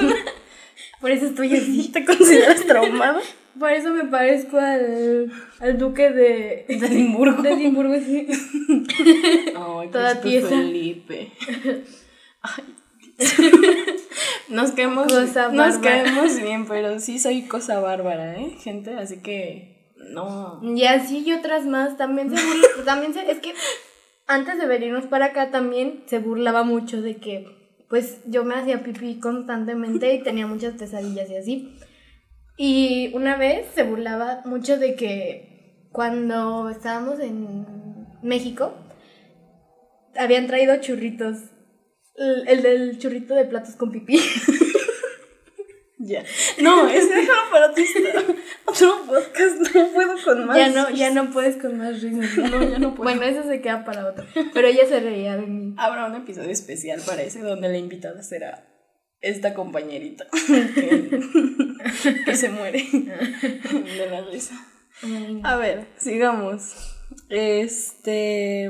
Por 1.03 1.11
eso 1.11 1.25
estoy 1.25 1.53
así. 1.55 1.89
¿Te 1.91 2.05
consideras 2.05 2.61
traumado? 2.65 3.19
Por 3.59 3.69
eso 3.71 3.91
me 3.91 4.05
parezco 4.05 4.57
al, 4.57 5.31
al 5.59 5.77
duque 5.77 6.09
de, 6.09 6.65
De 6.67 6.87
Edimburgo. 6.87 7.41
de 7.43 7.51
Edimburgo, 7.51 7.93
sí. 7.95 8.25
Ay, 9.55 9.89
Toda 9.91 10.21
tiesa. 10.21 10.47
Felipe. 10.47 11.29
Ay. 12.41 12.63
Nos 14.49 14.71
caemos, 14.71 15.07
Cosa 15.11 15.49
nos 15.49 15.77
caemos 15.77 16.37
bien, 16.41 16.65
pero 16.67 16.99
sí 16.99 17.19
soy 17.19 17.43
cosa 17.43 17.79
bárbara, 17.79 18.35
¿eh, 18.39 18.55
gente? 18.61 18.95
Así 18.95 19.17
que 19.21 19.93
no. 20.11 20.59
Y 20.63 20.83
así 20.85 21.23
y 21.25 21.33
otras 21.33 21.65
más. 21.65 21.97
También 21.97 22.29
se 22.35 22.35
burla- 22.43 22.83
también 22.85 23.13
se, 23.13 23.29
es 23.31 23.39
que 23.39 23.53
antes 24.27 24.57
de 24.57 24.65
venirnos 24.67 25.05
para 25.05 25.27
acá 25.27 25.51
también 25.51 26.03
se 26.07 26.19
burlaba 26.19 26.63
mucho 26.63 27.01
de 27.01 27.17
que 27.17 27.45
pues 27.93 28.17
yo 28.25 28.43
me 28.43 28.55
hacía 28.55 28.81
pipí 28.81 29.19
constantemente 29.19 30.15
y 30.15 30.23
tenía 30.23 30.47
muchas 30.47 30.73
pesadillas 30.73 31.29
y 31.29 31.35
así. 31.35 31.79
Y 32.57 33.11
una 33.13 33.37
vez 33.37 33.67
se 33.75 33.83
burlaba 33.83 34.41
mucho 34.45 34.79
de 34.79 34.95
que 34.95 35.87
cuando 35.91 36.71
estábamos 36.71 37.19
en 37.19 37.67
México 38.23 38.73
habían 40.17 40.47
traído 40.47 40.75
churritos. 40.77 41.37
El, 42.15 42.47
el 42.47 42.63
del 42.63 42.97
churrito 42.97 43.35
de 43.35 43.45
platos 43.45 43.75
con 43.75 43.91
pipí. 43.91 44.19
Ya. 45.99 46.21
No, 46.61 46.89
es 46.89 47.07
déjalo 47.07 47.49
para 47.49 47.67
otro, 47.67 47.83
otro 48.65 49.05
podcast. 49.05 49.73
No 49.73 49.87
puedo 49.93 50.15
con 50.21 50.42
más. 50.53 50.73
ya 50.73 50.81
no, 50.81 50.89
ya 50.89 51.09
no 51.11 51.31
puedes 51.31 51.57
con 51.57 51.77
más 51.77 52.01
risas. 52.01 52.37
No, 52.37 52.63
ya 52.63 52.79
no 52.79 52.95
puedo. 52.95 53.03
Bueno, 53.03 53.23
eso 53.23 53.47
se 53.47 53.61
queda 53.61 53.83
para 53.83 54.07
otro. 54.07 54.25
Pero 54.53 54.67
ella 54.67 54.85
se 54.87 54.99
reía 54.99 55.35
de 55.37 55.47
mí. 55.47 55.73
Habrá 55.77 56.05
un 56.05 56.15
episodio 56.15 56.49
especial 56.49 57.01
para 57.05 57.21
ese 57.23 57.41
donde 57.41 57.69
la 57.69 57.77
invitada 57.77 58.23
será 58.23 58.67
esta 59.21 59.53
compañerita 59.53 60.27
que, 60.75 61.21
que 62.25 62.35
se 62.35 62.49
muere 62.49 62.85
de 62.91 64.09
la 64.11 64.21
risa. 64.21 64.55
A 65.43 65.55
ver, 65.55 65.87
sigamos. 65.97 66.75
Este. 67.29 68.69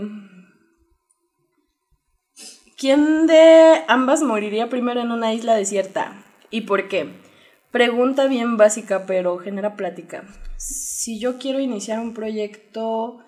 ¿Quién 2.77 3.27
de 3.27 3.83
ambas 3.87 4.23
moriría 4.23 4.69
primero 4.69 5.01
en 5.01 5.11
una 5.11 5.33
isla 5.33 5.55
desierta? 5.55 6.23
¿Y 6.49 6.61
por 6.61 6.87
qué? 6.87 7.09
Pregunta 7.71 8.27
bien 8.27 8.57
básica, 8.57 9.05
pero 9.05 9.37
genera 9.39 9.75
plática. 9.75 10.25
Si 11.03 11.19
yo 11.19 11.37
quiero 11.37 11.59
iniciar 11.59 11.99
un 11.99 12.13
proyecto. 12.13 13.19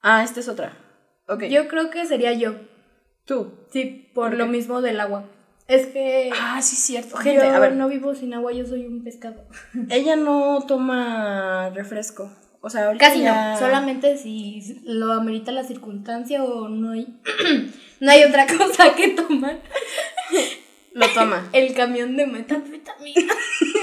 Ah, 0.00 0.22
esta 0.22 0.38
es 0.38 0.48
otra. 0.48 0.76
Ok. 1.26 1.42
Yo 1.46 1.66
creo 1.66 1.90
que 1.90 2.06
sería 2.06 2.32
yo. 2.34 2.54
Tú. 3.24 3.52
Sí, 3.72 4.08
por 4.14 4.30
¿Por 4.30 4.38
lo 4.38 4.46
mismo 4.46 4.80
del 4.80 5.00
agua. 5.00 5.24
Es 5.66 5.86
que 5.86 6.30
Ah, 6.40 6.62
sí, 6.62 6.76
cierto. 6.76 7.16
Gente, 7.16 7.44
yo 7.44 7.50
a 7.52 7.58
ver. 7.58 7.72
no 7.74 7.88
vivo 7.88 8.14
sin 8.14 8.32
agua, 8.32 8.52
yo 8.52 8.64
soy 8.64 8.86
un 8.86 9.02
pescado. 9.02 9.44
Ella 9.90 10.14
no 10.14 10.64
toma 10.68 11.70
refresco. 11.70 12.30
O 12.60 12.70
sea, 12.70 12.86
ahorita 12.86 13.06
Casi 13.08 13.22
ya- 13.22 13.54
no, 13.54 13.58
solamente 13.58 14.16
si 14.16 14.80
lo 14.84 15.12
amerita 15.12 15.50
la 15.50 15.64
circunstancia 15.64 16.44
o 16.44 16.68
no 16.68 16.92
hay, 16.92 17.08
no 18.00 18.10
hay 18.10 18.22
otra 18.22 18.46
cosa 18.46 18.94
que 18.94 19.08
tomar. 19.08 19.58
lo 20.92 21.08
toma. 21.08 21.48
El 21.52 21.74
camión 21.74 22.16
de 22.16 22.26
metanfetamina. 22.28 23.34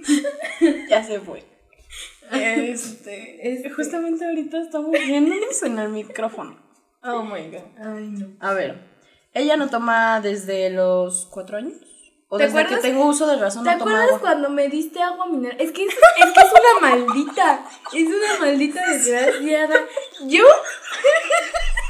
Ya 0.88 1.02
se 1.04 1.20
fue. 1.20 1.44
Este, 2.32 3.52
Este. 3.52 3.70
Justamente 3.70 4.24
ahorita 4.24 4.58
estamos 4.60 4.90
viéndonos 4.92 5.62
en 5.62 5.78
el 5.78 5.88
micrófono. 5.90 6.56
Oh 7.02 7.22
my 7.22 7.48
god. 7.50 7.62
Ay, 7.78 8.08
no. 8.10 8.28
A 8.40 8.54
ver, 8.54 8.78
ella 9.34 9.56
no 9.56 9.68
toma 9.68 10.20
desde 10.20 10.70
los 10.70 11.26
cuatro 11.26 11.58
años. 11.58 11.74
O 12.28 12.38
¿Te 12.38 12.44
desde 12.44 12.60
acuerdas? 12.60 12.82
que 12.82 12.88
tengo 12.88 13.04
uso 13.06 13.26
de 13.26 13.36
razón 13.36 13.62
¿Te 13.64 13.70
no 13.72 13.76
acuerdas 13.76 14.06
agua. 14.06 14.20
cuando 14.20 14.48
me 14.48 14.68
diste 14.68 15.02
agua 15.02 15.26
mineral? 15.26 15.60
Es 15.60 15.70
que 15.72 15.84
es, 15.84 15.92
es 15.92 16.32
que 16.32 16.40
es 16.40 16.46
una 16.50 16.80
maldita. 16.88 17.66
Es 17.92 18.06
una 18.06 18.38
maldita 18.40 18.88
desgraciada. 18.90 19.74
Yo. 20.26 20.44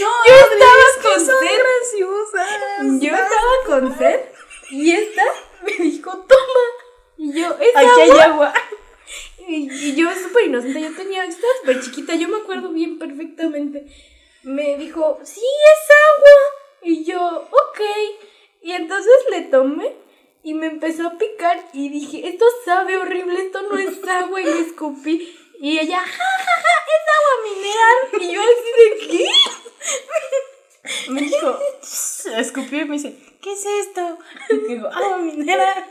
No, 0.00 0.08
Yo 0.26 0.34
estaba 0.34 0.84
con 1.02 1.26
son 1.26 1.38
sed. 1.38 1.58
graciosas. 1.58 3.00
Yo 3.00 3.12
estaba 3.14 3.54
con 3.66 3.98
sed 3.98 4.20
y 4.70 4.92
esta 4.92 5.22
me 5.64 5.72
dijo, 5.72 6.10
toma. 6.10 6.64
Y 7.16 7.32
yo, 7.38 7.56
es 7.60 7.76
Aquí 7.76 8.00
hay 8.00 8.10
agua. 8.10 8.24
agua. 8.24 8.54
Y, 9.48 9.68
y 9.68 9.94
yo 9.96 10.08
súper 10.14 10.44
inocente, 10.46 10.80
yo 10.80 10.94
tenía, 10.94 11.24
estaba 11.24 11.52
súper 11.60 11.82
chiquita, 11.82 12.14
yo 12.14 12.28
me 12.28 12.36
acuerdo 12.36 12.68
bien 12.68 13.00
perfectamente. 13.00 13.84
Me 14.44 14.76
dijo, 14.76 15.18
sí, 15.24 15.40
es 15.40 15.90
agua. 16.14 16.30
Y 16.82 17.04
yo, 17.04 17.48
ok. 17.50 17.80
Y 18.62 18.72
entonces 18.72 19.12
le 19.30 19.40
tomé 19.42 19.96
y 20.44 20.54
me 20.54 20.66
empezó 20.68 21.08
a 21.08 21.18
picar 21.18 21.68
y 21.72 21.88
dije, 21.88 22.28
esto 22.28 22.44
sabe 22.64 22.96
horrible, 22.96 23.40
esto 23.42 23.62
no 23.62 23.76
es 23.76 23.98
agua. 24.08 24.40
Y 24.40 24.44
le 24.44 24.60
escupí. 24.60 25.36
Y 25.58 25.78
ella, 25.80 25.98
ja, 25.98 26.06
ja, 26.06 26.62
ja, 26.62 26.76
es 26.86 27.04
agua 27.18 27.34
mineral. 27.50 27.98
Y 28.22 28.32
yo 28.34 28.40
así 28.42 28.70
de, 28.78 29.08
¿qué? 29.18 29.26
Me 31.10 31.20
dijo, 31.20 31.58
escupió 32.38 32.80
y 32.80 32.84
me 32.86 32.94
dice, 32.94 33.14
¿qué 33.42 33.52
es 33.52 33.64
esto? 33.86 34.18
Y 34.50 34.68
digo, 34.74 34.88
agua 34.88 35.18
minera. 35.18 35.86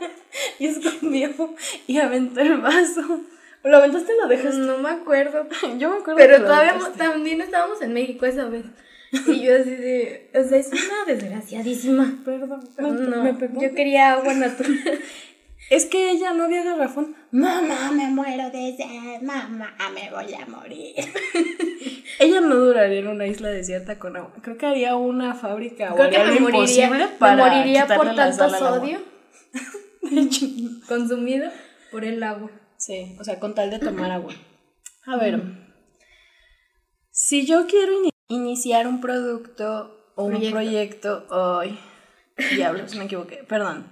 Y 0.58 0.66
escupió 0.66 1.54
y 1.86 1.98
aventó 1.98 2.40
el 2.40 2.58
vaso. 2.58 3.20
¿Lo 3.62 3.76
aventaste 3.76 4.14
o 4.14 4.22
lo 4.22 4.28
dejaste? 4.28 4.58
No 4.58 4.78
me 4.78 4.90
acuerdo. 4.90 5.46
Yo 5.78 5.90
me 5.90 5.96
acuerdo 5.98 6.16
Pero 6.16 6.34
que 6.36 6.40
lo 6.40 6.46
todavía 6.46 6.70
aventaste. 6.72 6.98
también 6.98 7.40
estábamos 7.40 7.80
en 7.82 7.92
México 7.92 8.26
esa 8.26 8.46
vez. 8.46 8.64
Y 9.12 9.40
yo 9.42 9.54
así 9.56 9.70
de, 9.70 10.30
o 10.34 10.42
sea, 10.48 10.58
es 10.58 10.68
una 10.72 11.04
desgraciadísima. 11.06 12.22
Perdón, 12.24 12.68
No, 12.78 13.22
me 13.22 13.34
perdón. 13.34 13.60
yo 13.62 13.74
quería 13.74 14.12
agua 14.14 14.34
natural. 14.34 15.00
Es 15.70 15.86
que 15.86 16.10
ella 16.10 16.32
no 16.34 16.44
había 16.44 16.64
garrafón. 16.64 17.14
Mamá, 17.30 17.92
me 17.92 18.08
muero 18.08 18.50
de 18.50 18.76
sed. 18.76 19.22
Mamá, 19.22 19.74
me 19.94 20.10
voy 20.10 20.34
a 20.34 20.44
morir. 20.46 20.94
ella 22.18 22.40
no 22.40 22.56
duraría 22.56 22.98
en 22.98 23.06
una 23.08 23.26
isla 23.26 23.48
desierta 23.50 23.98
con 23.98 24.16
agua. 24.16 24.32
Creo 24.42 24.58
que 24.58 24.66
haría 24.66 24.96
una 24.96 25.34
fábrica 25.34 25.92
o 25.92 25.96
Creo 25.96 26.10
que 26.10 26.16
haría 26.16 26.34
me 26.34 26.40
moriría, 26.40 26.90
me 26.90 27.06
por 27.96 28.14
tanto 28.16 28.50
sodio 28.50 28.98
consumido 30.88 31.50
por 31.90 32.04
el 32.04 32.22
agua. 32.22 32.50
Sí, 32.76 33.16
o 33.20 33.24
sea, 33.24 33.38
con 33.38 33.54
tal 33.54 33.70
de 33.70 33.78
tomar 33.78 34.10
agua. 34.10 34.34
A 35.06 35.16
ver, 35.16 35.40
si 37.10 37.46
yo 37.46 37.66
quiero 37.66 37.92
ini- 37.92 38.10
iniciar 38.28 38.86
un 38.86 39.00
producto 39.00 40.12
o 40.16 40.24
un 40.24 40.50
Proyecto. 40.50 41.26
ay, 41.30 41.78
diablos, 42.56 42.96
me 42.96 43.04
equivoqué, 43.04 43.44
perdón. 43.48 43.86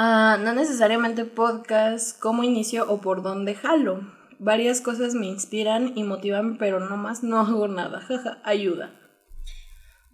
Ah, 0.00 0.38
no 0.40 0.52
necesariamente 0.52 1.24
podcast, 1.24 2.18
cómo 2.20 2.44
inicio 2.44 2.88
o 2.88 3.00
por 3.00 3.22
dónde 3.22 3.56
jalo. 3.56 4.00
Varias 4.38 4.80
cosas 4.80 5.14
me 5.14 5.26
inspiran 5.26 5.98
y 5.98 6.04
motivan, 6.04 6.56
pero 6.56 6.78
no 6.78 6.96
más 6.96 7.24
no 7.24 7.40
hago 7.40 7.66
nada. 7.66 8.00
Jaja, 8.00 8.40
ayuda. 8.44 8.94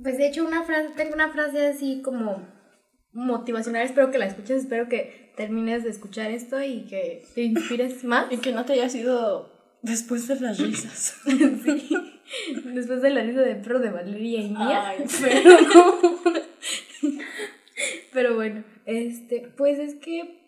Pues 0.02 0.16
de 0.16 0.28
hecho 0.28 0.44
una 0.44 0.64
frase, 0.64 0.94
tengo 0.96 1.12
una 1.12 1.30
frase 1.30 1.66
así 1.66 2.00
como 2.02 2.48
motivacional, 3.12 3.82
espero 3.82 4.10
que 4.10 4.18
la 4.18 4.24
escuches, 4.24 4.62
espero 4.62 4.88
que 4.88 5.32
termines 5.36 5.84
de 5.84 5.90
escuchar 5.90 6.30
esto 6.30 6.62
y 6.62 6.86
que 6.86 7.22
te 7.34 7.42
inspires 7.42 8.04
más. 8.04 8.32
Y 8.32 8.38
que 8.38 8.52
no 8.52 8.64
te 8.64 8.72
haya 8.72 8.88
sido 8.88 9.52
después 9.82 10.26
de 10.28 10.40
las 10.40 10.58
risas. 10.58 11.16
Sí. 11.62 12.62
Después 12.64 13.02
de 13.02 13.10
la 13.10 13.22
risa 13.22 13.42
de 13.42 13.54
perro 13.56 13.80
de 13.80 13.90
Valeria 13.90 14.40
y 14.40 14.48
mía. 14.48 14.88
Ay, 14.88 15.04
pero. 15.20 15.58
Pero 18.14 18.36
bueno, 18.36 18.64
este, 18.86 19.52
pues 19.56 19.78
es 19.80 19.96
que 19.96 20.40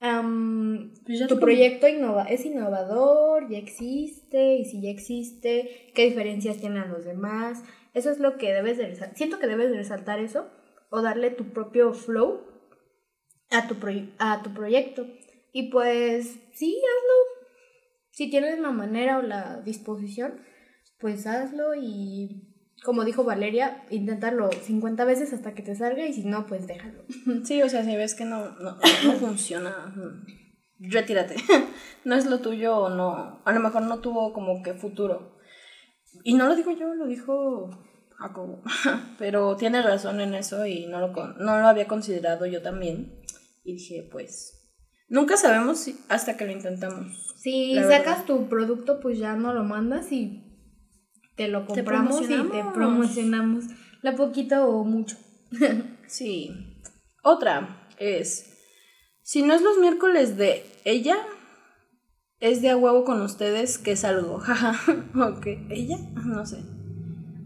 Pues 0.00 1.26
tu 1.28 1.38
proyecto 1.38 1.86
innova 1.86 2.24
es 2.24 2.44
innovador, 2.46 3.48
ya 3.50 3.58
existe, 3.58 4.56
y 4.56 4.64
si 4.64 4.80
ya 4.80 4.90
existe, 4.90 5.92
¿qué 5.94 6.06
diferencias 6.06 6.56
tiene 6.56 6.80
a 6.80 6.86
los 6.86 7.04
demás? 7.04 7.62
Eso 7.92 8.10
es 8.10 8.18
lo 8.18 8.38
que 8.38 8.52
debes 8.52 8.78
de 8.78 8.88
resaltar. 8.88 9.16
Siento 9.16 9.38
que 9.38 9.46
debes 9.46 9.70
de 9.70 9.76
resaltar 9.76 10.18
eso 10.18 10.50
o 10.90 11.02
darle 11.02 11.30
tu 11.30 11.52
propio 11.52 11.92
flow 11.92 12.40
a 13.50 13.68
tu, 13.68 13.76
a 14.18 14.42
tu 14.42 14.54
proyecto. 14.54 15.06
Y 15.52 15.70
pues 15.70 16.40
sí, 16.54 16.76
hazlo. 16.76 17.54
Si 18.10 18.30
tienes 18.30 18.58
la 18.58 18.70
manera 18.70 19.18
o 19.18 19.22
la 19.22 19.60
disposición, 19.60 20.40
pues 20.98 21.26
hazlo 21.26 21.74
y 21.74 22.53
como 22.82 23.04
dijo 23.04 23.24
Valeria, 23.24 23.84
intentarlo 23.90 24.50
50 24.50 25.04
veces 25.04 25.32
hasta 25.32 25.54
que 25.54 25.62
te 25.62 25.74
salga 25.76 26.06
y 26.06 26.12
si 26.12 26.24
no, 26.24 26.46
pues 26.46 26.66
déjalo. 26.66 27.02
Sí, 27.44 27.62
o 27.62 27.68
sea, 27.68 27.84
si 27.84 27.96
ves 27.96 28.14
que 28.14 28.24
no, 28.24 28.50
no, 28.58 28.78
no 29.04 29.12
funciona, 29.14 29.94
retírate. 30.78 31.36
No 32.04 32.14
es 32.16 32.26
lo 32.26 32.40
tuyo 32.40 32.76
o 32.76 32.90
no. 32.90 33.40
A 33.46 33.52
lo 33.54 33.60
mejor 33.60 33.80
no 33.80 34.00
tuvo 34.00 34.34
como 34.34 34.62
que 34.62 34.74
futuro. 34.74 35.38
Y 36.22 36.34
no 36.34 36.46
lo 36.48 36.54
digo 36.54 36.70
yo, 36.72 36.94
lo 36.94 37.06
dijo 37.06 37.70
Jacobo. 38.18 38.62
Pero 39.18 39.56
tiene 39.56 39.80
razón 39.80 40.20
en 40.20 40.34
eso 40.34 40.66
y 40.66 40.84
no 40.86 41.00
lo, 41.00 41.14
con- 41.14 41.34
no 41.38 41.58
lo 41.58 41.66
había 41.66 41.88
considerado 41.88 42.44
yo 42.44 42.60
también. 42.60 43.20
Y 43.64 43.72
dije, 43.76 44.06
pues, 44.12 44.68
nunca 45.08 45.38
sabemos 45.38 45.78
si- 45.78 45.98
hasta 46.10 46.36
que 46.36 46.44
lo 46.44 46.52
intentamos. 46.52 47.34
Si 47.38 47.74
sacas 47.88 48.26
tu 48.26 48.50
producto, 48.50 49.00
pues 49.00 49.18
ya 49.18 49.34
no 49.34 49.54
lo 49.54 49.64
mandas 49.64 50.12
y 50.12 50.53
te 51.36 51.48
lo 51.48 51.60
Te 51.62 51.66
compramos 51.74 52.22
y 52.22 52.26
te 52.28 52.64
promocionamos. 52.74 53.64
La 54.02 54.14
poquito 54.16 54.66
o 54.68 54.84
mucho. 54.84 55.16
Sí. 56.06 56.50
Otra 57.22 57.88
es, 57.98 58.58
si 59.22 59.42
no 59.42 59.54
es 59.54 59.62
los 59.62 59.78
miércoles 59.78 60.36
de 60.36 60.64
ella, 60.84 61.16
es 62.40 62.60
de 62.60 62.68
a 62.70 62.76
huevo 62.76 63.04
con 63.04 63.22
ustedes 63.22 63.78
que 63.78 63.96
salgo. 63.96 64.38
Jaja. 64.40 64.74
ok. 65.14 65.46
¿Ella? 65.70 65.96
No 66.24 66.44
sé. 66.44 66.58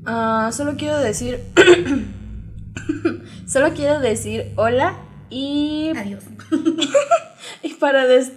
Ah, 0.05 0.51
solo 0.53 0.75
quiero 0.77 0.99
decir... 0.99 1.41
solo 3.47 3.73
quiero 3.75 4.01
decir 4.01 4.53
hola 4.57 4.99
y, 5.31 5.93
Adiós. 5.97 6.25
y 7.63 7.75
para 7.75 8.07
des- 8.07 8.33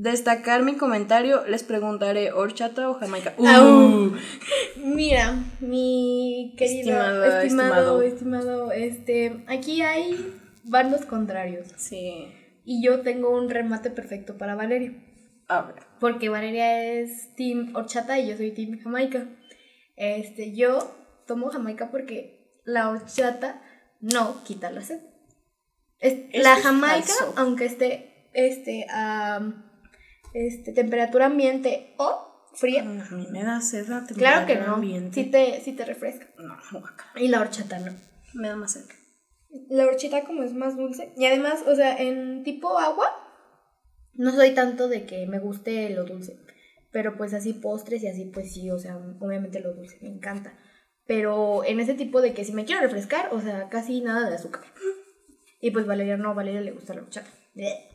destacar 0.00 0.62
mi 0.62 0.76
comentario 0.76 1.44
les 1.46 1.62
preguntaré 1.62 2.32
horchata 2.32 2.88
o 2.88 2.94
jamaica. 2.94 3.34
Au. 3.38 3.66
Uh. 4.06 4.16
Mira, 4.76 5.34
mi 5.60 6.54
querido, 6.56 6.78
estimado, 6.90 7.24
estimado. 7.42 8.02
estimado, 8.02 8.72
este, 8.72 9.44
aquí 9.46 9.82
hay 9.82 10.34
bandos 10.64 11.04
contrarios 11.04 11.68
Sí. 11.76 12.32
y 12.64 12.82
yo 12.82 13.00
tengo 13.02 13.28
un 13.30 13.50
remate 13.50 13.90
perfecto 13.90 14.38
para 14.38 14.54
Valeria. 14.54 14.94
A 15.48 15.62
ver. 15.62 15.76
Porque 15.98 16.28
Valeria 16.30 16.82
es 16.94 17.34
team 17.36 17.74
horchata 17.76 18.18
y 18.18 18.28
yo 18.30 18.36
soy 18.36 18.52
team 18.52 18.78
jamaica. 18.82 19.26
Este, 19.96 20.54
yo 20.54 20.78
tomo 21.26 21.50
jamaica 21.50 21.90
porque 21.90 22.60
la 22.64 22.88
horchata 22.88 23.60
no 24.00 24.42
quita 24.44 24.70
la 24.70 24.80
sed. 24.82 25.00
Es- 25.98 26.42
la 26.42 26.56
jamaica, 26.56 27.12
aunque 27.36 27.66
esté 27.66 28.28
este, 28.32 28.86
a 28.88 29.40
este, 30.34 30.72
temperatura 30.72 31.26
ambiente 31.26 31.94
o 31.98 32.48
fría, 32.54 32.82
A 32.82 33.14
mí 33.14 33.26
me 33.30 33.44
da 33.44 33.60
sed 33.60 33.86
la 33.88 34.04
claro 34.06 34.46
que 34.46 34.54
temperatura 34.54 34.66
no, 34.66 34.74
ambiente. 34.74 35.22
sí 35.22 35.30
te, 35.30 35.60
sí 35.60 35.72
te 35.72 35.84
refresca. 35.84 36.28
No, 36.38 36.56
guácala. 36.80 37.12
Y 37.16 37.28
la 37.28 37.40
horchata 37.40 37.78
no. 37.78 37.92
Me 38.34 38.48
da 38.48 38.56
más 38.56 38.72
sed. 38.72 38.84
La 39.68 39.86
horchata 39.86 40.24
como 40.24 40.42
es 40.42 40.52
más 40.52 40.76
dulce. 40.76 41.12
Y 41.16 41.26
además, 41.26 41.64
o 41.66 41.74
sea, 41.74 41.96
en 41.96 42.42
tipo 42.44 42.78
agua, 42.78 43.06
no 44.14 44.32
soy 44.32 44.54
tanto 44.54 44.88
de 44.88 45.06
que 45.06 45.26
me 45.26 45.38
guste 45.38 45.90
lo 45.90 46.04
dulce. 46.04 46.38
Pero 46.92 47.16
pues 47.16 47.34
así 47.34 47.52
postres 47.52 48.02
y 48.02 48.08
así, 48.08 48.24
pues 48.26 48.52
sí, 48.52 48.70
o 48.70 48.78
sea, 48.78 48.96
obviamente 49.20 49.60
lo 49.60 49.74
dulce 49.74 49.98
me 50.02 50.08
encanta. 50.08 50.58
Pero 51.06 51.64
en 51.64 51.80
ese 51.80 51.94
tipo 51.94 52.20
de 52.20 52.34
que 52.34 52.44
si 52.44 52.52
me 52.52 52.64
quiero 52.64 52.82
refrescar, 52.82 53.30
o 53.32 53.40
sea, 53.40 53.68
casi 53.68 54.00
nada 54.00 54.28
de 54.28 54.36
azúcar. 54.36 54.62
Y 55.60 55.72
pues 55.72 55.86
Valeria 55.86 56.16
no, 56.16 56.34
Valeria 56.34 56.60
le 56.60 56.72
gusta 56.72 56.94
la 56.94 57.02
horchata. 57.02 57.30
Bleh. 57.54 57.89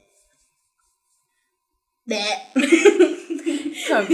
Ok. 3.94 4.10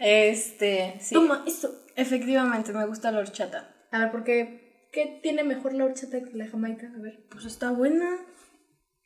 Este, 0.00 0.96
sí. 1.00 1.14
Toma 1.14 1.44
eso. 1.46 1.70
Efectivamente, 1.96 2.72
me 2.72 2.86
gusta 2.86 3.10
la 3.10 3.20
horchata. 3.20 3.74
A 3.90 3.98
ver, 3.98 4.10
¿por 4.10 4.24
qué? 4.24 4.88
¿Qué 4.92 5.20
tiene 5.22 5.44
mejor 5.44 5.74
la 5.74 5.84
horchata 5.84 6.22
que 6.22 6.36
la 6.36 6.48
jamaica? 6.48 6.90
A 6.94 7.00
ver. 7.00 7.26
Pues 7.30 7.44
está 7.44 7.70
buena. 7.70 8.18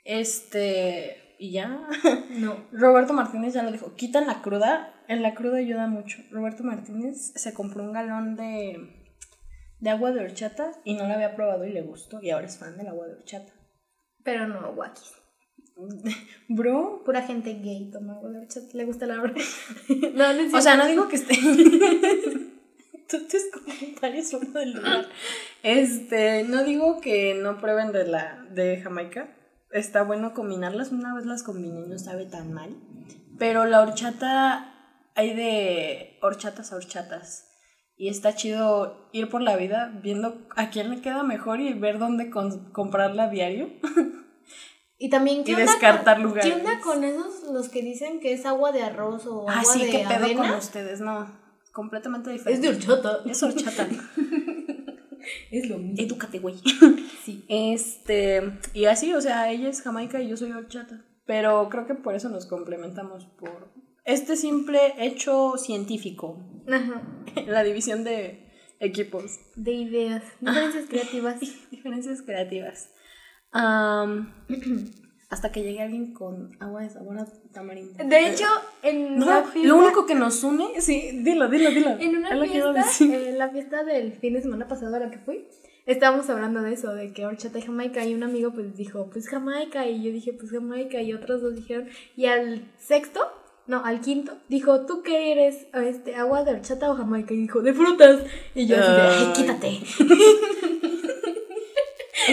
Este, 0.05 1.37
y 1.39 1.53
ya. 1.53 1.87
No. 2.31 2.69
Roberto 2.73 3.13
Martínez 3.13 3.55
ya 3.55 3.63
lo 3.63 3.73
dijo. 3.73 3.95
Quitan 3.95 4.27
la 4.27 4.43
cruda. 4.43 4.95
En 5.09 5.23
la 5.23 5.35
cruda 5.35 5.59
ayuda 5.59 5.87
mucho. 5.89 6.19
Roberto 6.31 6.63
Martínez 6.63 7.33
se 7.35 7.53
compró 7.55 7.83
un 7.83 7.93
galón 7.93 8.37
de, 8.37 9.07
de 9.81 9.91
agua 9.91 10.13
de 10.13 10.21
horchata 10.21 10.73
y 10.85 10.95
no 10.95 11.09
la 11.09 11.15
había 11.15 11.35
probado 11.35 11.65
y 11.65 11.73
le 11.73 11.83
gustó. 11.83 12.23
Y 12.23 12.31
ahora 12.31 12.47
es 12.47 12.59
fan 12.59 12.77
del 12.77 12.87
agua 12.87 13.09
de 13.09 13.15
horchata. 13.15 13.53
Pero 14.23 14.47
no, 14.47 14.75
guakis. 14.75 15.20
Bro. 16.49 17.03
Pura 17.05 17.23
gente 17.23 17.55
gay 17.55 17.91
toma. 17.91 18.21
Le 18.73 18.85
gusta 18.85 19.07
la 19.07 19.21
verdad. 19.21 19.43
no, 20.15 20.33
no 20.33 20.41
es 20.41 20.55
O 20.55 20.61
sea, 20.61 20.77
no 20.77 20.87
digo 20.87 21.09
que 21.09 21.17
esté. 21.17 21.35
Tú 23.09 23.19
tus 23.27 23.43
comentarios 23.53 24.29
son 24.29 24.53
del 24.53 24.75
lugar. 24.75 25.07
Este, 25.65 26.45
no 26.45 26.63
digo 26.63 27.01
que 27.01 27.35
no 27.35 27.61
prueben 27.61 27.91
de 27.91 28.07
la 28.07 28.47
de 28.53 28.81
Jamaica. 28.81 29.37
Está 29.73 30.03
bueno 30.03 30.33
combinarlas. 30.33 30.93
Una 30.93 31.15
vez 31.15 31.27
las 31.27 31.43
combiné 31.43 31.81
y 31.81 31.89
no 31.89 31.99
sabe 31.99 32.27
tan 32.27 32.53
mal. 32.53 32.77
Pero 33.37 33.65
la 33.67 33.81
horchata, 33.81 34.75
hay 35.17 35.35
de 35.35 36.19
horchatas 36.23 36.73
a 36.73 36.77
horchatas. 36.77 37.49
Y 37.97 38.09
está 38.09 38.35
chido 38.35 39.11
ir 39.13 39.29
por 39.29 39.43
la 39.43 39.57
vida 39.57 39.93
viendo 40.03 40.47
a 40.57 40.71
quién 40.71 40.91
le 40.91 41.01
queda 41.03 41.23
mejor 41.23 41.61
y 41.61 41.73
ver 41.75 41.99
dónde 41.99 42.31
comprarla 42.31 43.25
a 43.25 43.29
diario. 43.29 43.69
Y 45.03 45.09
también, 45.09 45.43
¿qué 45.45 45.53
Y 45.53 45.55
onda 45.55 45.73
descartar 45.73 46.17
con, 46.19 46.25
lugares. 46.27 46.45
¿Qué 46.55 46.61
onda 46.61 46.79
con 46.81 47.03
esos 47.05 47.45
los 47.51 47.71
que 47.71 47.81
dicen 47.83 48.21
que 48.21 48.35
es 48.35 48.45
agua 48.45 48.71
de 48.71 48.83
arroz 48.83 49.27
o 49.27 49.49
agua 49.49 49.55
Ah, 49.57 49.65
sí, 49.65 49.85
de 49.87 49.91
qué 49.91 49.99
pedo 50.07 50.25
avena? 50.25 50.49
con 50.51 50.59
ustedes, 50.59 51.01
no. 51.01 51.27
Completamente 51.73 52.35
Es 52.35 52.45
diferente. 52.45 52.69
de 52.69 52.77
horchata. 52.77 53.19
Es 53.27 53.43
horchata. 53.43 53.89
Es 55.51 55.69
lo 55.69 55.79
mismo. 55.79 55.95
Edúcate, 55.99 56.39
güey. 56.39 56.57
Sí. 57.25 57.45
Este, 57.49 58.43
y 58.73 58.87
así, 58.87 59.13
o 59.13 59.21
sea, 59.21 59.51
ella 59.53 59.69
es 59.69 59.83
jamaica 59.83 60.21
y 60.23 60.29
yo 60.29 60.37
soy 60.39 60.53
horchata. 60.53 61.05
Pero 61.27 61.69
creo 61.69 61.87
que 61.87 61.95
por 61.95 62.15
eso 62.15 62.29
nos 62.31 62.47
complementamos 62.47 63.27
por 63.39 63.69
este 64.07 64.37
simple 64.37 64.81
hecho 64.99 65.55
científico, 65.59 66.39
Ajá. 66.67 67.03
la 67.47 67.63
división 67.63 68.05
de 68.05 68.51
equipos, 68.81 69.39
De 69.55 69.73
ideas. 69.73 70.23
Diferencias 70.41 70.87
creativas. 70.89 71.41
diferencias 71.71 72.23
creativas. 72.23 72.91
Am, 73.53 74.33
hasta 75.31 75.53
que 75.53 75.63
llegue 75.63 75.81
alguien 75.81 76.13
con 76.13 76.57
agua 76.61 76.83
de 76.83 76.91
sabor 76.91 77.19
a 77.19 77.27
tamarindo. 77.53 78.03
De 78.05 78.29
hecho, 78.29 78.47
en 78.83 79.19
No, 79.19 79.27
la 79.27 79.43
fiesta, 79.45 79.69
lo 79.69 79.77
único 79.77 80.07
que 80.07 80.15
nos 80.15 80.43
une, 80.43 80.69
sí, 80.81 81.21
dilo, 81.23 81.49
dilo, 81.49 81.71
dilo. 81.71 81.91
en 81.99 82.17
una 82.17 82.31
fiesta, 82.45 82.85
en 83.01 83.39
la 83.39 83.49
fiesta 83.51 83.85
del 83.85 84.13
fin 84.19 84.35
de 84.35 84.43
semana 84.43 84.67
pasado 84.69 84.97
a 84.97 85.01
la 85.01 85.11
que 85.11 85.19
fui, 85.19 85.47
estábamos 85.87 86.29
hablando 86.31 86.63
de 86.63 86.73
eso, 86.73 86.93
de 86.95 87.13
que 87.13 87.27
horchata 87.27 87.59
y 87.59 87.63
jamaica, 87.63 88.05
y 88.05 88.15
un 88.15 88.23
amigo 88.25 88.53
pues 88.53 88.77
dijo, 88.77 89.09
pues 89.13 89.29
jamaica, 89.29 89.87
y 89.87 90.03
yo 90.03 90.11
dije, 90.13 90.33
pues 90.33 90.51
jamaica, 90.51 91.01
y 91.01 91.13
otros 91.13 91.43
dos 91.43 91.55
dijeron, 91.55 91.89
y 92.17 92.27
al 92.27 92.69
sexto, 92.79 93.21
no, 93.67 93.85
al 93.85 94.01
quinto, 94.01 94.37
dijo, 94.49 94.85
¿tú 94.85 95.03
qué 95.03 95.31
eres? 95.31 95.67
Este, 95.75 96.17
¿Agua 96.17 96.43
de 96.43 96.53
horchata 96.53 96.91
o 96.91 96.97
jamaica? 96.97 97.35
Y 97.35 97.43
dijo, 97.43 97.63
de 97.63 97.73
frutas. 97.73 98.23
Y 98.55 98.67
yo 98.67 98.77
así 98.77 98.91
de, 98.91 99.01
Ay. 99.01 99.33
quítate. 99.33 99.79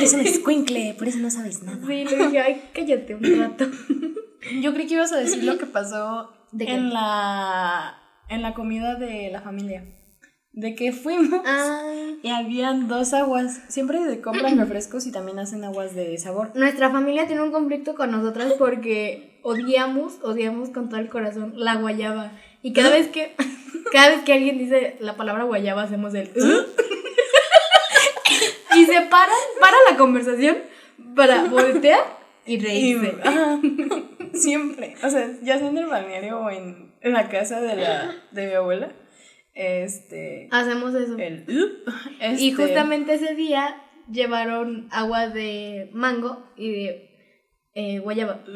Eres 0.07 0.19
un 0.19 0.25
escuincle, 0.25 0.95
por 0.97 1.07
eso 1.07 1.19
no 1.19 1.29
sabes 1.29 1.63
nada. 1.63 1.79
Sí, 1.85 2.05
le 2.05 2.17
dije, 2.17 2.39
ay, 2.39 2.61
cállate 2.73 3.15
un 3.15 3.39
rato. 3.39 3.65
Yo 4.61 4.73
creí 4.73 4.87
que 4.87 4.93
ibas 4.93 5.11
a 5.11 5.17
decir 5.17 5.43
lo 5.43 5.57
que 5.57 5.65
pasó 5.65 6.31
¿De 6.51 6.65
qué? 6.65 6.73
en 6.73 6.93
la 6.93 7.97
en 8.29 8.41
la 8.41 8.53
comida 8.53 8.95
de 8.95 9.29
la 9.31 9.41
familia. 9.41 9.85
De 10.53 10.75
que 10.75 10.91
fuimos 10.91 11.41
Ay. 11.45 12.19
y 12.23 12.29
habían 12.29 12.87
dos 12.87 13.13
aguas. 13.13 13.61
Siempre 13.67 14.03
de 14.03 14.21
compran 14.21 14.57
refrescos 14.57 15.05
y 15.05 15.11
también 15.11 15.39
hacen 15.39 15.63
aguas 15.63 15.93
de 15.93 16.17
sabor. 16.17 16.51
Nuestra 16.55 16.89
familia 16.89 17.27
tiene 17.27 17.43
un 17.43 17.51
conflicto 17.51 17.95
con 17.95 18.11
nosotras 18.11 18.53
porque 18.57 19.39
odiamos, 19.43 20.19
odiamos 20.23 20.69
con 20.69 20.89
todo 20.89 20.99
el 20.99 21.09
corazón 21.09 21.53
la 21.55 21.75
guayaba. 21.75 22.31
Y 22.63 22.73
cada 22.73 22.89
vez 22.89 23.07
que, 23.07 23.35
cada 23.91 24.09
vez 24.09 24.21
que 24.21 24.33
alguien 24.33 24.57
dice 24.57 24.97
la 24.99 25.15
palabra 25.15 25.43
guayaba, 25.43 25.83
hacemos 25.83 26.13
el. 26.15 26.31
Y 28.87 28.91
se 28.91 29.01
paran, 29.07 29.35
para 29.59 29.77
la 29.89 29.97
conversación 29.97 30.57
para 31.15 31.43
voltear 31.49 31.99
y 32.45 32.55
Y, 32.55 32.59
reírse. 32.59 33.15
ajá, 33.23 33.59
siempre. 34.33 34.95
O 35.03 35.09
sea, 35.09 35.29
ya 35.41 35.59
sea 35.59 35.67
en 35.67 35.77
el 35.77 35.87
balneario 35.87 36.39
o 36.39 36.49
en, 36.49 36.93
la 37.01 37.29
casa 37.29 37.61
de 37.61 37.75
la 37.75 38.15
de 38.31 38.47
mi 38.47 38.53
abuela. 38.53 38.91
Este. 39.53 40.47
Hacemos 40.51 40.93
eso. 40.93 41.17
El, 41.17 41.45
Y 41.47 42.49
este, 42.49 42.53
justamente 42.53 43.15
ese 43.15 43.33
día 43.35 43.81
llevaron 44.11 44.87
agua 44.91 45.27
de 45.29 45.89
mango 45.93 46.43
y 46.55 46.71
de 46.71 47.09
eh, 47.73 47.99
guayaba. 47.99 48.43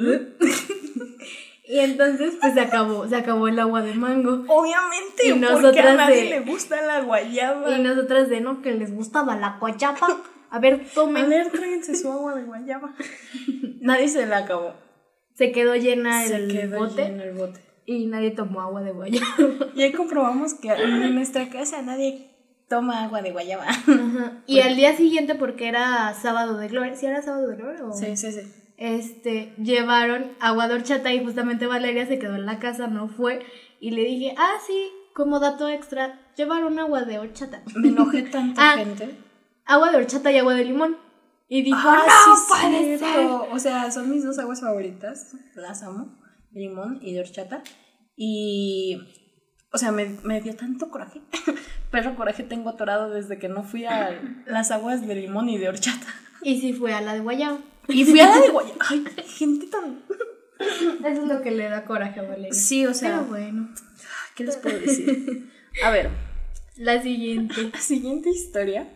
y 1.72 1.80
entonces 1.80 2.34
pues 2.42 2.54
se 2.54 2.60
acabó, 2.62 3.08
se 3.08 3.16
acabó 3.16 3.48
el 3.48 3.58
agua 3.60 3.82
de 3.82 3.94
mango. 3.94 4.44
Obviamente, 4.48 5.26
Y 5.28 5.34
porque 5.34 5.80
a 5.80 5.94
nadie 5.96 6.24
de- 6.24 6.30
le 6.30 6.40
gusta 6.42 6.82
la 6.82 7.02
guayaba. 7.02 7.70
Y 7.78 7.82
nosotras 7.82 8.28
de 8.30 8.42
no, 8.42 8.62
que 8.62 8.74
les 8.74 8.94
gustaba 8.94 9.36
la 9.38 9.58
guayaba. 9.60 9.98
A 10.50 10.60
ver, 10.60 10.82
A 10.86 10.94
tomen. 10.94 11.30
ver, 11.30 11.50
tráiganse 11.50 11.96
su 11.96 12.12
agua 12.12 12.36
de 12.36 12.44
guayaba. 12.44 12.94
Nadie 13.82 14.10
se 14.10 14.26
la 14.26 14.40
acabó. 14.40 14.74
Se 15.36 15.52
quedó 15.54 15.76
llena 15.76 16.24
Se 16.26 16.36
el 16.36 16.52
quedó 16.52 16.80
bote 16.80 17.04
lleno 17.06 17.24
el 17.24 17.32
bote. 17.34 17.62
y 17.86 18.06
nadie 18.08 18.32
tomó 18.32 18.62
agua 18.62 18.82
de 18.82 18.92
guayaba. 18.92 19.26
Y 19.76 19.82
ahí 19.84 19.92
comprobamos 19.94 20.54
que 20.56 20.68
en 20.74 21.16
nuestra 21.16 21.50
casa 21.50 21.82
nadie 21.82 22.28
toma 22.68 23.04
agua 23.06 23.22
de 23.22 23.32
guayaba. 23.32 23.64
Ajá. 23.68 24.44
Y 24.46 24.60
al 24.60 24.76
día 24.76 24.96
siguiente, 24.96 25.36
porque 25.36 25.68
era 25.70 26.14
sábado 26.22 26.58
de 26.58 26.68
gloria, 26.68 26.96
¿sí 26.96 27.06
era 27.06 27.22
sábado 27.22 27.48
de 27.48 27.56
gloria? 27.56 27.86
O? 27.86 27.94
Sí, 27.94 28.16
sí, 28.18 28.32
sí. 28.34 28.42
Este, 28.84 29.54
llevaron 29.62 30.32
agua 30.40 30.68
de 30.68 30.74
horchata 30.74 31.14
y 31.14 31.24
justamente 31.24 31.68
Valeria 31.68 32.08
se 32.08 32.18
quedó 32.18 32.34
en 32.34 32.48
la 32.48 32.58
casa, 32.58 32.88
no 32.88 33.08
fue. 33.08 33.46
Y 33.80 33.92
le 33.92 34.02
dije, 34.02 34.34
ah, 34.40 34.56
sí, 34.66 34.90
como 35.14 35.40
dato 35.40 35.70
extra, 35.70 36.20
llevaron 36.36 36.80
agua 36.80 37.04
de 37.04 37.20
horchata. 37.20 37.62
Me 37.76 37.90
enojé 37.90 38.24
tanta 38.24 38.72
Ah. 38.72 38.78
gente. 38.78 39.16
Agua 39.66 39.92
de 39.92 39.98
horchata 39.98 40.32
y 40.32 40.40
agua 40.40 40.56
de 40.56 40.66
limón. 40.66 40.98
Y 41.48 41.62
dijo, 41.62 41.78
Ah, 41.80 42.06
no 42.08 42.36
sí, 42.36 42.42
puede 42.50 42.98
ser. 42.98 43.28
O 43.52 43.60
sea, 43.60 43.92
son 43.92 44.10
mis 44.10 44.24
dos 44.24 44.40
aguas 44.40 44.62
favoritas. 44.62 45.36
Las 45.54 45.84
amo. 45.84 46.18
De 46.50 46.62
limón 46.62 46.98
y 47.04 47.14
de 47.14 47.20
horchata. 47.20 47.62
Y. 48.16 49.00
O 49.72 49.78
sea, 49.78 49.92
me, 49.92 50.06
me 50.24 50.42
dio 50.42 50.56
tanto 50.56 50.90
coraje. 50.90 51.22
Pero 51.92 52.16
coraje 52.16 52.42
tengo 52.42 52.72
atorado 52.72 53.12
desde 53.12 53.38
que 53.38 53.48
no 53.48 53.64
fui 53.64 53.86
a 53.86 54.20
las 54.48 54.72
aguas 54.72 55.06
de 55.06 55.14
limón 55.14 55.50
y 55.50 55.60
de 55.60 55.70
horchata. 55.70 56.08
Y 56.42 56.60
sí 56.60 56.74
fue 56.74 56.94
a 56.96 57.02
la 57.02 57.14
de 57.14 57.20
guayaba. 57.20 57.60
Y 57.94 58.06
fui 58.06 58.20
a 58.20 58.30
la 58.30 58.40
de 58.40 58.50
guayaba. 58.50 58.78
Ay, 58.90 59.06
gente 59.28 59.68
tan. 59.68 60.04
Eso 61.06 61.22
es 61.24 61.28
lo 61.28 61.42
que 61.42 61.52
le 61.52 61.70
da 61.70 61.86
coraje 61.86 62.20
a 62.20 62.24
Valeria. 62.24 62.54
Sí, 62.54 62.86
o 62.86 62.94
sea. 62.94 63.20
Pero 63.20 63.26
bueno. 63.26 63.70
¿Qué 64.36 64.44
les 64.44 64.58
puedo 64.58 64.80
decir? 64.80 65.52
A 65.84 65.92
ver, 65.92 66.10
La 66.78 67.02
siguiente. 67.02 67.70
la 67.74 67.80
siguiente 67.80 68.30
historia. 68.30 68.88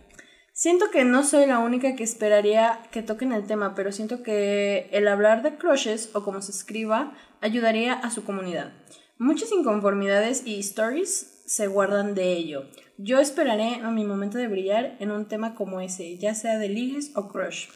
Siento 0.54 0.90
que 0.90 1.04
no 1.04 1.24
soy 1.26 1.48
la 1.48 1.60
única 1.60 1.96
que 1.96 2.04
esperaría 2.06 2.80
que 2.92 3.04
toquen 3.04 3.34
el 3.34 3.46
tema, 3.46 3.76
pero 3.76 3.92
siento 3.92 4.24
que 4.24 4.88
el 4.94 5.08
hablar 5.10 5.44
de 5.44 5.58
crushes 5.58 6.12
o 6.14 6.24
como 6.24 6.42
se 6.42 6.52
escriba 6.52 7.14
ayudaría 7.42 7.94
a 7.94 8.10
su 8.10 8.24
comunidad. 8.24 8.72
Muchas 9.18 9.52
inconformidades 9.52 10.44
y 10.46 10.60
stories 10.60 11.44
se 11.46 11.68
guardan 11.68 12.16
de 12.16 12.34
ello. 12.34 12.70
Yo 12.98 13.20
esperaré 13.20 13.82
a 13.84 13.92
mi 13.92 14.06
momento 14.06 14.38
de 14.38 14.48
brillar 14.48 14.96
en 15.00 15.12
un 15.12 15.26
tema 15.26 15.56
como 15.56 15.82
ese, 15.82 16.18
ya 16.18 16.34
sea 16.34 16.58
de 16.58 16.70
ligues 16.70 17.12
o 17.16 17.28
crush. 17.28 17.68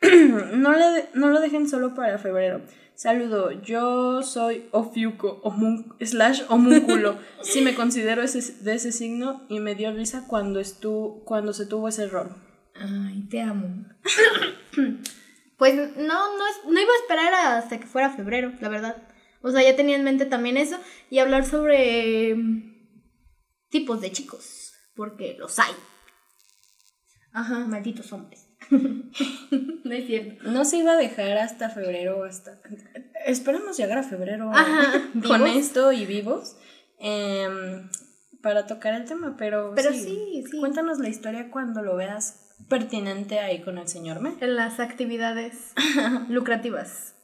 no, 0.54 0.72
le- 0.72 1.08
no 1.14 1.28
lo 1.28 1.40
dejen 1.40 1.68
solo 1.68 1.94
para 1.94 2.18
febrero. 2.18 2.62
Saludo, 2.94 3.52
yo 3.52 4.22
soy 4.22 4.68
Ofiuco, 4.72 5.40
homun- 5.42 5.94
slash 6.04 6.42
homúnculo. 6.48 7.18
Sí 7.42 7.60
me 7.62 7.74
considero 7.74 8.22
ese, 8.22 8.62
de 8.64 8.74
ese 8.74 8.90
signo 8.92 9.46
y 9.48 9.60
me 9.60 9.74
dio 9.76 9.92
risa 9.92 10.24
cuando, 10.26 10.58
estu, 10.60 11.22
cuando 11.24 11.52
se 11.52 11.66
tuvo 11.66 11.88
ese 11.88 12.04
error. 12.04 12.34
Ay, 12.74 13.26
te 13.28 13.40
amo. 13.40 13.86
pues 15.58 15.74
no, 15.76 15.92
no, 15.96 16.44
no 16.70 16.80
iba 16.80 16.92
a 16.92 17.00
esperar 17.02 17.34
hasta 17.58 17.78
que 17.78 17.86
fuera 17.86 18.10
febrero, 18.10 18.52
la 18.60 18.68
verdad. 18.68 18.96
O 19.42 19.50
sea, 19.52 19.62
ya 19.62 19.76
tenía 19.76 19.96
en 19.96 20.02
mente 20.04 20.26
también 20.26 20.56
eso 20.56 20.78
y 21.10 21.20
hablar 21.20 21.44
sobre 21.44 22.34
mm, 22.34 22.90
tipos 23.68 24.00
de 24.00 24.10
chicos, 24.10 24.72
porque 24.96 25.36
los 25.38 25.58
hay. 25.60 25.72
Ajá. 27.32 27.60
Malditos 27.66 28.12
hombres. 28.12 28.47
no 29.84 29.92
es 29.94 30.06
cierto. 30.06 30.50
No 30.50 30.64
se 30.64 30.78
iba 30.78 30.92
a 30.92 30.96
dejar 30.96 31.38
hasta 31.38 31.70
febrero, 31.70 32.24
hasta... 32.24 32.60
Esperamos 33.26 33.76
llegar 33.76 33.98
a 33.98 34.02
febrero 34.02 34.50
Ajá, 34.52 35.02
con 35.26 35.46
esto 35.46 35.92
y 35.92 36.06
vivos 36.06 36.56
em, 36.98 37.88
para 38.42 38.66
tocar 38.66 38.94
el 38.94 39.04
tema, 39.04 39.36
pero, 39.36 39.72
Pero 39.74 39.92
sí, 39.92 40.44
sí. 40.50 40.58
Cuéntanos 40.58 40.98
la 40.98 41.08
historia 41.08 41.50
cuando 41.50 41.82
lo 41.82 41.96
veas 41.96 42.48
pertinente 42.68 43.38
ahí 43.40 43.62
con 43.62 43.78
el 43.78 43.88
señor 43.88 44.20
Me. 44.20 44.34
En 44.40 44.56
las 44.56 44.80
actividades 44.80 45.72
lucrativas. 46.28 47.14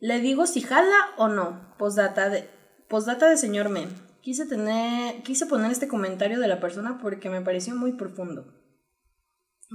Le 0.00 0.20
digo 0.20 0.46
si 0.46 0.60
jala 0.60 0.96
o 1.16 1.28
no. 1.28 1.74
Postdata 1.78 2.28
de, 2.28 2.48
postdata 2.88 3.28
de 3.28 3.36
señor 3.36 3.68
Me. 3.68 3.86
Quise, 4.20 4.46
tener, 4.46 5.22
quise 5.22 5.46
poner 5.46 5.70
este 5.70 5.88
comentario 5.88 6.38
de 6.38 6.48
la 6.48 6.60
persona 6.60 6.98
porque 7.00 7.30
me 7.30 7.40
pareció 7.40 7.74
muy 7.74 7.92
profundo. 7.92 8.57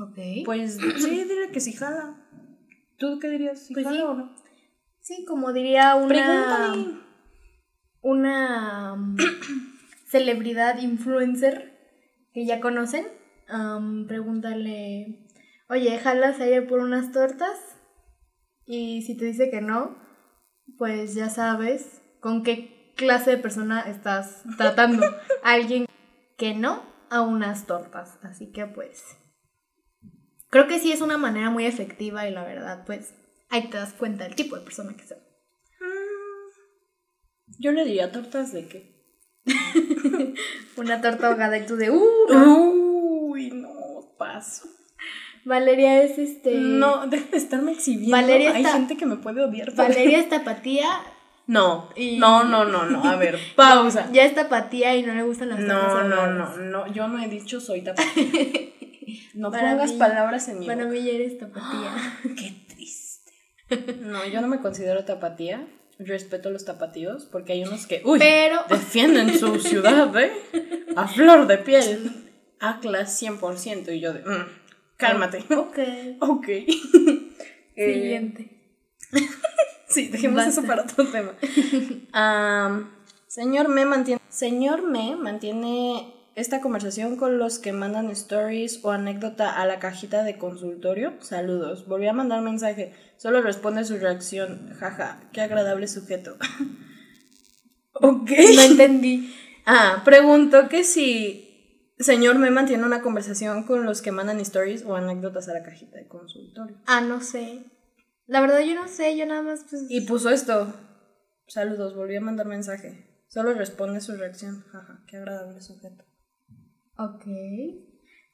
Ok. 0.01 0.45
Pues 0.45 0.77
sí, 0.97 1.23
dile 1.23 1.51
que 1.51 1.59
si 1.59 1.73
jala. 1.73 2.19
¿Tú 2.97 3.19
qué 3.19 3.29
dirías? 3.29 3.65
¿Si 3.65 3.73
Pues 3.73 3.85
jala 3.85 3.97
sí. 3.97 4.03
o 4.03 4.13
no? 4.13 4.35
Sí, 4.99 5.25
como 5.25 5.53
diría 5.53 5.95
una... 5.95 6.07
Pregúntale. 6.07 6.99
una 8.01 8.93
um, 8.93 9.17
celebridad 10.07 10.79
influencer 10.79 11.73
que 12.33 12.45
ya 12.45 12.61
conocen, 12.61 13.07
um, 13.53 14.07
pregúntale, 14.07 15.27
oye, 15.69 15.99
¿jalas 15.99 16.39
a 16.39 16.47
ir 16.47 16.67
por 16.67 16.79
unas 16.79 17.11
tortas? 17.11 17.57
Y 18.65 19.01
si 19.03 19.15
te 19.17 19.25
dice 19.25 19.49
que 19.51 19.61
no, 19.61 19.97
pues 20.77 21.15
ya 21.15 21.29
sabes 21.29 22.01
con 22.19 22.43
qué 22.43 22.93
clase 22.95 23.31
de 23.31 23.37
persona 23.37 23.81
estás 23.81 24.43
tratando. 24.57 25.03
Alguien 25.43 25.85
que 26.37 26.53
no 26.53 26.83
a 27.09 27.21
unas 27.21 27.67
tortas. 27.67 28.19
Así 28.23 28.51
que 28.51 28.65
pues... 28.65 29.03
Creo 30.53 30.67
que 30.67 30.77
sí 30.77 30.91
es 30.91 31.01
una 31.01 31.17
manera 31.17 31.49
muy 31.49 31.65
efectiva 31.65 32.27
y 32.27 32.31
la 32.31 32.43
verdad, 32.43 32.83
pues 32.85 33.11
ahí 33.49 33.69
te 33.71 33.77
das 33.77 33.93
cuenta 33.93 34.25
del 34.25 34.35
tipo 34.35 34.55
de 34.55 34.61
persona 34.61 34.95
que 34.95 35.07
son. 35.07 35.17
Yo 37.57 37.71
le 37.71 37.83
diría 37.85 38.11
tortas 38.11 38.53
de 38.53 38.67
qué. 38.67 38.93
Una 40.77 41.01
torta 41.01 41.27
ahogada 41.29 41.57
y 41.57 41.65
tú 41.65 41.75
de 41.75 41.89
uh. 41.89 43.29
Uy, 43.31 43.49
no, 43.49 43.69
paso. 44.19 44.67
Valeria 45.43 46.03
es 46.03 46.19
este. 46.19 46.53
No, 46.53 47.07
deja 47.07 47.25
de 47.31 47.37
estarme 47.37 47.71
exhibiendo. 47.71 48.15
Valeria 48.15 48.51
Hay 48.53 48.61
está- 48.61 48.73
gente 48.73 48.95
que 48.95 49.07
me 49.07 49.15
puede 49.15 49.43
odiar. 49.43 49.73
Valeria 49.73 50.19
es 50.19 50.29
tapatía. 50.29 50.87
No, 51.47 51.89
Y- 51.95 52.19
no, 52.19 52.43
no, 52.43 52.63
no, 52.65 52.85
no. 52.85 53.03
A 53.03 53.15
ver, 53.15 53.39
pausa. 53.55 54.07
Ya 54.13 54.23
es 54.23 54.35
tapatía 54.35 54.95
y 54.95 55.01
no 55.01 55.15
le 55.15 55.23
gustan 55.23 55.49
las 55.49 55.57
tortas 55.59 56.07
No, 56.07 56.07
no, 56.07 56.27
no, 56.27 56.57
no. 56.57 56.93
Yo 56.93 57.07
no 57.07 57.19
he 57.21 57.27
dicho 57.27 57.59
soy 57.59 57.81
tapatía. 57.83 58.69
No 59.33 59.51
Para 59.51 59.71
pongas 59.71 59.91
mí- 59.93 59.97
palabras 59.97 60.47
en 60.49 60.59
mi 60.59 60.65
Para 60.67 60.83
boca. 60.85 60.95
mí 60.95 61.03
ya 61.03 61.11
eres 61.11 61.37
tapatía. 61.39 62.19
Qué 62.37 62.65
triste. 62.67 63.31
No, 64.01 64.25
yo 64.27 64.41
no 64.41 64.47
me 64.47 64.59
considero 64.59 65.03
tapatía. 65.05 65.67
Respeto 65.99 66.49
a 66.49 66.51
los 66.51 66.65
tapatíos 66.65 67.25
porque 67.31 67.53
hay 67.53 67.63
unos 67.63 67.85
que, 67.87 68.01
uy, 68.03 68.17
Pero- 68.19 68.63
defienden 68.69 69.37
su 69.37 69.59
ciudad, 69.59 70.15
¿eh? 70.19 70.31
A 70.95 71.07
flor 71.07 71.45
de 71.47 71.57
piel. 71.59 72.11
Atlas 72.59 73.21
100%. 73.21 73.95
Y 73.95 73.99
yo 73.99 74.13
de, 74.13 74.19
mm, 74.21 74.45
cálmate. 74.97 75.43
ok. 75.55 75.77
Ok. 76.19 76.47
Eh, 77.75 77.93
Siguiente. 77.93 78.49
sí, 79.87 80.07
dejemos 80.09 80.37
Basta. 80.37 80.51
eso 80.51 80.63
para 80.67 80.83
otro 80.83 81.05
tema. 81.07 81.33
Am, 82.11 82.91
señor 83.27 83.67
me 83.69 83.85
mantiene. 83.85 84.21
Señor 84.29 84.81
me 84.83 85.15
mantiene 85.15 86.13
esta 86.35 86.61
conversación 86.61 87.15
con 87.15 87.37
los 87.37 87.59
que 87.59 87.73
mandan 87.73 88.09
stories 88.09 88.83
o 88.83 88.91
anécdota 88.91 89.61
a 89.61 89.65
la 89.65 89.79
cajita 89.79 90.23
de 90.23 90.37
consultorio. 90.37 91.13
Saludos. 91.21 91.87
Volví 91.87 92.07
a 92.07 92.13
mandar 92.13 92.41
mensaje. 92.41 92.93
Solo 93.17 93.41
responde 93.41 93.85
su 93.85 93.97
reacción. 93.97 94.73
Jaja, 94.79 95.29
qué 95.31 95.41
agradable 95.41 95.87
sujeto. 95.87 96.37
ok. 97.93 98.31
No 98.55 98.61
entendí. 98.61 99.33
Ah, 99.65 100.01
pregunto 100.03 100.69
que 100.69 100.83
si 100.83 101.93
señor 101.99 102.37
me 102.39 102.49
mantiene 102.49 102.83
una 102.83 103.01
conversación 103.01 103.63
con 103.63 103.85
los 103.85 104.01
que 104.01 104.11
mandan 104.11 104.39
stories 104.39 104.83
o 104.85 104.95
anécdotas 104.95 105.47
a 105.49 105.53
la 105.53 105.63
cajita 105.63 105.97
de 105.97 106.07
consultorio. 106.07 106.81
Ah, 106.85 107.01
no 107.01 107.21
sé. 107.21 107.65
La 108.25 108.41
verdad 108.41 108.61
yo 108.61 108.73
no 108.75 108.87
sé, 108.87 109.17
yo 109.17 109.25
nada 109.25 109.41
más 109.41 109.65
pues... 109.69 109.85
Y 109.89 110.01
puso 110.01 110.29
esto. 110.29 110.73
Saludos, 111.47 111.95
volví 111.95 112.15
a 112.15 112.21
mandar 112.21 112.47
mensaje. 112.47 113.25
Solo 113.27 113.53
responde 113.53 114.01
su 114.01 114.15
reacción. 114.15 114.63
Jaja, 114.71 115.03
qué 115.07 115.17
agradable 115.17 115.61
sujeto. 115.61 116.03
Ok. 116.97 117.25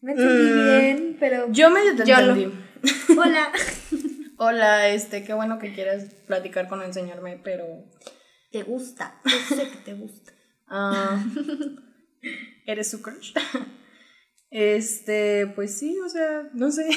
No 0.02 0.12
entendí 0.12 0.52
Mm. 0.52 0.64
bien, 0.64 1.18
pero... 1.20 1.52
Yo 1.52 1.70
medio 1.70 1.96
te 1.96 2.06
Yo 2.06 2.22
lo- 2.22 2.34
entendí. 2.34 2.58
Hola. 3.18 3.52
Hola, 4.38 4.88
este, 4.90 5.24
qué 5.26 5.34
bueno 5.34 5.60
que 5.60 5.74
quieras 5.74 6.06
platicar 6.26 6.70
con 6.70 6.82
enseñarme, 6.82 7.40
pero. 7.44 7.66
Te 8.52 8.64
gusta. 8.64 9.20
Yo 9.26 9.56
sé 9.56 9.70
que 9.70 9.78
te 9.84 9.94
gusta. 9.96 10.32
ah, 10.68 11.22
¿Eres 12.66 12.90
su 12.90 13.02
crush? 13.02 13.34
Este, 14.50 15.48
pues 15.56 15.78
sí, 15.78 15.98
o 16.00 16.10
sea, 16.10 16.50
no 16.54 16.72
sé. 16.72 16.90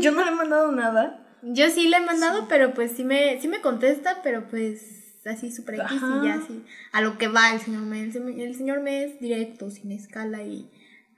Yo 0.00 0.12
no 0.12 0.24
le 0.24 0.30
he 0.30 0.34
mandado 0.34 0.72
nada. 0.72 1.38
Yo 1.42 1.68
sí 1.70 1.88
le 1.88 1.98
he 1.98 2.00
mandado, 2.00 2.48
pero 2.48 2.72
pues 2.74 2.92
sí 2.92 3.04
me, 3.04 3.40
sí 3.40 3.48
me 3.48 3.60
contesta, 3.60 4.20
pero 4.22 4.48
pues 4.48 5.18
así 5.26 5.52
súper 5.52 5.76
X 5.76 5.92
y 5.92 6.26
ya 6.26 6.34
así. 6.34 6.64
A 6.92 7.00
lo 7.02 7.18
que 7.18 7.28
va 7.28 7.52
el 7.52 7.60
señor 7.60 7.82
me. 7.82 8.02
El, 8.02 8.12
se- 8.12 8.18
el 8.44 8.54
señor 8.56 8.80
me 8.80 9.04
es 9.04 9.20
directo, 9.20 9.70
sin 9.70 9.92
escala 9.92 10.42
y 10.42 10.70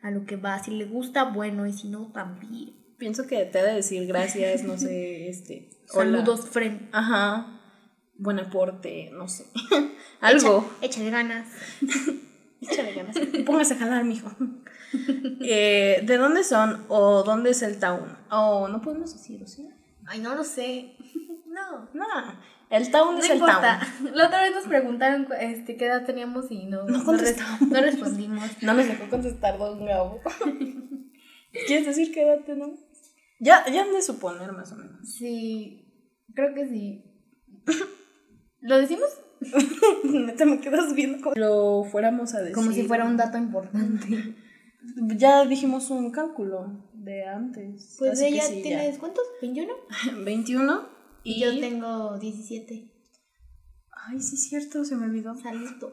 a 0.02 0.10
lo 0.10 0.24
que 0.24 0.36
va. 0.36 0.62
Si 0.62 0.70
le 0.70 0.84
gusta, 0.86 1.24
bueno, 1.24 1.66
y 1.66 1.72
si 1.72 1.88
no, 1.88 2.10
también. 2.12 2.74
Pienso 2.98 3.26
que 3.26 3.44
te 3.46 3.58
ha 3.60 3.64
de 3.64 3.74
decir 3.76 4.06
gracias, 4.06 4.62
no 4.62 4.76
sé, 4.76 5.28
este. 5.28 5.70
hola. 5.94 6.18
Saludos, 6.18 6.48
friend. 6.50 6.88
Ajá. 6.92 7.56
Buen 8.16 8.38
aporte, 8.38 9.10
no 9.12 9.26
sé. 9.28 9.46
Algo. 10.20 10.68
Echa- 10.82 10.86
échale 10.86 11.10
ganas. 11.10 11.48
Échale 12.60 12.92
ganas. 12.92 13.16
Póngase 13.46 13.74
a 13.74 13.78
jalar, 13.78 14.04
mijo. 14.04 14.30
Eh, 15.42 16.02
¿De 16.04 16.16
dónde 16.16 16.42
son 16.42 16.84
o 16.88 17.22
dónde 17.22 17.50
es 17.50 17.62
el 17.62 17.78
town? 17.78 18.18
Oh, 18.28 18.66
no 18.66 18.80
podemos 18.82 19.12
decir, 19.12 19.40
¿o 19.40 19.46
sí? 19.46 19.68
Ay, 20.04 20.18
no 20.18 20.34
lo 20.34 20.42
sé. 20.42 20.96
No. 21.46 21.88
No, 21.94 22.04
el 22.70 22.90
town 22.90 23.14
No 23.14 23.20
es 23.20 23.28
el 23.30 23.36
importa. 23.38 23.80
town. 23.98 24.10
La 24.14 24.26
otra 24.26 24.42
vez 24.42 24.54
nos 24.54 24.66
preguntaron 24.66 25.26
este, 25.40 25.76
qué 25.76 25.86
edad 25.86 26.04
teníamos 26.06 26.50
y 26.50 26.66
no, 26.66 26.84
No 26.84 27.04
contestamos. 27.04 27.62
no 27.62 27.80
respondimos. 27.80 28.62
No 28.62 28.74
nos 28.74 28.86
dejó 28.86 29.08
contestar 29.10 29.58
Don 29.58 29.84
Gabo. 29.84 30.20
¿Quieres 31.66 31.86
decir 31.86 32.12
qué 32.12 32.22
edad 32.22 32.40
tenemos? 32.46 32.78
Ya, 33.40 33.64
ya 33.70 33.82
han 33.82 33.92
de 33.92 34.02
suponer 34.02 34.52
más 34.52 34.70
o 34.72 34.76
menos. 34.76 35.08
Sí, 35.08 35.84
creo 36.34 36.54
que 36.54 36.68
sí. 36.68 37.04
¿Lo 38.60 38.78
decimos? 38.78 39.08
Neta, 40.04 40.44
me 40.44 40.60
quedas 40.60 40.94
viendo 40.94 41.22
como 41.22 41.34
lo 41.34 41.84
fuéramos 41.84 42.34
a 42.34 42.40
decir. 42.40 42.54
Como 42.54 42.72
si 42.72 42.82
fuera 42.84 43.04
un 43.06 43.16
dato 43.16 43.38
importante. 43.38 44.34
Ya 45.16 45.44
dijimos 45.46 45.90
un 45.90 46.10
cálculo 46.10 46.88
de 46.92 47.24
antes. 47.26 47.96
Pues 47.98 48.20
ella 48.20 48.42
sí, 48.42 48.56
ya. 48.56 48.62
tienes, 48.62 48.98
¿cuántos? 48.98 49.24
¿21? 49.42 49.66
21 50.24 50.99
y 51.24 51.40
yo 51.40 51.58
tengo 51.58 52.18
17. 52.18 52.90
Ay, 54.08 54.20
sí 54.20 54.34
es 54.36 54.48
cierto, 54.48 54.84
se 54.84 54.96
me 54.96 55.04
olvidó. 55.06 55.36
Saludos. 55.36 55.92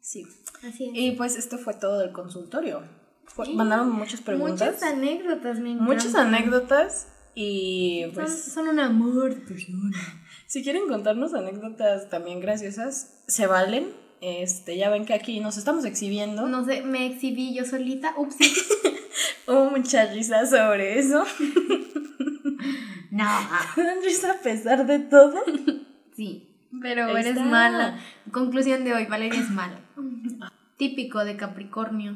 Sí. 0.00 0.24
Así 0.66 0.84
es. 0.86 0.90
Y 0.94 1.10
pues 1.12 1.36
esto 1.36 1.58
fue 1.58 1.74
todo 1.74 1.98
del 1.98 2.12
consultorio. 2.12 2.82
Fue- 3.26 3.52
mandaron 3.54 3.90
muchas 3.92 4.20
preguntas. 4.22 4.74
Muchas 4.74 4.82
anécdotas, 4.82 5.60
me 5.60 5.74
muchas 5.74 6.06
encantan. 6.06 6.34
anécdotas 6.34 7.08
y 7.34 8.06
pues 8.14 8.44
son 8.44 8.68
un 8.68 8.80
amor 8.80 9.44
persona. 9.46 9.96
si 10.46 10.62
quieren 10.62 10.88
contarnos 10.88 11.34
anécdotas 11.34 12.08
también 12.08 12.40
graciosas, 12.40 13.22
se 13.28 13.46
valen. 13.46 13.92
Este, 14.20 14.76
ya 14.76 14.88
ven 14.90 15.04
que 15.04 15.14
aquí 15.14 15.38
nos 15.38 15.58
estamos 15.58 15.84
exhibiendo. 15.84 16.48
No 16.48 16.64
sé, 16.64 16.82
me 16.82 17.06
exhibí 17.06 17.54
yo 17.54 17.64
solita. 17.64 18.14
Ups. 18.16 18.36
Hubo 19.46 19.70
mucha 19.70 20.06
risa 20.06 20.44
sobre 20.46 20.98
eso. 20.98 21.22
No. 23.18 23.24
Dan 23.84 23.98
risa 24.04 24.32
a 24.32 24.40
pesar 24.40 24.86
de 24.86 24.98
todo. 25.00 25.34
Sí, 26.16 26.50
pero 26.82 27.04
Ahí 27.04 27.12
eres 27.12 27.26
está. 27.36 27.44
mala. 27.44 27.96
Conclusión 28.32 28.82
de 28.82 28.92
hoy, 28.92 29.06
Valeria 29.06 29.38
es 29.40 29.50
mala. 29.50 29.78
Típico 30.76 31.24
de 31.24 31.36
Capricornio. 31.36 32.14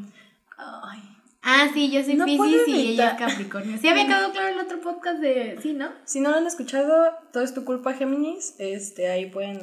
Ay, 0.59 1.01
Ah, 1.45 1.69
sí, 1.73 1.89
yo 1.91 2.03
soy 2.03 2.15
No 2.15 2.25
puedo 2.37 2.67
y 2.67 2.89
ella 2.89 3.11
es. 3.11 3.19
Capricornio. 3.19 3.79
Sí, 3.79 3.87
había 3.87 4.07
quedado 4.09 4.33
claro 4.33 4.49
el 4.49 4.59
otro 4.59 4.81
podcast 4.81 5.21
de. 5.21 5.59
Sí, 5.63 5.73
¿no? 5.75 5.91
si 6.05 6.19
no 6.21 6.31
lo 6.31 6.37
han 6.39 6.47
escuchado, 6.49 7.13
todo 7.33 7.45
es 7.45 7.55
tu 7.55 7.65
culpa, 7.65 7.95
Géminis. 7.95 8.57
Este, 8.59 9.09
ahí 9.09 9.27
pueden 9.27 9.59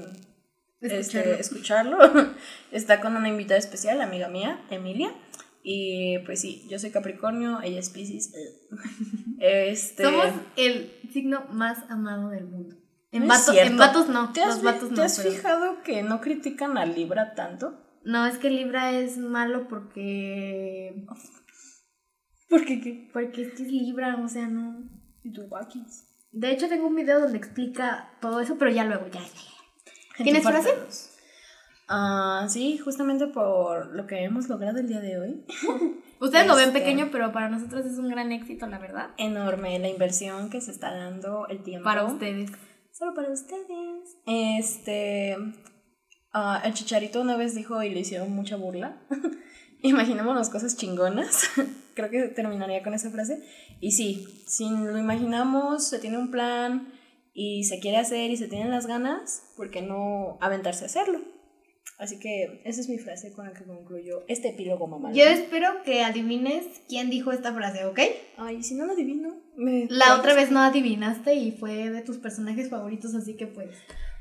Escucharlo. 0.82 1.32
este, 1.32 1.42
escucharlo. 1.42 1.98
Está 2.72 3.02
con 3.02 3.18
una 3.18 3.28
invitada 3.28 3.58
especial, 3.60 4.00
amiga 4.02 4.30
mía, 4.30 4.62
Emilia. 4.70 5.12
Y 5.72 6.17
pues 6.26 6.41
sí, 6.41 6.65
yo 6.67 6.80
soy 6.80 6.89
Capricornio, 6.89 7.61
ella 7.61 7.80
es 7.80 7.89
Pisces. 7.91 8.34
Este, 9.39 10.03
Somos 10.03 10.26
el 10.57 10.91
signo 11.13 11.45
más 11.51 11.78
amado 11.91 12.30
del 12.30 12.45
mundo. 12.45 12.76
En, 13.11 13.22
No 13.28 13.28
vato- 13.30 13.53
en 13.53 13.78
vatos 13.78 14.09
no. 14.09 14.34
¿Te 14.34 14.41
has, 14.41 14.55
Los 14.55 14.63
vatos 14.63 14.89
¿te 14.89 14.95
no. 14.95 15.03
has 15.03 15.17
pero- 15.20 15.32
fijado 15.32 15.82
que 15.84 16.01
no 16.03 16.20
critican 16.22 16.78
a 16.78 16.86
Libra 16.86 17.36
tanto? 17.36 17.80
No, 18.03 18.26
es 18.26 18.38
que 18.39 18.49
Libra 18.49 18.91
es 18.99 19.17
malo 19.20 19.67
porque. 19.70 21.05
Porque 22.49 22.82
qué? 22.82 23.09
Porque 23.13 23.43
es 23.43 23.53
que 23.53 23.63
es 23.63 23.72
Libra, 23.72 24.17
o 24.24 24.28
sea, 24.28 24.47
no. 24.47 24.89
Y 25.24 25.32
tú, 25.32 25.43
Wakis. 25.43 26.05
De 26.32 26.51
hecho, 26.51 26.67
tengo 26.67 26.88
un 26.88 26.95
video 26.95 27.20
donde 27.20 27.38
explica 27.38 28.17
todo 28.22 28.39
eso, 28.41 28.57
pero 28.57 28.72
ya 28.72 28.84
luego, 28.86 29.05
ya, 29.07 29.22
ya. 29.22 29.30
En 30.17 30.24
¿Tienes 30.24 30.43
frase? 30.43 30.74
Ah, 31.90 32.46
sí, 32.48 32.78
justamente 32.78 33.26
por 33.28 33.88
lo 33.96 34.06
que 34.06 34.24
hemos 34.24 34.48
logrado 34.48 34.78
el 34.80 34.88
día 34.88 35.00
de 35.00 35.20
hoy. 35.20 35.46
Ustedes 36.22 36.46
lo 36.48 36.56
ven 36.56 36.68
Este. 36.68 36.80
pequeño, 36.80 37.10
pero 37.12 37.32
para 37.32 37.50
nosotros 37.50 37.86
es 37.86 37.98
un 37.98 38.10
gran 38.10 38.32
éxito, 38.32 38.68
la 38.68 38.78
verdad. 38.78 39.10
Enorme 39.18 39.80
la 39.80 39.90
inversión 39.90 40.50
que 40.50 40.62
se 40.62 40.72
está 40.72 40.94
dando, 40.94 41.48
el 41.48 41.64
tiempo. 41.64 41.86
Para 41.86 42.04
ustedes. 42.06 42.52
Solo 42.92 43.14
para 43.16 43.32
ustedes. 43.32 44.18
Este. 44.28 45.36
ah, 46.34 46.62
el 46.64 46.74
chicharito 46.74 47.22
una 47.22 47.38
vez 47.38 47.56
dijo 47.56 47.82
y 47.82 47.90
le 47.90 48.02
hicieron 48.02 48.32
mucha 48.36 48.56
burla. 48.56 49.02
Imaginémonos 49.82 50.50
cosas 50.50 50.76
chingonas. 50.78 51.50
Creo 51.96 52.10
que 52.12 52.28
terminaría 52.28 52.84
con 52.84 52.94
esa 52.94 53.10
frase. 53.10 53.42
Y 53.80 53.92
sí, 53.94 54.28
si 54.48 54.70
lo 54.70 54.98
imaginamos, 54.98 55.88
se 55.88 56.00
tiene 56.00 56.18
un 56.18 56.30
plan 56.30 56.94
y 57.34 57.64
se 57.64 57.80
quiere 57.80 57.98
hacer 57.98 58.30
y 58.30 58.38
se 58.38 58.48
tienen 58.48 58.70
las 58.72 58.86
ganas, 58.86 59.54
¿por 59.56 59.72
qué 59.72 59.82
no 59.82 60.38
aventarse 60.42 60.84
a 60.84 60.88
hacerlo? 60.88 61.20
Así 62.00 62.18
que 62.18 62.62
esa 62.64 62.80
es 62.80 62.88
mi 62.88 62.97
frase 62.97 63.34
con 63.34 63.45
la 63.45 63.52
que 63.54 63.66
concluyo 63.66 64.24
este 64.30 64.50
epílogo 64.50 64.88
mamá. 64.88 65.12
Yo 65.12 65.26
espero 65.26 65.84
que 65.84 66.02
adivines 66.02 66.66
quién 66.88 67.10
dijo 67.10 67.34
esta 67.34 67.54
frase, 67.54 67.84
¿ok? 67.86 68.00
Ay, 68.38 68.64
si 68.64 68.74
no 68.76 68.86
lo 68.86 68.93
adivino. 68.93 69.36
me- 69.58 69.86
La 69.89 70.16
otra 70.16 70.34
vez 70.34 70.50
no 70.50 70.62
adivinaste 70.62 71.34
y 71.34 71.52
fue 71.52 71.89
de 71.89 72.02
tus 72.02 72.18
personajes 72.18 72.70
favoritos, 72.70 73.14
así 73.16 73.36
que 73.36 73.47
pues. 73.47 73.70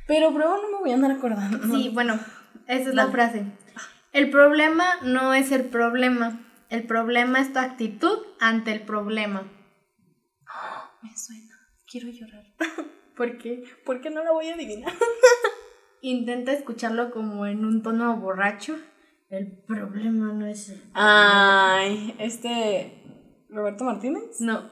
Pero, 0.08 0.32
bro, 0.32 0.60
no 0.60 0.70
me 0.72 0.78
voy 0.78 0.90
a 0.90 0.94
andar 0.94 1.12
acordando. 1.12 1.58
Sí, 1.76 1.90
bueno, 1.90 2.14
esa 2.66 2.88
es 2.88 2.94
la 2.96 3.08
frase. 3.08 3.44
El 4.12 4.30
problema 4.30 4.84
no 5.02 5.32
es 5.32 5.52
el 5.52 5.64
problema. 5.66 6.44
El 6.70 6.82
problema 6.84 7.40
es 7.40 7.52
tu 7.52 7.60
actitud 7.60 8.18
ante 8.40 8.72
el 8.72 8.80
problema. 8.82 9.42
Me 11.02 11.16
suena. 11.16 11.54
Quiero 11.88 12.08
llorar. 12.08 12.44
¿Por 13.16 13.38
qué? 13.38 13.62
¿Por 13.86 14.00
qué 14.00 14.10
no 14.10 14.24
la 14.24 14.32
voy 14.32 14.48
a 14.48 14.54
adivinar? 14.54 14.92
Intenta 16.02 16.52
escucharlo 16.52 17.10
como 17.10 17.46
en 17.46 17.64
un 17.64 17.82
tono 17.82 18.16
borracho 18.18 18.76
El 19.30 19.58
problema 19.66 20.32
no 20.32 20.46
es. 20.46 20.74
Ay, 20.94 22.14
este. 22.18 23.02
¿Roberto 23.48 23.84
Martínez? 23.84 24.40
No. 24.40 24.70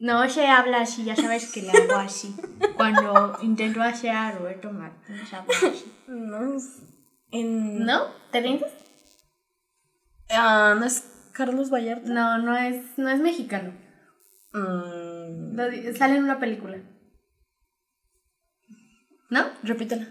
No 0.00 0.28
se 0.28 0.46
habla 0.46 0.82
así, 0.82 1.04
ya 1.04 1.16
sabes 1.16 1.50
que 1.52 1.62
le 1.62 1.70
hago 1.72 1.94
así. 1.96 2.34
Cuando 2.76 3.36
intento 3.42 3.82
hacer 3.82 4.10
a 4.10 4.30
Roberto 4.32 4.72
Martínez, 4.72 5.32
hablo 5.32 5.52
así. 5.52 5.92
No. 6.08 6.56
es- 6.56 6.82
En... 7.30 7.84
¿No? 7.84 8.04
¿Te 8.32 8.40
rindes? 8.40 8.72
Ah, 10.30 10.74
¿No 10.78 10.84
es 10.86 11.30
Carlos 11.32 11.70
Vallarta? 11.70 12.08
No, 12.08 12.38
no 12.38 12.56
es, 12.56 12.96
no 12.98 13.08
es 13.10 13.20
mexicano. 13.20 13.72
Mm, 14.52 15.56
sale 15.96 16.16
en 16.16 16.24
una 16.24 16.38
película. 16.38 16.78
¿No? 19.30 19.44
repítela. 19.62 20.06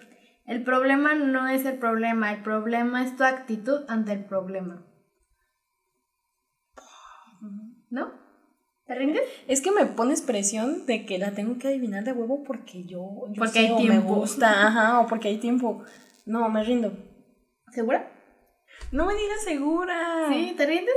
El 0.47 0.63
problema 0.63 1.13
no 1.13 1.47
es 1.47 1.65
el 1.65 1.77
problema, 1.77 2.31
el 2.33 2.41
problema 2.41 3.03
es 3.03 3.15
tu 3.15 3.23
actitud 3.25 3.81
ante 3.89 4.13
el 4.13 4.23
problema. 4.25 4.83
¿No? 7.89 8.11
¿Te 8.85 8.95
rindes? 8.95 9.21
Es 9.47 9.61
que 9.61 9.71
me 9.71 9.85
pones 9.85 10.21
presión 10.21 10.85
de 10.85 11.05
que 11.05 11.17
la 11.17 11.31
tengo 11.31 11.57
que 11.59 11.67
adivinar 11.67 12.05
de 12.05 12.13
huevo 12.13 12.43
porque 12.43 12.85
yo, 12.85 13.25
yo 13.27 13.33
Porque 13.35 13.51
sé 13.51 13.59
hay 13.59 13.71
o 13.71 13.77
tiempo. 13.77 13.93
me 13.93 13.99
gusta, 14.19 14.67
ajá, 14.67 15.01
o 15.01 15.07
porque 15.07 15.27
hay 15.27 15.37
tiempo. 15.37 15.83
No, 16.25 16.47
me 16.49 16.63
rindo. 16.63 16.93
¿Segura? 17.71 18.09
No 18.93 19.05
me 19.05 19.13
digas 19.15 19.43
segura. 19.43 20.27
¿Sí? 20.29 20.53
¿Te 20.55 20.65
rindes? 20.65 20.95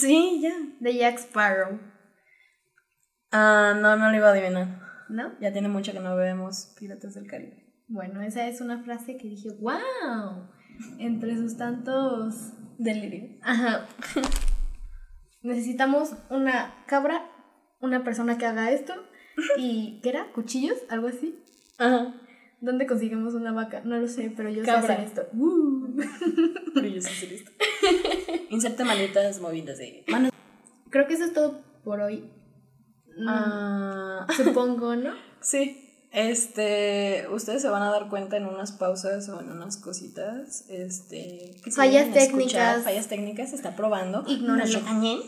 Sí, 0.00 0.40
ya. 0.42 0.52
De 0.80 0.96
Jack 0.96 1.18
Sparrow. 1.18 1.78
Ah, 3.30 3.74
no, 3.80 3.96
no 3.96 4.10
lo 4.10 4.16
iba 4.16 4.26
a 4.28 4.32
adivinar. 4.32 4.80
¿No? 5.08 5.38
Ya 5.40 5.52
tiene 5.52 5.68
mucho 5.68 5.92
que 5.92 6.00
no 6.00 6.16
vemos 6.16 6.74
Piratas 6.78 7.14
del 7.14 7.28
Caribe. 7.28 7.67
Bueno, 7.88 8.22
esa 8.22 8.46
es 8.48 8.60
una 8.60 8.82
frase 8.82 9.16
que 9.16 9.28
dije, 9.28 9.48
wow. 9.60 10.48
Entre 10.98 11.36
sus 11.36 11.56
tantos... 11.56 12.52
Delirio. 12.78 13.38
Ajá. 13.42 13.86
Necesitamos 15.42 16.12
una 16.30 16.84
cabra, 16.86 17.22
una 17.80 18.04
persona 18.04 18.38
que 18.38 18.46
haga 18.46 18.70
esto 18.70 18.92
y 19.56 20.00
¿qué 20.02 20.10
era? 20.10 20.30
¿Cuchillos? 20.32 20.78
¿Algo 20.88 21.08
así? 21.08 21.38
Ajá. 21.78 22.14
¿Dónde 22.60 22.86
conseguimos 22.86 23.34
una 23.34 23.52
vaca? 23.52 23.82
No 23.84 23.96
lo 23.98 24.08
sé, 24.08 24.32
pero 24.36 24.50
yo 24.50 24.64
Cabra. 24.64 24.82
sé 24.86 24.92
hacer 24.92 25.04
esto. 25.06 25.22
Uh. 25.32 25.96
Pero 26.74 26.86
yo 26.88 27.00
sí 27.00 27.08
estoy 27.12 27.28
lista. 27.30 27.52
Inserte 28.50 28.84
manitas 28.84 29.40
movidas 29.40 29.78
de 29.78 30.04
manos. 30.08 30.32
Creo 30.90 31.06
que 31.06 31.14
eso 31.14 31.24
es 31.24 31.32
todo 31.32 31.62
por 31.84 32.00
hoy. 32.00 32.24
Mm, 33.16 33.28
Ah, 33.28 34.26
Supongo, 34.36 34.96
¿no? 34.96 35.12
sí. 35.40 35.87
Este, 36.10 37.26
ustedes 37.30 37.60
se 37.62 37.68
van 37.68 37.82
a 37.82 37.90
dar 37.90 38.08
cuenta 38.08 38.36
en 38.36 38.46
unas 38.46 38.72
pausas 38.72 39.28
o 39.28 39.40
en 39.40 39.50
unas 39.52 39.76
cositas, 39.76 40.64
este, 40.70 41.56
que 41.62 41.70
Fallas 41.70 42.08
escuchar, 42.08 42.28
técnicas. 42.28 42.84
fallas 42.84 43.08
técnicas, 43.08 43.50
se 43.50 43.56
está 43.56 43.76
probando. 43.76 44.24
Regañen. 44.24 45.20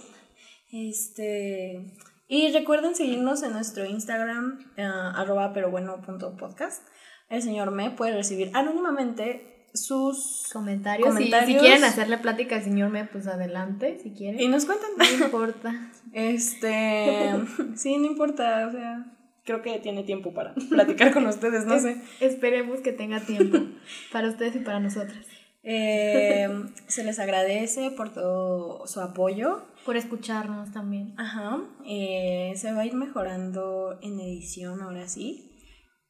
Este, 0.72 1.92
y 2.28 2.50
recuerden 2.52 2.94
seguirnos 2.94 3.42
en 3.42 3.52
nuestro 3.52 3.84
Instagram, 3.84 4.60
eh, 4.76 4.82
arroba 4.82 5.52
pero 5.52 5.70
bueno 5.70 6.00
punto 6.00 6.36
podcast. 6.36 6.82
El 7.28 7.42
señor 7.42 7.70
Me 7.70 7.90
puede 7.90 8.12
recibir 8.14 8.50
anónimamente 8.54 9.68
sus 9.74 10.48
Comentarios. 10.52 11.08
Si- 11.14 11.24
Si, 11.24 11.30
Comentarios. 11.30 11.62
quieren 11.62 11.84
hacerle 11.84 12.18
plática 12.18 12.56
al 12.56 12.64
señor 12.64 12.90
Me, 12.90 13.04
pues 13.04 13.26
adelante, 13.26 13.98
si 14.02 14.12
quieren. 14.12 14.40
y 14.40 14.48
nos 14.48 14.64
cuentan. 14.64 14.90
No 14.98 15.24
importa. 15.26 15.92
Este, 16.12 17.30
sí, 17.76 17.96
no 17.98 18.06
importa, 18.06 18.66
o 18.68 18.72
sea, 18.72 19.06
creo 19.45 19.62
que 19.62 19.78
tiene 19.78 20.03
tiempo 20.03 20.32
para 20.34 20.55
platicar 20.70 21.12
con 21.12 21.26
ustedes, 21.26 21.66
no 21.66 21.78
sé. 21.78 22.01
Esperemos 22.20 22.80
que 22.80 22.93
tenga 22.93 23.20
tiempo 23.20 23.59
para 24.12 24.28
ustedes 24.28 24.57
y 24.57 24.61
para 24.61 24.80
nosotras. 24.80 25.26
Eh, 25.62 26.49
se 26.86 27.05
les 27.05 27.18
agradece 27.18 27.91
por 27.91 28.12
todo 28.14 28.86
su 28.86 29.01
apoyo. 29.01 29.62
Por 29.84 29.97
escucharnos 29.97 30.72
también. 30.72 31.14
Ajá. 31.18 31.61
eh, 31.86 32.53
se 32.57 32.72
va 32.72 32.80
a 32.82 32.86
ir 32.86 32.95
mejorando 32.95 33.99
en 34.03 34.20
edición 34.20 34.80
ahora 34.82 35.07
sí. 35.09 35.47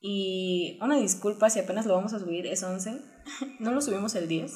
Y 0.00 0.78
una 0.80 0.96
disculpa 0.96 1.50
si 1.50 1.58
apenas 1.58 1.84
lo 1.86 1.94
vamos 1.94 2.12
a 2.14 2.18
subir, 2.20 2.46
es 2.46 2.62
11. 2.62 3.00
No 3.60 3.72
lo 3.72 3.80
subimos 3.80 4.14
el 4.14 4.28
10. 4.28 4.52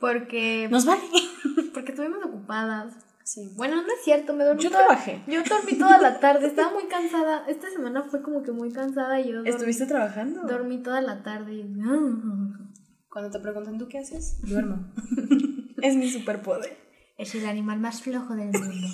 Porque, 0.00 0.68
Nos 0.70 0.86
vale. 0.86 1.02
porque 1.74 1.92
estuvimos 1.92 2.24
ocupadas. 2.24 2.94
Sí. 3.32 3.48
Bueno, 3.56 3.76
no 3.76 3.86
es 3.92 4.02
cierto, 4.02 4.32
me 4.34 4.42
dormí 4.42 4.60
Yo 4.60 4.70
toda- 4.70 4.86
trabajé. 4.88 5.22
Yo 5.28 5.40
dormí 5.44 5.78
toda 5.78 5.98
la 5.98 6.18
tarde, 6.18 6.46
estaba 6.48 6.72
muy 6.72 6.86
cansada. 6.88 7.44
Esta 7.46 7.70
semana 7.70 8.02
fue 8.10 8.22
como 8.22 8.42
que 8.42 8.50
muy 8.50 8.72
cansada 8.72 9.20
y 9.20 9.28
yo 9.28 9.34
dormí, 9.36 9.50
¿Estuviste 9.50 9.86
trabajando? 9.86 10.42
dormí 10.48 10.82
toda 10.82 11.00
la 11.00 11.22
tarde. 11.22 11.54
y- 11.54 11.72
Cuando 13.08 13.30
te 13.30 13.38
preguntan, 13.38 13.78
¿tú 13.78 13.86
qué 13.86 13.98
haces? 13.98 14.40
Duermo. 14.42 14.92
es 15.82 15.94
mi 15.94 16.10
superpoder. 16.10 16.76
Es 17.18 17.32
el 17.36 17.46
animal 17.46 17.78
más 17.78 18.02
flojo 18.02 18.34
del 18.34 18.50
mundo. 18.50 18.88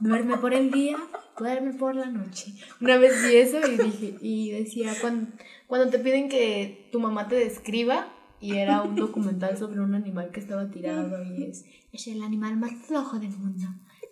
Duerme 0.00 0.36
por 0.36 0.52
el 0.52 0.70
día, 0.70 0.98
duerme 1.38 1.72
por 1.72 1.94
la 1.94 2.06
noche. 2.10 2.52
Una 2.80 2.98
vez 2.98 3.14
vi 3.26 3.36
eso 3.36 3.58
y 3.66 3.76
dije, 3.78 4.16
y 4.20 4.50
decía, 4.50 4.92
cuando, 5.00 5.30
cuando 5.66 5.88
te 5.88 5.98
piden 5.98 6.28
que 6.28 6.88
tu 6.92 7.00
mamá 7.00 7.26
te 7.28 7.36
describa, 7.36 8.06
y 8.44 8.58
era 8.58 8.82
un 8.82 8.94
documental 8.94 9.56
sobre 9.56 9.80
un 9.80 9.94
animal 9.94 10.30
que 10.30 10.38
estaba 10.38 10.70
tirado 10.70 11.24
y 11.24 11.44
es, 11.44 11.64
es 11.92 12.06
el 12.08 12.22
animal 12.22 12.58
más 12.58 12.72
flojo 12.86 13.18
del 13.18 13.30
mundo. 13.30 13.64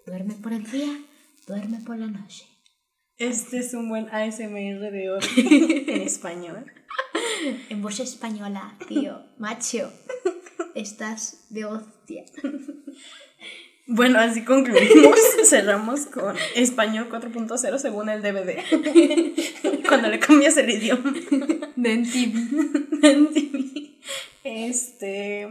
Duerme 0.06 0.32
por 0.36 0.54
el 0.54 0.64
día, 0.64 0.98
duerme 1.46 1.80
por 1.84 1.98
la 1.98 2.06
noche. 2.06 2.46
Este 3.18 3.58
es 3.58 3.74
un 3.74 3.90
buen 3.90 4.08
ASMR 4.08 4.90
de 4.90 5.10
hoy 5.10 5.84
en 5.86 6.00
español. 6.00 6.64
En 7.68 7.82
voz 7.82 8.00
española, 8.00 8.78
tío, 8.88 9.22
macho, 9.36 9.92
estás 10.74 11.44
de 11.50 11.66
hostia. 11.66 12.24
Bueno, 13.86 14.18
así 14.18 14.44
concluimos. 14.44 15.18
Cerramos 15.44 16.06
con 16.06 16.36
español 16.54 17.10
4.0 17.10 17.78
según 17.78 18.08
el 18.08 18.22
DVD. 18.22 18.62
Cuando 19.86 20.08
le 20.08 20.18
cambias 20.18 20.56
el 20.56 20.70
idioma. 20.70 21.12
De 21.76 21.98
TV. 21.98 23.91
Este. 24.44 25.48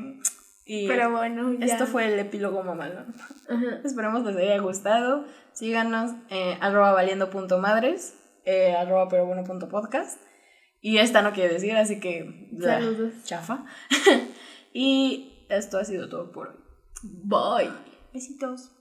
Y 0.65 0.87
Pero 0.87 1.11
bueno, 1.11 1.53
ya. 1.53 1.65
esto 1.65 1.85
fue 1.87 2.05
el 2.05 2.19
epílogo 2.19 2.63
mamalón. 2.63 3.15
Ajá. 3.49 3.81
Esperemos 3.83 4.23
les 4.25 4.35
haya 4.37 4.59
gustado. 4.59 5.25
Síganos 5.53 6.11
eh, 6.29 6.57
arroba 6.61 6.93
valiendo.madres, 6.93 8.15
eh, 8.45 8.73
arroba 8.73 9.09
pero 9.09 9.25
bueno 9.25 9.43
punto 9.43 9.67
podcast. 9.69 10.21
Y 10.81 10.97
esta 10.97 11.21
no 11.21 11.33
quiere 11.33 11.53
decir, 11.53 11.75
así 11.75 11.99
que. 11.99 12.49
bla, 12.51 12.79
Saludos. 12.79 13.13
Chafa. 13.23 13.65
y 14.73 15.45
esto 15.49 15.77
ha 15.77 15.85
sido 15.85 16.09
todo 16.09 16.31
por 16.31 16.49
hoy. 16.49 16.55
Bye. 17.03 17.71
Besitos. 18.13 18.71